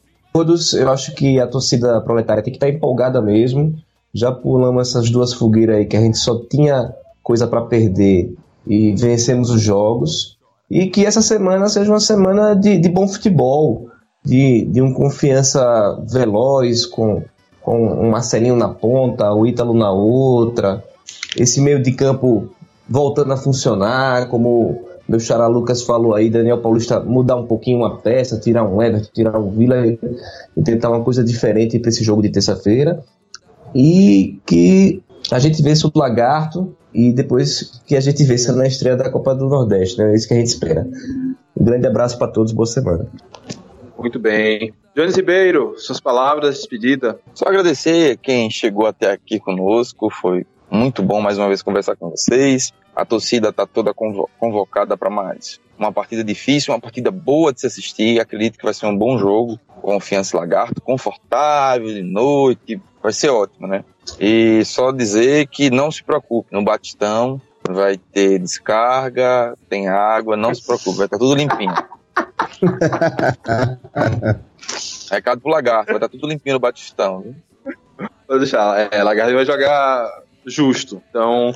Eu 0.74 0.90
acho 0.92 1.14
que 1.14 1.40
a 1.40 1.48
torcida 1.48 2.02
proletária 2.02 2.44
tem 2.44 2.52
que 2.52 2.58
estar 2.58 2.68
tá 2.68 2.74
empolgada 2.74 3.22
mesmo. 3.22 3.76
Já 4.14 4.32
pulamos 4.32 4.90
essas 4.90 5.10
duas 5.10 5.34
fogueiras 5.34 5.78
aí 5.78 5.86
que 5.86 5.98
a 5.98 6.02
gente 6.02 6.18
só 6.18 6.40
tinha 6.50 6.94
coisa 7.24 7.48
para 7.48 7.62
perder 7.62 8.34
e 8.66 8.96
vencemos 8.96 9.50
os 9.50 9.62
jogos. 9.62 10.38
E 10.70 10.88
que 10.88 11.06
essa 11.06 11.22
semana 11.22 11.70
seja 11.70 11.92
uma 11.92 12.00
semana 12.00 12.54
de, 12.54 12.78
de 12.78 12.90
bom 12.90 13.08
futebol, 13.08 13.90
de, 14.24 14.66
de 14.66 14.82
um 14.82 14.94
confiança 14.94 15.64
veloz, 16.10 16.86
com, 16.86 17.24
com 17.62 18.06
um 18.06 18.10
Marcelinho 18.10 18.56
na 18.56 18.70
ponta, 18.70 19.34
o 19.34 19.46
Ítalo 19.46 19.74
na 19.74 19.92
outra, 19.92 20.84
esse 21.38 21.62
meio 21.62 21.82
de 21.82 21.94
campo 21.94 22.50
voltando 22.90 23.34
a 23.34 23.38
funcionar, 23.38 24.28
como 24.28 24.87
meu 25.08 25.20
xará 25.20 25.48
Lucas 25.48 25.82
falou 25.82 26.14
aí, 26.14 26.30
Daniel 26.30 26.60
Paulista 26.60 27.00
mudar 27.00 27.38
um 27.38 27.46
pouquinho 27.46 27.80
uma 27.80 27.98
peça, 27.98 28.40
tirar 28.40 28.64
um 28.64 28.82
Everton, 28.82 29.10
tirar 29.14 29.40
um 29.40 29.50
Vila 29.50 29.88
e 29.88 30.64
tentar 30.64 30.90
uma 30.90 31.04
coisa 31.04 31.24
diferente 31.24 31.80
para 31.80 31.90
esse 31.90 32.04
jogo 32.04 32.22
de 32.22 32.30
terça-feira. 32.30 33.04
E 33.74 34.40
que 34.46 35.02
a 35.32 35.40
gente 35.40 35.62
vença 35.62 35.88
o 35.88 35.92
Lagarto 35.96 36.76
e 36.94 37.12
depois 37.14 37.82
que 37.86 37.96
a 37.96 38.02
gente 38.02 38.24
vença 38.24 38.54
na 38.54 38.66
estreia 38.68 38.96
da 38.96 39.10
Copa 39.10 39.36
do 39.36 39.48
Nordeste, 39.48 39.98
né? 39.98 40.12
É 40.12 40.16
isso 40.16 40.28
que 40.28 40.34
a 40.34 40.38
gente 40.38 40.48
espera. 40.48 40.88
Um 41.56 41.64
grande 41.64 41.88
abraço 41.88 42.18
para 42.18 42.28
todos, 42.28 42.52
boa 42.52 42.66
semana. 42.66 43.08
Muito 43.98 44.20
bem. 44.20 44.74
Jones 44.96 45.16
Ribeiro, 45.16 45.76
suas 45.78 46.00
palavras 46.00 46.56
de 46.56 46.62
despedida. 46.62 47.20
Só 47.34 47.46
agradecer 47.46 48.18
quem 48.18 48.50
chegou 48.50 48.86
até 48.86 49.12
aqui 49.12 49.40
conosco, 49.40 50.10
foi 50.10 50.46
muito 50.70 51.04
bom 51.04 51.22
mais 51.22 51.38
uma 51.38 51.48
vez 51.48 51.62
conversar 51.62 51.96
com 51.96 52.10
vocês. 52.10 52.74
A 52.96 53.06
torcida 53.06 53.50
está 53.50 53.66
toda 53.66 53.94
convocada 53.94 54.98
para 54.98 55.10
mais 55.10 55.60
uma 55.78 55.92
partida 55.92 56.24
difícil, 56.24 56.74
uma 56.74 56.80
partida 56.80 57.12
boa 57.12 57.54
de 57.54 57.62
se 57.62 57.68
assistir. 57.68 58.20
Acredito 58.20 58.58
que 58.58 58.66
vai 58.66 58.74
ser 58.74 58.88
um 58.88 58.98
bom 58.98 59.18
jogo. 59.18 59.60
Confiança 59.82 60.38
Lagarto, 60.38 60.82
confortável 60.82 61.88
de 61.88 62.02
noite, 62.02 62.82
vai 63.02 63.14
ser 63.14 63.30
ótimo, 63.30 63.68
né? 63.68 63.86
E 64.20 64.66
só 64.66 64.92
dizer 64.92 65.48
que 65.48 65.70
não 65.70 65.92
se 65.92 66.04
preocupe, 66.04 66.52
no 66.52 66.64
Batistão 66.64 67.40
vai 67.70 67.98
ter 67.98 68.40
descarga, 68.40 69.56
tem 69.70 69.88
água, 69.88 70.36
não 70.36 70.54
se 70.54 70.66
preocupe, 70.66 70.98
vai 70.98 71.06
estar 71.06 71.18
tudo 71.18 71.36
limpinho. 71.36 71.74
Recado 75.12 75.42
pro 75.42 75.52
Lagarto, 75.52 75.88
vai 75.88 75.98
estar 75.98 76.10
tudo 76.10 76.28
limpinho 76.28 76.56
no 76.56 76.60
Batistão. 76.60 77.22
Viu? 77.22 77.36
Vou 78.28 78.40
deixar, 78.40 78.90
é, 78.92 79.04
Lagarto 79.04 79.34
vai 79.34 79.46
jogar 79.46 80.24
justo. 80.48 81.02
Então, 81.10 81.52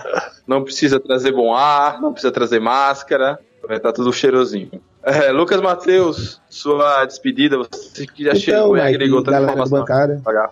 não 0.46 0.64
precisa 0.64 1.00
trazer 1.00 1.32
bom 1.32 1.56
ar, 1.56 2.02
não 2.02 2.12
precisa 2.12 2.32
trazer 2.32 2.60
máscara. 2.60 3.40
Vai 3.68 3.78
estar 3.78 3.94
tudo 3.94 4.12
cheirosinho. 4.12 4.70
É, 5.04 5.32
Lucas 5.32 5.62
Matheus, 5.62 6.42
sua 6.50 7.06
despedida, 7.06 7.58
você 7.58 8.06
que 8.06 8.24
já 8.24 8.32
Então, 8.32 8.42
chegou 8.42 8.78
e 8.78 8.82
agregou 8.82 9.24
tanta 9.24 9.32
galera 9.32 9.56
da 9.56 9.64
informação. 9.64 10.22
Pagar. 10.24 10.52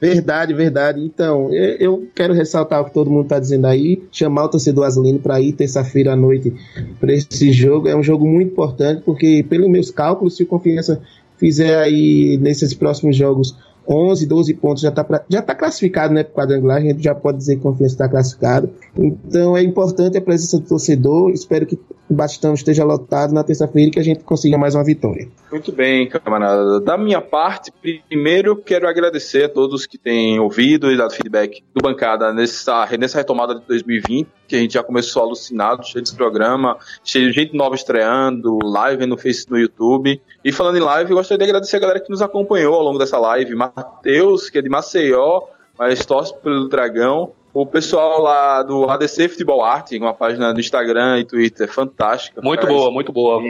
Verdade, 0.00 0.52
verdade. 0.52 1.00
Então, 1.00 1.52
eu, 1.52 1.76
eu 1.78 2.08
quero 2.14 2.34
ressaltar 2.34 2.80
o 2.80 2.84
que 2.84 2.92
todo 2.92 3.10
mundo 3.10 3.24
está 3.24 3.38
dizendo 3.38 3.66
aí, 3.66 4.02
chamar 4.12 4.44
o 4.44 4.48
torcedor 4.48 4.84
azulino 4.84 5.18
para 5.18 5.40
ir 5.40 5.52
terça-feira 5.52 6.12
à 6.12 6.16
noite 6.16 6.52
para 7.00 7.12
esse 7.12 7.50
jogo. 7.52 7.88
É 7.88 7.96
um 7.96 8.02
jogo 8.02 8.26
muito 8.26 8.52
importante, 8.52 9.02
porque, 9.04 9.44
pelos 9.48 9.68
meus 9.68 9.90
cálculos, 9.90 10.36
se 10.36 10.42
o 10.42 10.46
Confiança 10.46 11.00
fizer 11.38 11.78
aí 11.78 12.38
nesses 12.38 12.74
próximos 12.74 13.16
jogos 13.16 13.56
11, 13.88 14.26
12 14.26 14.54
pontos, 14.54 14.82
já 14.82 14.88
está 14.88 15.06
já 15.28 15.42
tá 15.42 15.54
classificado 15.54 16.12
né, 16.12 16.22
para 16.24 16.32
o 16.32 16.34
quadrangular, 16.34 16.78
a 16.78 16.80
gente 16.80 17.02
já 17.02 17.14
pode 17.14 17.38
dizer 17.38 17.56
que 17.56 17.60
o 17.60 17.70
Confiança 17.70 17.94
está 17.94 18.08
classificado. 18.08 18.70
Então, 18.96 19.56
é 19.56 19.62
importante 19.62 20.18
a 20.18 20.20
presença 20.20 20.58
do 20.58 20.66
torcedor. 20.66 21.30
Espero 21.30 21.66
que 21.66 21.78
o 22.08 22.14
Batistão 22.14 22.54
esteja 22.54 22.84
lotado 22.84 23.32
na 23.32 23.42
terça-feira 23.42 23.88
e 23.88 23.92
que 23.92 23.98
a 23.98 24.02
gente 24.02 24.22
consiga 24.22 24.56
mais 24.56 24.74
uma 24.74 24.84
vitória. 24.84 25.28
Muito 25.50 25.72
bem, 25.72 26.08
camarada. 26.08 26.80
Da 26.80 26.96
minha 26.96 27.20
parte, 27.20 27.72
primeiro 28.08 28.56
quero 28.56 28.88
agradecer 28.88 29.44
a 29.44 29.48
todos 29.48 29.86
que 29.86 29.98
têm 29.98 30.38
ouvido 30.38 30.90
e 30.90 30.96
dado 30.96 31.12
feedback 31.12 31.62
do 31.74 31.82
Bancada 31.82 32.32
nessa, 32.32 32.86
nessa 32.98 33.18
retomada 33.18 33.54
de 33.54 33.66
2020, 33.66 34.28
que 34.46 34.56
a 34.56 34.58
gente 34.58 34.74
já 34.74 34.82
começou 34.82 35.22
alucinado, 35.22 35.84
cheio 35.84 36.04
de 36.04 36.14
programa, 36.14 36.76
cheio 37.04 37.28
de 37.28 37.32
gente 37.32 37.56
nova 37.56 37.74
estreando, 37.74 38.58
live 38.62 39.06
no 39.06 39.16
Face, 39.16 39.50
no 39.50 39.58
YouTube. 39.58 40.20
E 40.44 40.52
falando 40.52 40.76
em 40.76 40.80
live, 40.80 41.10
eu 41.10 41.16
gostaria 41.16 41.38
de 41.38 41.44
agradecer 41.44 41.76
a 41.76 41.80
galera 41.80 42.00
que 42.00 42.10
nos 42.10 42.22
acompanhou 42.22 42.74
ao 42.74 42.82
longo 42.82 42.98
dessa 42.98 43.18
live. 43.18 43.54
Matheus, 43.54 44.48
que 44.48 44.58
é 44.58 44.62
de 44.62 44.68
Maceió, 44.68 45.42
mas 45.78 46.04
torce 46.06 46.34
pelo 46.38 46.68
Dragão. 46.68 47.32
O 47.56 47.64
pessoal 47.64 48.20
lá 48.20 48.62
do 48.62 48.84
ADC 48.84 49.30
Futebol 49.30 49.64
Arte, 49.64 49.96
uma 49.96 50.12
página 50.12 50.52
do 50.52 50.60
Instagram 50.60 51.20
e 51.20 51.24
Twitter 51.24 51.66
fantástica. 51.72 52.42
Muito 52.42 52.66
boa, 52.66 52.90
muito 52.90 53.10
boa. 53.10 53.42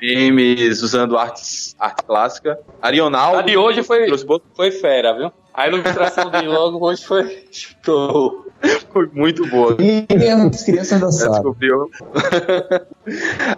memes 0.00 0.80
usando 0.80 1.18
artes, 1.18 1.74
arte 1.76 2.04
clássica. 2.04 2.56
Arionaldo. 2.80 3.38
A 3.38 3.42
de 3.42 3.56
hoje 3.56 3.82
foi, 3.82 4.06
foi 4.54 4.70
fera, 4.70 5.12
viu? 5.12 5.32
A 5.52 5.66
ilustração 5.66 6.30
de 6.30 6.42
logo 6.46 6.86
hoje 6.86 7.04
foi 7.04 7.48
show. 7.50 8.46
foi 8.92 9.10
muito 9.12 9.44
boa. 9.48 9.76
E 9.80 10.06
as 10.14 10.62
crianças 10.62 11.00
Já 11.00 11.04
dançaram. 11.04 11.32
descobriu. 11.32 11.90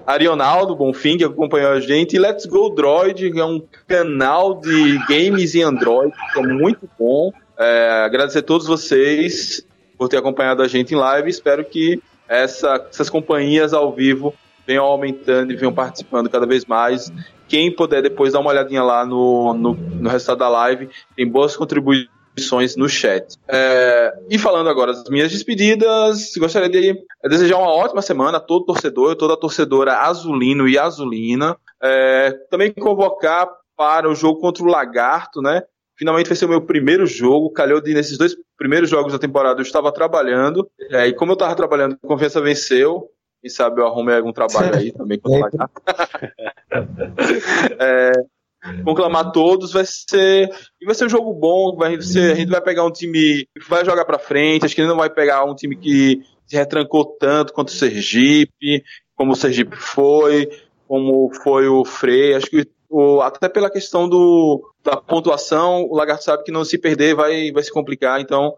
Arionaldo 0.06 0.74
Bonfim, 0.74 1.18
que 1.18 1.24
acompanhou 1.24 1.72
a 1.72 1.80
gente. 1.80 2.16
E 2.16 2.18
Let's 2.18 2.46
Go 2.46 2.70
Droid, 2.70 3.30
que 3.30 3.38
é 3.38 3.44
um 3.44 3.62
canal 3.86 4.62
de 4.62 4.96
games 5.06 5.54
em 5.54 5.60
Android, 5.62 6.10
que 6.32 6.38
é 6.38 6.42
muito 6.42 6.88
bom. 6.98 7.30
É, 7.58 8.04
agradecer 8.06 8.38
a 8.38 8.42
todos 8.42 8.66
vocês 8.66 9.68
por 10.00 10.08
ter 10.08 10.16
acompanhado 10.16 10.62
a 10.62 10.66
gente 10.66 10.94
em 10.94 10.96
live. 10.96 11.28
Espero 11.28 11.62
que 11.62 12.02
essa- 12.26 12.86
essas 12.90 13.10
companhias 13.10 13.74
ao 13.74 13.92
vivo 13.92 14.32
venham 14.66 14.82
aumentando 14.86 15.52
e 15.52 15.56
venham 15.56 15.74
participando 15.74 16.30
cada 16.30 16.46
vez 16.46 16.64
mais. 16.64 17.12
Quem 17.46 17.70
puder 17.70 18.00
depois 18.00 18.32
dar 18.32 18.40
uma 18.40 18.48
olhadinha 18.48 18.82
lá 18.82 19.04
no, 19.04 19.52
no, 19.52 19.74
no 19.74 20.08
resultado 20.08 20.38
da 20.38 20.48
live, 20.48 20.88
tem 21.14 21.28
boas 21.28 21.54
contribuições 21.54 22.76
no 22.76 22.88
chat. 22.88 23.36
É, 23.46 24.14
e 24.30 24.38
falando 24.38 24.70
agora 24.70 24.94
das 24.94 25.04
minhas 25.10 25.30
despedidas, 25.30 26.32
gostaria 26.38 26.70
de 26.70 26.96
desejar 27.28 27.58
uma 27.58 27.70
ótima 27.70 28.00
semana 28.00 28.38
a 28.38 28.40
todo 28.40 28.64
torcedor, 28.64 29.16
toda 29.16 29.36
torcedora 29.36 29.98
azulino 29.98 30.66
e 30.66 30.78
azulina. 30.78 31.58
É, 31.82 32.32
também 32.50 32.72
convocar 32.72 33.46
para 33.76 34.08
o 34.08 34.14
jogo 34.14 34.40
contra 34.40 34.62
o 34.62 34.66
Lagarto, 34.66 35.42
né? 35.42 35.62
Finalmente 36.00 36.28
vai 36.28 36.36
ser 36.36 36.46
o 36.46 36.48
meu 36.48 36.62
primeiro 36.62 37.04
jogo. 37.04 37.50
Calhou 37.50 37.78
de 37.78 37.92
nesses 37.92 38.16
dois 38.16 38.34
primeiros 38.56 38.88
jogos 38.88 39.12
da 39.12 39.18
temporada 39.18 39.60
eu 39.60 39.62
estava 39.62 39.92
trabalhando. 39.92 40.66
É, 40.90 41.06
e 41.06 41.12
como 41.12 41.32
eu 41.32 41.34
estava 41.34 41.54
trabalhando, 41.54 41.98
a 42.02 42.08
confiança 42.08 42.40
venceu. 42.40 43.10
Quem 43.42 43.50
sabe 43.50 43.82
eu 43.82 43.86
arrumei 43.86 44.16
algum 44.16 44.32
trabalho 44.32 44.76
aí 44.76 44.92
também 44.92 45.18
contra 45.20 45.38
o 45.38 45.42
Lagarto. 45.42 45.82
É, 47.78 48.12
conclamar 48.82 49.30
todos, 49.30 49.74
vai 49.74 49.84
ser. 49.84 50.50
E 50.80 50.86
vai 50.86 50.94
ser 50.94 51.04
um 51.04 51.10
jogo 51.10 51.34
bom. 51.34 51.76
Vai 51.76 52.00
ser, 52.00 52.32
a 52.32 52.34
gente 52.34 52.48
vai 52.48 52.62
pegar 52.62 52.86
um 52.86 52.90
time 52.90 53.46
que 53.54 53.68
vai 53.68 53.84
jogar 53.84 54.06
pra 54.06 54.18
frente. 54.18 54.64
Acho 54.64 54.74
que 54.74 54.80
ele 54.80 54.88
não 54.88 54.96
vai 54.96 55.10
pegar 55.10 55.44
um 55.44 55.54
time 55.54 55.76
que 55.76 56.22
se 56.46 56.56
retrancou 56.56 57.04
tanto 57.04 57.52
quanto 57.52 57.68
o 57.68 57.72
Sergipe, 57.72 58.82
como 59.14 59.32
o 59.32 59.36
Sergipe 59.36 59.76
foi, 59.76 60.48
como 60.88 61.30
foi 61.44 61.68
o 61.68 61.84
Frei. 61.84 62.34
Acho 62.34 62.46
que 62.46 62.66
o, 62.90 63.20
até 63.20 63.48
pela 63.48 63.70
questão 63.70 64.08
do, 64.08 64.68
da 64.82 64.96
pontuação, 64.96 65.84
o 65.84 65.94
Lagarto 65.94 66.24
sabe 66.24 66.42
que 66.42 66.50
não 66.50 66.64
se 66.64 66.76
perder 66.76 67.14
vai, 67.14 67.52
vai 67.52 67.62
se 67.62 67.72
complicar. 67.72 68.20
Então, 68.20 68.54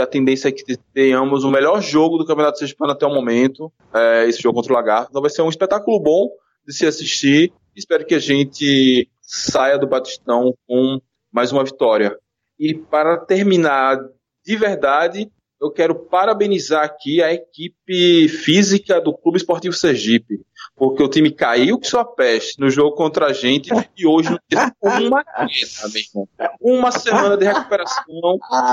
a 0.00 0.06
tendência 0.06 0.48
é 0.48 0.52
que 0.52 0.64
tenhamos 0.94 1.44
o 1.44 1.50
melhor 1.50 1.82
jogo 1.82 2.16
do 2.16 2.24
Campeonato 2.24 2.58
Sergipano 2.58 2.92
até 2.92 3.04
o 3.04 3.14
momento, 3.14 3.70
é, 3.92 4.24
esse 4.26 4.40
jogo 4.40 4.56
contra 4.56 4.72
o 4.72 4.76
Lagarto. 4.76 5.10
Então 5.10 5.20
vai 5.20 5.30
ser 5.30 5.42
um 5.42 5.48
espetáculo 5.48 6.00
bom 6.00 6.30
de 6.66 6.72
se 6.72 6.86
assistir. 6.86 7.52
Espero 7.76 8.06
que 8.06 8.14
a 8.14 8.18
gente 8.18 9.08
saia 9.20 9.78
do 9.78 9.86
Batistão 9.86 10.54
com 10.66 11.00
mais 11.30 11.52
uma 11.52 11.64
vitória. 11.64 12.16
E 12.58 12.72
para 12.72 13.18
terminar 13.18 13.98
de 14.46 14.56
verdade, 14.56 15.30
eu 15.64 15.70
quero 15.70 15.94
parabenizar 15.94 16.84
aqui 16.84 17.22
a 17.22 17.32
equipe 17.32 18.28
física 18.28 19.00
do 19.00 19.14
Clube 19.14 19.38
Esportivo 19.38 19.74
Sergipe, 19.74 20.42
porque 20.76 21.02
o 21.02 21.08
time 21.08 21.30
caiu 21.30 21.78
que 21.78 21.86
sua 21.86 22.04
peste 22.04 22.60
no 22.60 22.68
jogo 22.68 22.94
contra 22.94 23.26
a 23.26 23.32
gente 23.32 23.70
e 23.96 24.06
hoje 24.06 24.30
não 24.30 24.38
teve 24.46 25.06
uma 25.06 25.24
queda, 25.24 25.88
meu 25.90 26.02
irmão. 26.02 26.28
Uma 26.60 26.92
semana 26.92 27.36
de 27.38 27.46
recuperação. 27.46 28.04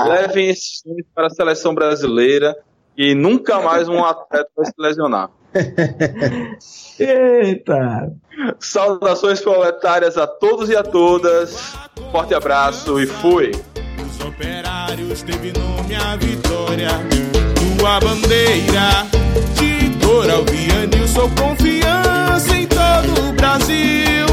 Levem 0.06 0.50
esses 0.50 0.82
times 0.82 1.06
para 1.14 1.28
a 1.28 1.30
seleção 1.30 1.74
brasileira 1.74 2.54
e 2.94 3.14
nunca 3.14 3.58
mais 3.62 3.88
um 3.88 4.04
atleta 4.04 4.50
vai 4.54 4.66
se 4.66 4.74
lesionar. 4.78 5.30
Eita! 7.00 8.12
Saudações 8.58 9.40
proletárias 9.40 10.18
a 10.18 10.26
todos 10.26 10.68
e 10.68 10.76
a 10.76 10.82
todas. 10.82 11.72
Forte 12.10 12.34
abraço 12.34 13.00
e 13.00 13.06
fui. 13.06 13.52
Os 14.12 14.20
operários 14.26 15.22
teve 15.22 15.54
nome 15.58 15.94
a 15.94 16.16
vitória. 16.16 16.90
Tua 17.78 17.98
bandeira 17.98 19.06
de 19.56 19.88
cor 20.04 20.30
alviane, 20.30 21.08
sou 21.08 21.30
confiança 21.30 22.54
em 22.54 22.66
todo 22.66 23.28
o 23.28 23.32
Brasil. 23.32 24.26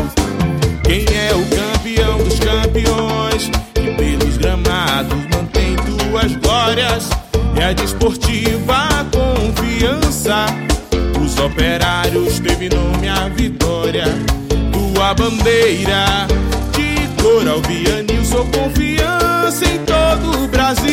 Quem 0.83 1.05
é 1.15 1.33
o 1.33 1.45
campeão 1.55 2.17
dos 2.17 2.39
campeões? 2.39 3.49
Que 3.73 3.93
pelos 3.95 4.37
gramados 4.37 5.17
mantém 5.33 5.77
tuas 5.77 6.35
glórias. 6.35 7.09
É 7.55 7.65
a 7.65 7.73
desportiva 7.73 8.89
confiança. 9.13 10.45
Os 11.23 11.39
operários 11.39 12.39
teve 12.39 12.69
nome 12.69 13.07
a 13.07 13.29
vitória. 13.29 14.05
Tua 14.73 15.13
bandeira 15.13 16.27
de 17.19 17.23
cor 17.23 17.47
alviane, 17.47 18.25
sou 18.25 18.45
confiança 18.45 19.65
em 19.65 19.83
todo 19.85 20.43
o 20.43 20.47
Brasil. 20.47 20.88